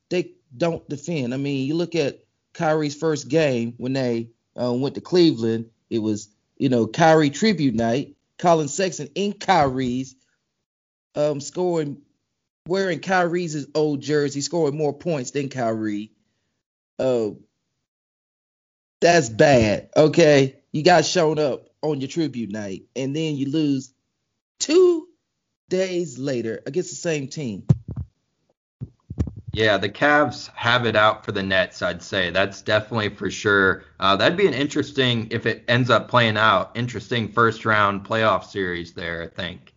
they 0.09 0.33
don't 0.55 0.87
defend. 0.89 1.33
I 1.33 1.37
mean, 1.37 1.67
you 1.67 1.75
look 1.75 1.95
at 1.95 2.23
Kyrie's 2.53 2.95
first 2.95 3.27
game 3.27 3.73
when 3.77 3.93
they 3.93 4.29
uh, 4.59 4.73
went 4.73 4.95
to 4.95 5.01
Cleveland. 5.01 5.69
It 5.89 5.99
was 5.99 6.29
you 6.57 6.69
know 6.69 6.87
Kyrie 6.87 7.29
tribute 7.29 7.75
night. 7.75 8.15
Collin 8.37 8.67
Sexton 8.67 9.09
in 9.15 9.33
Kyrie's 9.33 10.15
um, 11.15 11.39
scoring, 11.39 12.01
wearing 12.67 12.99
Kyrie's 12.99 13.67
old 13.73 14.01
jersey, 14.01 14.41
scoring 14.41 14.77
more 14.77 14.93
points 14.93 15.31
than 15.31 15.49
Kyrie. 15.49 16.11
Uh, 16.99 17.31
that's 18.99 19.29
bad. 19.29 19.89
Okay, 19.95 20.57
you 20.71 20.83
got 20.83 21.05
shown 21.05 21.39
up 21.39 21.64
on 21.89 22.01
your 22.01 22.07
tribute 22.07 22.51
night, 22.51 22.83
and 22.95 23.15
then 23.15 23.35
you 23.35 23.49
lose 23.49 23.93
two 24.59 25.07
days 25.69 26.17
later 26.17 26.61
against 26.65 26.91
the 26.91 26.95
same 26.95 27.27
team. 27.27 27.65
Yeah, 29.55 29.77
the 29.77 29.87
Cavs 29.87 30.49
have 30.53 30.85
it 30.85 30.97
out 30.97 31.23
for 31.23 31.31
the 31.31 31.41
Nets, 31.41 31.81
I'd 31.81 32.03
say. 32.03 32.29
That's 32.29 32.61
definitely 32.61 33.15
for 33.15 33.31
sure. 33.31 33.85
Uh, 33.97 34.17
that'd 34.17 34.37
be 34.37 34.47
an 34.47 34.53
interesting, 34.53 35.29
if 35.31 35.45
it 35.45 35.63
ends 35.69 35.89
up 35.89 36.09
playing 36.09 36.35
out, 36.35 36.71
interesting 36.75 37.29
first 37.29 37.63
round 37.63 38.03
playoff 38.03 38.43
series 38.43 38.93
there, 38.93 39.23
I 39.23 39.27
think. 39.27 39.73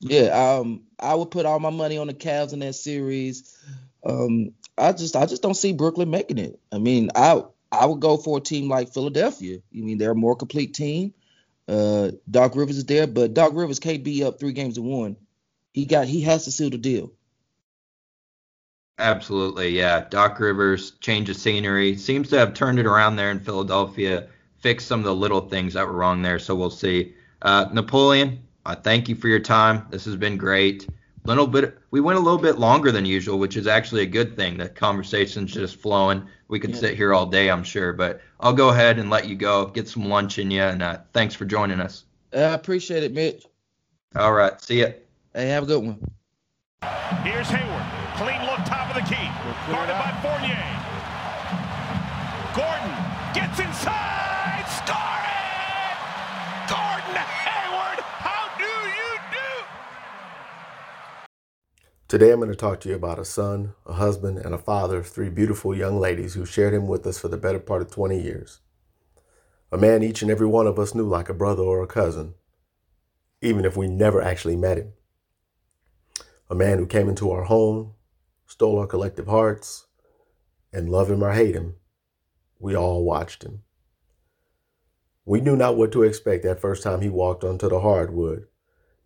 Yeah, 0.00 0.56
um, 0.56 0.82
I 0.98 1.14
would 1.14 1.30
put 1.30 1.46
all 1.46 1.60
my 1.60 1.70
money 1.70 1.98
on 1.98 2.08
the 2.08 2.14
Cavs 2.14 2.52
in 2.52 2.58
that 2.60 2.74
series. 2.74 3.56
Um, 4.04 4.54
I 4.76 4.90
just, 4.90 5.14
I 5.14 5.26
just 5.26 5.42
don't 5.42 5.54
see 5.54 5.72
Brooklyn 5.72 6.10
making 6.10 6.38
it. 6.38 6.58
I 6.72 6.78
mean, 6.78 7.10
I, 7.14 7.44
I 7.72 7.86
would 7.86 8.00
go 8.00 8.16
for 8.16 8.38
a 8.38 8.40
team 8.40 8.68
like 8.68 8.92
Philadelphia. 8.92 9.58
I 9.58 9.80
mean, 9.80 9.98
they're 9.98 10.10
a 10.12 10.16
more 10.16 10.36
complete 10.36 10.74
team. 10.74 11.14
Uh, 11.68 12.10
Doc 12.28 12.56
Rivers 12.56 12.78
is 12.78 12.84
there, 12.84 13.06
but 13.06 13.34
Doc 13.34 13.52
Rivers 13.54 13.78
can't 13.78 14.02
be 14.02 14.24
up 14.24 14.40
three 14.40 14.52
games 14.52 14.74
to 14.74 14.82
one. 14.82 15.16
He 15.72 15.86
got, 15.86 16.06
he 16.06 16.22
has 16.22 16.44
to 16.46 16.50
seal 16.50 16.70
the 16.70 16.78
deal. 16.78 17.12
Absolutely, 18.98 19.70
yeah. 19.70 20.04
Doc 20.10 20.38
Rivers, 20.40 20.92
change 21.00 21.30
of 21.30 21.36
scenery, 21.36 21.96
seems 21.96 22.28
to 22.30 22.38
have 22.38 22.54
turned 22.54 22.78
it 22.78 22.86
around 22.86 23.16
there 23.16 23.30
in 23.30 23.40
Philadelphia, 23.40 24.28
fixed 24.58 24.88
some 24.88 25.00
of 25.00 25.06
the 25.06 25.14
little 25.14 25.48
things 25.48 25.74
that 25.74 25.86
were 25.86 25.94
wrong 25.94 26.22
there, 26.22 26.38
so 26.38 26.54
we'll 26.54 26.70
see. 26.70 27.14
Uh, 27.40 27.66
Napoleon, 27.72 28.42
I 28.66 28.74
thank 28.74 29.08
you 29.08 29.14
for 29.14 29.28
your 29.28 29.40
time. 29.40 29.86
This 29.90 30.04
has 30.04 30.16
been 30.16 30.36
great. 30.36 30.86
Little 31.24 31.46
bit, 31.46 31.78
we 31.90 32.00
went 32.00 32.18
a 32.18 32.22
little 32.22 32.38
bit 32.38 32.58
longer 32.58 32.90
than 32.90 33.04
usual, 33.04 33.38
which 33.38 33.56
is 33.56 33.66
actually 33.66 34.02
a 34.02 34.06
good 34.06 34.36
thing. 34.36 34.56
The 34.56 34.68
conversation's 34.70 35.52
just 35.52 35.76
flowing. 35.76 36.26
We 36.48 36.58
could 36.58 36.70
Yeah. 36.70 36.76
sit 36.76 36.96
here 36.96 37.12
all 37.12 37.26
day, 37.26 37.50
I'm 37.50 37.62
sure, 37.62 37.92
but 37.92 38.20
I'll 38.40 38.54
go 38.54 38.70
ahead 38.70 38.98
and 38.98 39.10
let 39.10 39.28
you 39.28 39.36
go, 39.36 39.66
get 39.66 39.86
some 39.86 40.08
lunch 40.08 40.38
in 40.38 40.50
you, 40.50 40.62
and 40.62 40.82
uh, 40.82 40.98
thanks 41.12 41.34
for 41.34 41.44
joining 41.44 41.78
us. 41.80 42.04
I 42.32 42.38
appreciate 42.54 43.02
it, 43.02 43.12
Mitch. 43.12 43.44
All 44.16 44.32
right, 44.32 44.58
see 44.60 44.80
ya. 44.80 44.88
Hey, 45.34 45.48
have 45.48 45.64
a 45.64 45.66
good 45.66 45.84
one. 45.84 45.98
Here's 47.22 47.48
Hayward. 47.48 47.86
Clean 48.16 48.40
look, 48.46 48.64
top 48.66 48.88
of 48.88 48.94
the 48.96 49.08
key. 49.14 49.28
Guarded 49.70 49.94
by 49.96 50.10
Fournier. 50.22 50.66
Gordon 52.56 52.96
gets 53.34 53.60
inside. 53.60 54.09
Today, 62.10 62.32
I'm 62.32 62.40
going 62.40 62.50
to 62.50 62.56
talk 62.56 62.80
to 62.80 62.88
you 62.88 62.96
about 62.96 63.20
a 63.20 63.24
son, 63.24 63.74
a 63.86 63.92
husband, 63.92 64.38
and 64.38 64.52
a 64.52 64.58
father 64.58 64.96
of 64.96 65.06
three 65.06 65.28
beautiful 65.28 65.76
young 65.76 66.00
ladies 66.00 66.34
who 66.34 66.44
shared 66.44 66.74
him 66.74 66.88
with 66.88 67.06
us 67.06 67.20
for 67.20 67.28
the 67.28 67.36
better 67.36 67.60
part 67.60 67.82
of 67.82 67.90
20 67.92 68.20
years. 68.20 68.58
A 69.70 69.78
man 69.78 70.02
each 70.02 70.20
and 70.20 70.28
every 70.28 70.48
one 70.48 70.66
of 70.66 70.76
us 70.76 70.92
knew 70.92 71.06
like 71.06 71.28
a 71.28 71.34
brother 71.34 71.62
or 71.62 71.84
a 71.84 71.86
cousin, 71.86 72.34
even 73.40 73.64
if 73.64 73.76
we 73.76 73.86
never 73.86 74.20
actually 74.20 74.56
met 74.56 74.76
him. 74.76 74.92
A 76.50 76.54
man 76.56 76.78
who 76.78 76.86
came 76.86 77.08
into 77.08 77.30
our 77.30 77.44
home, 77.44 77.92
stole 78.44 78.80
our 78.80 78.88
collective 78.88 79.28
hearts, 79.28 79.86
and 80.72 80.90
love 80.90 81.12
him 81.12 81.22
or 81.22 81.30
hate 81.30 81.54
him, 81.54 81.76
we 82.58 82.74
all 82.74 83.04
watched 83.04 83.44
him. 83.44 83.62
We 85.24 85.40
knew 85.40 85.54
not 85.54 85.76
what 85.76 85.92
to 85.92 86.02
expect 86.02 86.42
that 86.42 86.60
first 86.60 86.82
time 86.82 87.02
he 87.02 87.08
walked 87.08 87.44
onto 87.44 87.68
the 87.68 87.78
hardwood. 87.78 88.48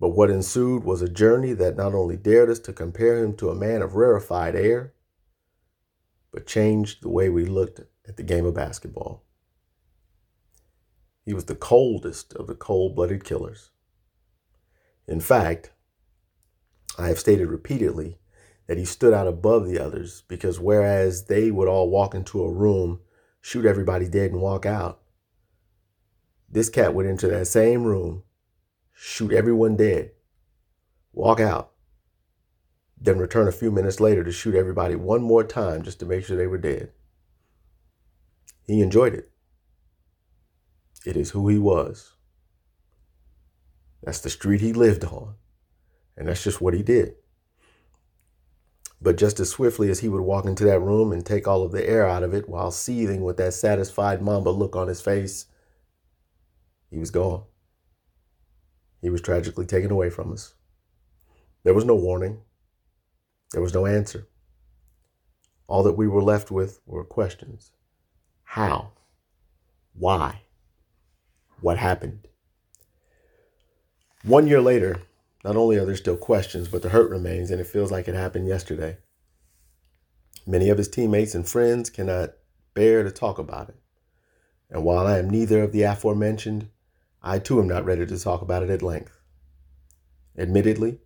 But 0.04 0.10
what 0.10 0.30
ensued 0.30 0.84
was 0.84 1.00
a 1.00 1.08
journey 1.08 1.54
that 1.54 1.78
not 1.78 1.94
only 1.94 2.18
dared 2.18 2.50
us 2.50 2.58
to 2.58 2.74
compare 2.74 3.24
him 3.24 3.34
to 3.36 3.48
a 3.48 3.54
man 3.54 3.80
of 3.80 3.94
rarefied 3.94 4.54
air, 4.54 4.92
but 6.30 6.46
changed 6.46 7.00
the 7.00 7.08
way 7.08 7.30
we 7.30 7.46
looked 7.46 7.80
at 8.06 8.18
the 8.18 8.22
game 8.22 8.44
of 8.44 8.52
basketball. 8.52 9.24
He 11.24 11.32
was 11.32 11.46
the 11.46 11.54
coldest 11.54 12.34
of 12.34 12.48
the 12.48 12.54
cold 12.54 12.94
blooded 12.94 13.24
killers. 13.24 13.70
In 15.08 15.20
fact, 15.20 15.72
I 16.98 17.08
have 17.08 17.18
stated 17.18 17.48
repeatedly 17.48 18.18
that 18.66 18.76
he 18.76 18.84
stood 18.84 19.14
out 19.14 19.26
above 19.26 19.66
the 19.66 19.78
others 19.78 20.24
because 20.28 20.60
whereas 20.60 21.28
they 21.28 21.50
would 21.50 21.66
all 21.66 21.88
walk 21.88 22.14
into 22.14 22.44
a 22.44 22.52
room, 22.52 23.00
shoot 23.40 23.64
everybody 23.64 24.06
dead, 24.06 24.32
and 24.32 24.42
walk 24.42 24.66
out, 24.66 25.00
this 26.46 26.68
cat 26.68 26.92
would 26.92 27.06
enter 27.06 27.28
that 27.28 27.46
same 27.46 27.84
room, 27.84 28.22
shoot 28.94 29.32
everyone 29.32 29.76
dead, 29.76 30.12
walk 31.12 31.40
out, 31.40 31.72
then 32.98 33.18
return 33.18 33.48
a 33.48 33.52
few 33.52 33.70
minutes 33.70 34.00
later 34.00 34.24
to 34.24 34.32
shoot 34.32 34.54
everybody 34.54 34.94
one 34.94 35.22
more 35.22 35.44
time 35.44 35.82
just 35.82 35.98
to 36.00 36.06
make 36.06 36.24
sure 36.24 36.36
they 36.36 36.46
were 36.46 36.56
dead. 36.56 36.90
He 38.66 38.80
enjoyed 38.80 39.12
it. 39.12 39.30
It 41.04 41.16
is 41.16 41.30
who 41.30 41.48
he 41.48 41.58
was. 41.58 42.14
That's 44.02 44.20
the 44.20 44.30
street 44.30 44.62
he 44.62 44.72
lived 44.72 45.04
on. 45.04 45.34
And 46.16 46.28
that's 46.28 46.44
just 46.44 46.60
what 46.60 46.74
he 46.74 46.82
did. 46.82 47.14
But 49.02 49.16
just 49.16 49.38
as 49.40 49.50
swiftly 49.50 49.90
as 49.90 50.00
he 50.00 50.08
would 50.08 50.22
walk 50.22 50.46
into 50.46 50.64
that 50.64 50.80
room 50.80 51.12
and 51.12 51.26
take 51.26 51.46
all 51.46 51.62
of 51.62 51.72
the 51.72 51.86
air 51.86 52.08
out 52.08 52.22
of 52.22 52.32
it 52.32 52.48
while 52.48 52.70
seething 52.70 53.22
with 53.22 53.36
that 53.36 53.52
satisfied 53.52 54.22
Mamba 54.22 54.48
look 54.48 54.76
on 54.76 54.88
his 54.88 55.02
face, 55.02 55.46
he 56.90 56.98
was 56.98 57.10
gone. 57.10 57.44
He 59.04 59.10
was 59.10 59.20
tragically 59.20 59.66
taken 59.66 59.90
away 59.90 60.08
from 60.08 60.32
us. 60.32 60.54
There 61.62 61.74
was 61.74 61.84
no 61.84 61.94
warning. 61.94 62.40
There 63.52 63.60
was 63.60 63.74
no 63.74 63.84
answer. 63.84 64.28
All 65.66 65.82
that 65.82 65.98
we 65.98 66.08
were 66.08 66.22
left 66.22 66.50
with 66.50 66.80
were 66.86 67.04
questions. 67.04 67.72
How? 68.44 68.92
Why? 69.92 70.44
What 71.60 71.76
happened? 71.76 72.28
One 74.22 74.46
year 74.46 74.62
later, 74.62 75.02
not 75.44 75.54
only 75.54 75.76
are 75.76 75.84
there 75.84 75.96
still 75.96 76.16
questions, 76.16 76.68
but 76.68 76.80
the 76.80 76.88
hurt 76.88 77.10
remains, 77.10 77.50
and 77.50 77.60
it 77.60 77.66
feels 77.66 77.90
like 77.90 78.08
it 78.08 78.14
happened 78.14 78.48
yesterday. 78.48 78.96
Many 80.46 80.70
of 80.70 80.78
his 80.78 80.88
teammates 80.88 81.34
and 81.34 81.46
friends 81.46 81.90
cannot 81.90 82.30
bear 82.72 83.02
to 83.02 83.10
talk 83.10 83.38
about 83.38 83.68
it. 83.68 83.76
And 84.70 84.82
while 84.82 85.06
I 85.06 85.18
am 85.18 85.28
neither 85.28 85.62
of 85.62 85.72
the 85.72 85.82
aforementioned, 85.82 86.70
I 87.26 87.38
too 87.38 87.58
am 87.58 87.66
not 87.66 87.86
ready 87.86 88.04
to 88.04 88.18
talk 88.18 88.42
about 88.42 88.62
it 88.62 88.68
at 88.68 88.82
length. 88.82 89.18
Admittedly, 90.36 90.98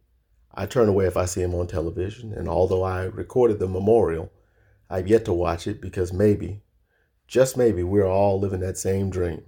I 0.53 0.67
turn 0.67 0.89
away 0.89 1.07
if 1.07 1.17
I 1.17 1.27
see 1.27 1.43
him 1.43 1.55
on 1.55 1.69
television, 1.69 2.33
and 2.33 2.49
although 2.49 2.83
I 2.83 3.05
recorded 3.05 3.61
the 3.61 3.69
memorial, 3.69 4.33
I've 4.91 5.07
yet 5.07 5.25
to 5.27 5.33
watch 5.33 5.69
it 5.69 5.81
because 5.81 6.13
maybe, 6.13 6.63
just 7.29 7.57
maybe, 7.57 7.85
we're 7.85 8.05
all 8.05 8.41
living 8.41 8.59
that 8.61 8.77
same 8.77 9.11
dream. 9.11 9.45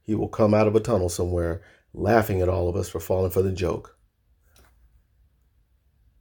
He 0.00 0.14
will 0.14 0.28
come 0.28 0.54
out 0.54 0.68
of 0.68 0.76
a 0.76 0.80
tunnel 0.80 1.08
somewhere 1.08 1.60
laughing 1.92 2.40
at 2.40 2.48
all 2.48 2.68
of 2.68 2.76
us 2.76 2.88
for 2.88 3.00
falling 3.00 3.32
for 3.32 3.42
the 3.42 3.50
joke. 3.50 3.98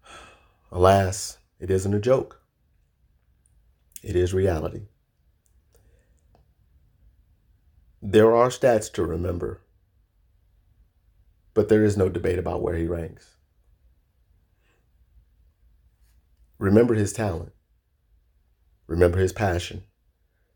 Alas, 0.71 1.37
it 1.59 1.69
isn't 1.69 1.93
a 1.93 1.99
joke. 1.99 2.41
It 4.01 4.15
is 4.15 4.33
reality. 4.33 4.87
There 8.01 8.33
are 8.33 8.47
stats 8.47 8.91
to 8.93 9.03
remember, 9.03 9.61
but 11.53 11.67
there 11.67 11.83
is 11.83 11.97
no 11.97 12.07
debate 12.07 12.39
about 12.39 12.61
where 12.61 12.77
he 12.77 12.87
ranks. 12.87 13.35
Remember 16.57 16.93
his 16.93 17.11
talent. 17.11 17.51
Remember 18.87 19.17
his 19.17 19.33
passion. 19.33 19.83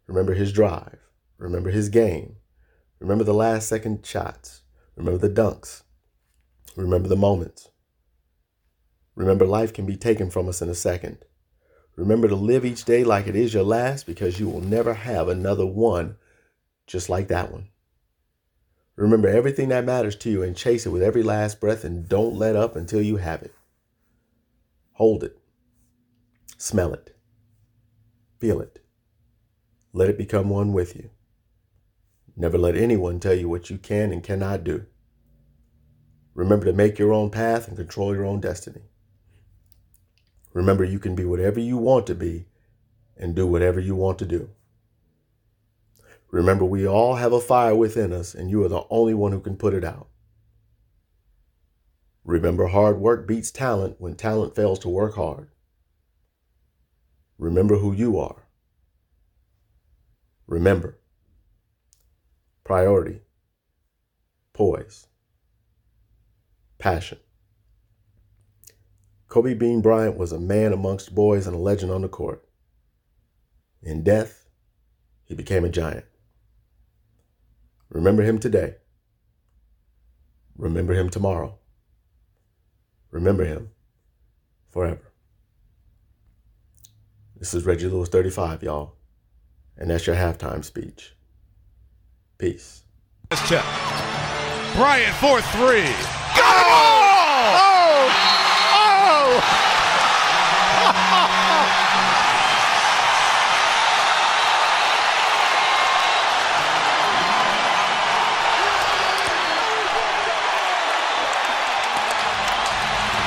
Remember 0.08 0.34
his 0.34 0.54
drive. 0.54 1.00
Remember 1.38 1.70
his 1.70 1.90
game. 1.90 2.38
Remember 3.00 3.26
the 3.26 3.34
last 3.34 3.68
second 3.68 4.06
shots. 4.06 4.62
Remember 4.96 5.18
the 5.18 5.34
dunks. 5.34 5.84
Remember 6.78 7.10
the 7.10 7.18
moments. 7.18 7.70
Remember 9.16 9.46
life 9.46 9.74
can 9.74 9.86
be 9.86 9.98
taken 9.98 10.30
from 10.30 10.48
us 10.48 10.62
in 10.62 10.70
a 10.70 10.76
second. 10.76 11.18
Remember 11.98 12.30
to 12.30 12.36
live 12.36 12.64
each 12.64 12.86
day 12.86 13.04
like 13.04 13.28
it 13.28 13.36
is 13.36 13.54
your 13.54 13.64
last 13.64 14.06
because 14.06 14.40
you 14.40 14.48
will 14.48 14.62
never 14.62 14.94
have 14.94 15.28
another 15.28 15.66
one 15.66 16.16
just 16.88 17.10
like 17.10 17.28
that 17.30 17.52
one. 17.52 17.70
Remember 18.96 19.28
everything 19.28 19.70
that 19.70 19.86
matters 19.86 20.16
to 20.18 20.30
you 20.30 20.44
and 20.44 20.56
chase 20.56 20.86
it 20.86 20.90
with 20.90 21.02
every 21.02 21.24
last 21.24 21.60
breath 21.60 21.84
and 21.84 22.08
don't 22.08 22.36
let 22.36 22.56
up 22.56 22.76
until 22.76 23.02
you 23.02 23.18
have 23.18 23.42
it. 23.42 23.54
Hold 24.94 25.24
it. 25.24 25.40
Smell 26.58 26.94
it. 26.94 27.16
Feel 28.40 28.62
it. 28.62 28.80
Let 29.94 30.10
it 30.10 30.18
become 30.18 30.50
one 30.50 30.74
with 30.74 30.96
you. 30.96 31.10
Never 32.36 32.58
let 32.58 32.76
anyone 32.76 33.20
tell 33.20 33.34
you 33.34 33.50
what 33.50 33.70
you 33.70 33.78
can 33.78 34.12
and 34.12 34.24
cannot 34.24 34.64
do. 34.64 34.86
Remember 36.34 36.66
to 36.66 36.74
make 36.74 36.98
your 36.98 37.14
own 37.14 37.30
path 37.30 37.68
and 37.68 37.78
control 37.78 38.14
your 38.14 38.26
own 38.26 38.40
destiny. 38.40 38.82
Remember, 40.52 40.84
you 40.84 41.00
can 41.00 41.16
be 41.16 41.26
whatever 41.26 41.60
you 41.60 41.78
want 41.78 42.08
to 42.08 42.16
be 42.16 42.46
and 43.18 43.36
do 43.36 43.46
whatever 43.46 43.80
you 43.80 43.96
want 43.96 44.20
to 44.20 44.26
do. 44.26 44.50
Remember, 46.34 46.66
we 46.66 46.88
all 46.88 47.14
have 47.18 47.32
a 47.32 47.40
fire 47.40 47.76
within 47.76 48.12
us, 48.12 48.34
and 48.34 48.50
you 48.50 48.64
are 48.64 48.68
the 48.68 48.86
only 48.90 49.14
one 49.14 49.32
who 49.34 49.40
can 49.40 49.56
put 49.56 49.76
it 49.76 49.84
out. 49.84 50.08
Remember, 52.24 52.66
hard 52.66 52.98
work 52.98 53.28
beats 53.28 53.52
talent 53.52 53.98
when 54.00 54.16
talent 54.16 54.56
fails 54.56 54.80
to 54.80 54.90
work 54.90 55.14
hard. 55.14 55.50
Remember 57.38 57.78
who 57.78 57.94
you 57.94 58.18
are. 58.18 58.48
Remember 60.48 60.98
priority, 62.64 63.22
poise, 64.54 65.06
passion. 66.80 67.20
Kobe 69.28 69.54
Bean 69.54 69.82
Bryant 69.82 70.18
was 70.18 70.32
a 70.32 70.40
man 70.40 70.74
amongst 70.74 71.14
boys 71.14 71.46
and 71.46 71.56
a 71.56 71.60
legend 71.60 71.92
on 71.92 72.02
the 72.02 72.10
court. 72.10 72.44
In 73.84 74.04
death, 74.04 74.48
he 75.26 75.36
became 75.36 75.64
a 75.64 75.70
giant. 75.70 76.06
Remember 77.94 78.24
him 78.24 78.40
today. 78.40 78.76
Remember 80.58 80.94
him 80.94 81.10
tomorrow. 81.10 81.60
Remember 83.12 83.46
him 83.46 83.70
forever. 84.72 85.14
This 87.38 87.54
is 87.54 87.66
Reggie 87.66 87.88
Lewis 87.88 88.10
35, 88.10 88.64
y'all. 88.64 88.96
And 89.78 89.92
that's 89.92 90.08
your 90.08 90.16
halftime 90.16 90.66
speech. 90.66 91.16
Peace. 92.40 92.82
Check. 93.48 93.64
Bryant 94.76 95.16
for 95.18 95.40
three. 95.42 95.94
Go! 96.36 96.83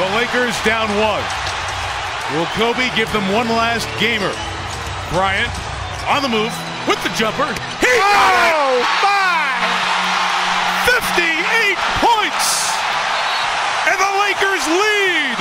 The 0.07 0.15
Lakers 0.23 0.55
down 0.63 0.87
one. 1.03 1.25
Will 2.39 2.47
Kobe 2.55 2.95
give 2.95 3.11
them 3.13 3.27
one 3.35 3.49
last 3.51 3.91
gamer? 3.99 4.31
Bryant 5.11 5.51
on 6.07 6.23
the 6.23 6.31
move 6.31 6.55
with 6.87 7.03
the 7.03 7.11
jumper. 7.19 7.51
He 7.83 7.91
got 7.91 8.55
Oh, 8.55 8.79
it! 8.79 8.87
my! 9.03 9.51
58 10.87 11.75
points! 12.07 12.71
And 13.91 13.99
the 13.99 14.13
Lakers 14.23 14.63
lead! 14.71 15.39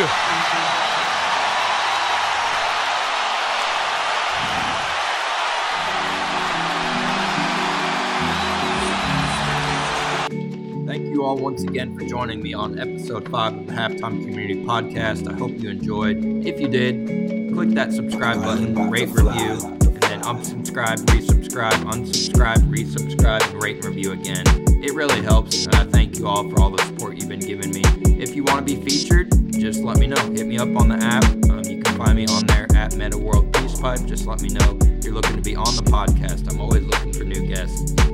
All 11.26 11.38
once 11.38 11.64
again 11.64 11.98
for 11.98 12.06
joining 12.06 12.44
me 12.44 12.54
on 12.54 12.78
episode 12.78 13.28
5 13.32 13.58
of 13.58 13.66
the 13.66 13.74
Halftime 13.74 14.22
Community 14.22 14.64
Podcast. 14.64 15.28
I 15.28 15.36
hope 15.36 15.54
you 15.58 15.72
enjoyed. 15.72 16.24
If 16.46 16.62
you 16.62 16.68
did, 16.68 17.52
click 17.52 17.70
that 17.70 17.92
subscribe 17.94 18.44
button, 18.44 18.76
rate, 18.92 19.10
review, 19.10 19.54
and 19.54 20.04
then 20.04 20.22
unsubscribe, 20.22 20.98
resubscribe, 21.08 21.84
unsubscribe, 21.92 22.60
resubscribe, 22.70 23.60
rate 23.60 23.84
review 23.84 24.12
again. 24.12 24.44
It 24.84 24.94
really 24.94 25.24
helps, 25.24 25.66
and 25.66 25.74
I 25.74 25.86
thank 25.86 26.20
you 26.20 26.28
all 26.28 26.48
for 26.48 26.62
all 26.62 26.70
the 26.70 26.84
support 26.84 27.18
you've 27.18 27.30
been 27.30 27.40
giving 27.40 27.72
me. 27.72 27.82
If 28.22 28.36
you 28.36 28.44
want 28.44 28.60
to 28.68 28.76
be 28.76 28.80
featured, 28.88 29.32
just 29.52 29.80
let 29.80 29.98
me 29.98 30.06
know. 30.06 30.22
Hit 30.32 30.46
me 30.46 30.60
up 30.60 30.76
on 30.76 30.90
the 30.90 30.98
app. 30.98 31.24
Um, 31.50 31.64
you 31.64 31.82
can 31.82 31.98
find 31.98 32.16
me 32.16 32.28
on 32.28 32.46
there 32.46 32.68
at 32.76 32.96
Metta 32.98 33.18
World 33.18 33.52
Peace 33.52 33.80
Pipe. 33.80 34.06
Just 34.06 34.28
let 34.28 34.44
me 34.44 34.50
know 34.50 34.78
you're 35.02 35.16
looking 35.16 35.38
to 35.38 35.42
be 35.42 35.56
on 35.56 35.76
the 35.76 35.82
podcast. 35.90 36.48
I'm 36.52 36.62
always 36.62 36.84
looking 36.84 37.14
for 37.14 37.24
new 37.24 37.48
guests. 37.48 38.05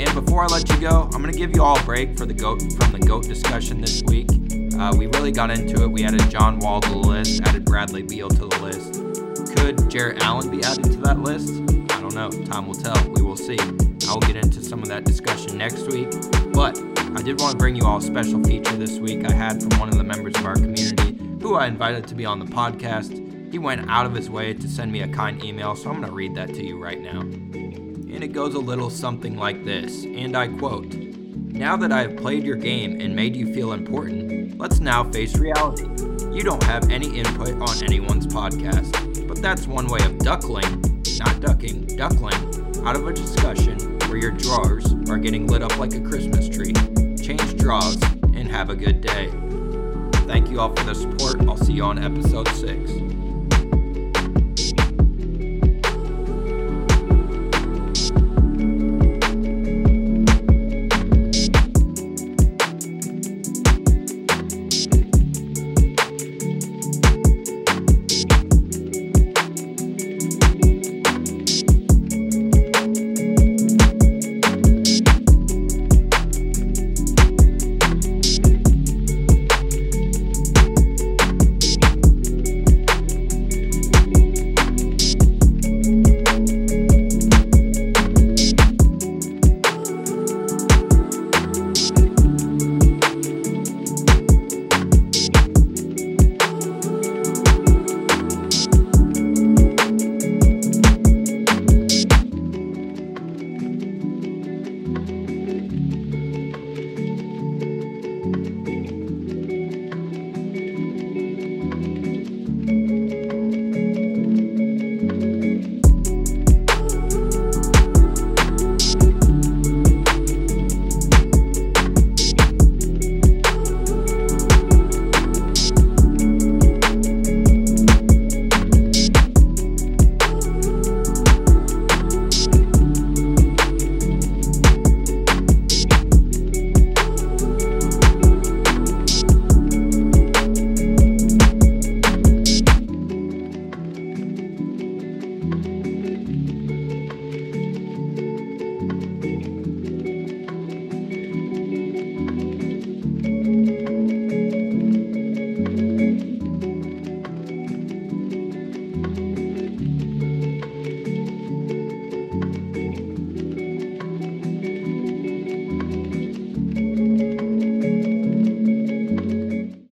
And 0.00 0.14
before 0.14 0.42
I 0.42 0.46
let 0.46 0.66
you 0.70 0.80
go, 0.80 1.10
I'm 1.12 1.20
gonna 1.20 1.32
give 1.32 1.54
you 1.54 1.62
all 1.62 1.78
a 1.78 1.82
break 1.82 2.16
for 2.16 2.24
the 2.24 2.32
goat 2.32 2.62
from 2.72 2.92
the 2.92 2.98
goat 2.98 3.24
discussion 3.24 3.82
this 3.82 4.02
week. 4.04 4.30
Uh, 4.78 4.94
we 4.96 5.08
really 5.08 5.30
got 5.30 5.50
into 5.50 5.82
it. 5.82 5.90
We 5.90 6.04
added 6.04 6.30
John 6.30 6.58
Wall 6.58 6.80
to 6.80 6.88
the 6.88 6.96
list, 6.96 7.42
added 7.42 7.66
Bradley 7.66 8.02
Beal 8.02 8.30
to 8.30 8.46
the 8.46 8.58
list. 8.60 8.94
Could 9.56 9.90
Jarrett 9.90 10.22
Allen 10.22 10.50
be 10.50 10.64
added 10.64 10.84
to 10.84 10.96
that 11.02 11.18
list? 11.18 11.52
I 11.92 12.00
don't 12.00 12.14
know. 12.14 12.30
Time 12.46 12.66
will 12.66 12.74
tell. 12.74 12.96
We 13.10 13.20
will 13.20 13.36
see. 13.36 13.58
I 13.58 14.14
will 14.14 14.22
get 14.22 14.36
into 14.36 14.64
some 14.64 14.82
of 14.82 14.88
that 14.88 15.04
discussion 15.04 15.58
next 15.58 15.82
week. 15.88 16.08
But 16.54 16.78
I 17.14 17.20
did 17.20 17.38
want 17.38 17.52
to 17.52 17.58
bring 17.58 17.76
you 17.76 17.84
all 17.84 17.98
a 17.98 18.02
special 18.02 18.42
feature 18.42 18.76
this 18.76 18.98
week 18.98 19.26
I 19.26 19.32
had 19.32 19.60
from 19.60 19.78
one 19.78 19.90
of 19.90 19.98
the 19.98 20.04
members 20.04 20.34
of 20.36 20.46
our 20.46 20.54
community 20.54 21.18
who 21.42 21.56
I 21.56 21.66
invited 21.66 22.06
to 22.06 22.14
be 22.14 22.24
on 22.24 22.38
the 22.38 22.46
podcast. 22.46 23.52
He 23.52 23.58
went 23.58 23.90
out 23.90 24.06
of 24.06 24.14
his 24.14 24.30
way 24.30 24.54
to 24.54 24.66
send 24.66 24.92
me 24.92 25.02
a 25.02 25.08
kind 25.08 25.44
email, 25.44 25.76
so 25.76 25.90
I'm 25.90 25.96
going 25.96 26.08
to 26.08 26.14
read 26.14 26.34
that 26.36 26.54
to 26.54 26.64
you 26.64 26.82
right 26.82 27.00
now. 27.02 27.79
And 28.12 28.24
it 28.24 28.32
goes 28.32 28.54
a 28.54 28.58
little 28.58 28.90
something 28.90 29.36
like 29.36 29.64
this, 29.64 30.04
and 30.04 30.36
I 30.36 30.48
quote 30.48 30.94
Now 30.94 31.76
that 31.76 31.92
I 31.92 32.02
have 32.02 32.16
played 32.16 32.44
your 32.44 32.56
game 32.56 33.00
and 33.00 33.14
made 33.14 33.36
you 33.36 33.54
feel 33.54 33.72
important, 33.72 34.58
let's 34.58 34.80
now 34.80 35.04
face 35.04 35.36
reality. 35.36 35.84
You 36.32 36.42
don't 36.42 36.62
have 36.64 36.90
any 36.90 37.18
input 37.18 37.60
on 37.60 37.84
anyone's 37.84 38.26
podcast, 38.26 39.26
but 39.26 39.40
that's 39.40 39.66
one 39.66 39.86
way 39.86 40.00
of 40.04 40.18
duckling, 40.18 41.02
not 41.18 41.40
ducking, 41.40 41.86
duckling, 41.96 42.34
out 42.84 42.96
of 42.96 43.06
a 43.06 43.12
discussion 43.12 43.78
where 44.08 44.18
your 44.18 44.32
drawers 44.32 44.92
are 45.08 45.18
getting 45.18 45.46
lit 45.46 45.62
up 45.62 45.76
like 45.78 45.94
a 45.94 46.00
Christmas 46.00 46.48
tree. 46.48 46.72
Change 47.16 47.56
draws 47.56 48.02
and 48.34 48.50
have 48.50 48.70
a 48.70 48.76
good 48.76 49.00
day. 49.00 49.30
Thank 50.26 50.50
you 50.50 50.60
all 50.60 50.74
for 50.74 50.84
the 50.84 50.94
support. 50.94 51.40
I'll 51.48 51.56
see 51.56 51.74
you 51.74 51.84
on 51.84 51.98
episode 51.98 52.48
6. 52.48 53.19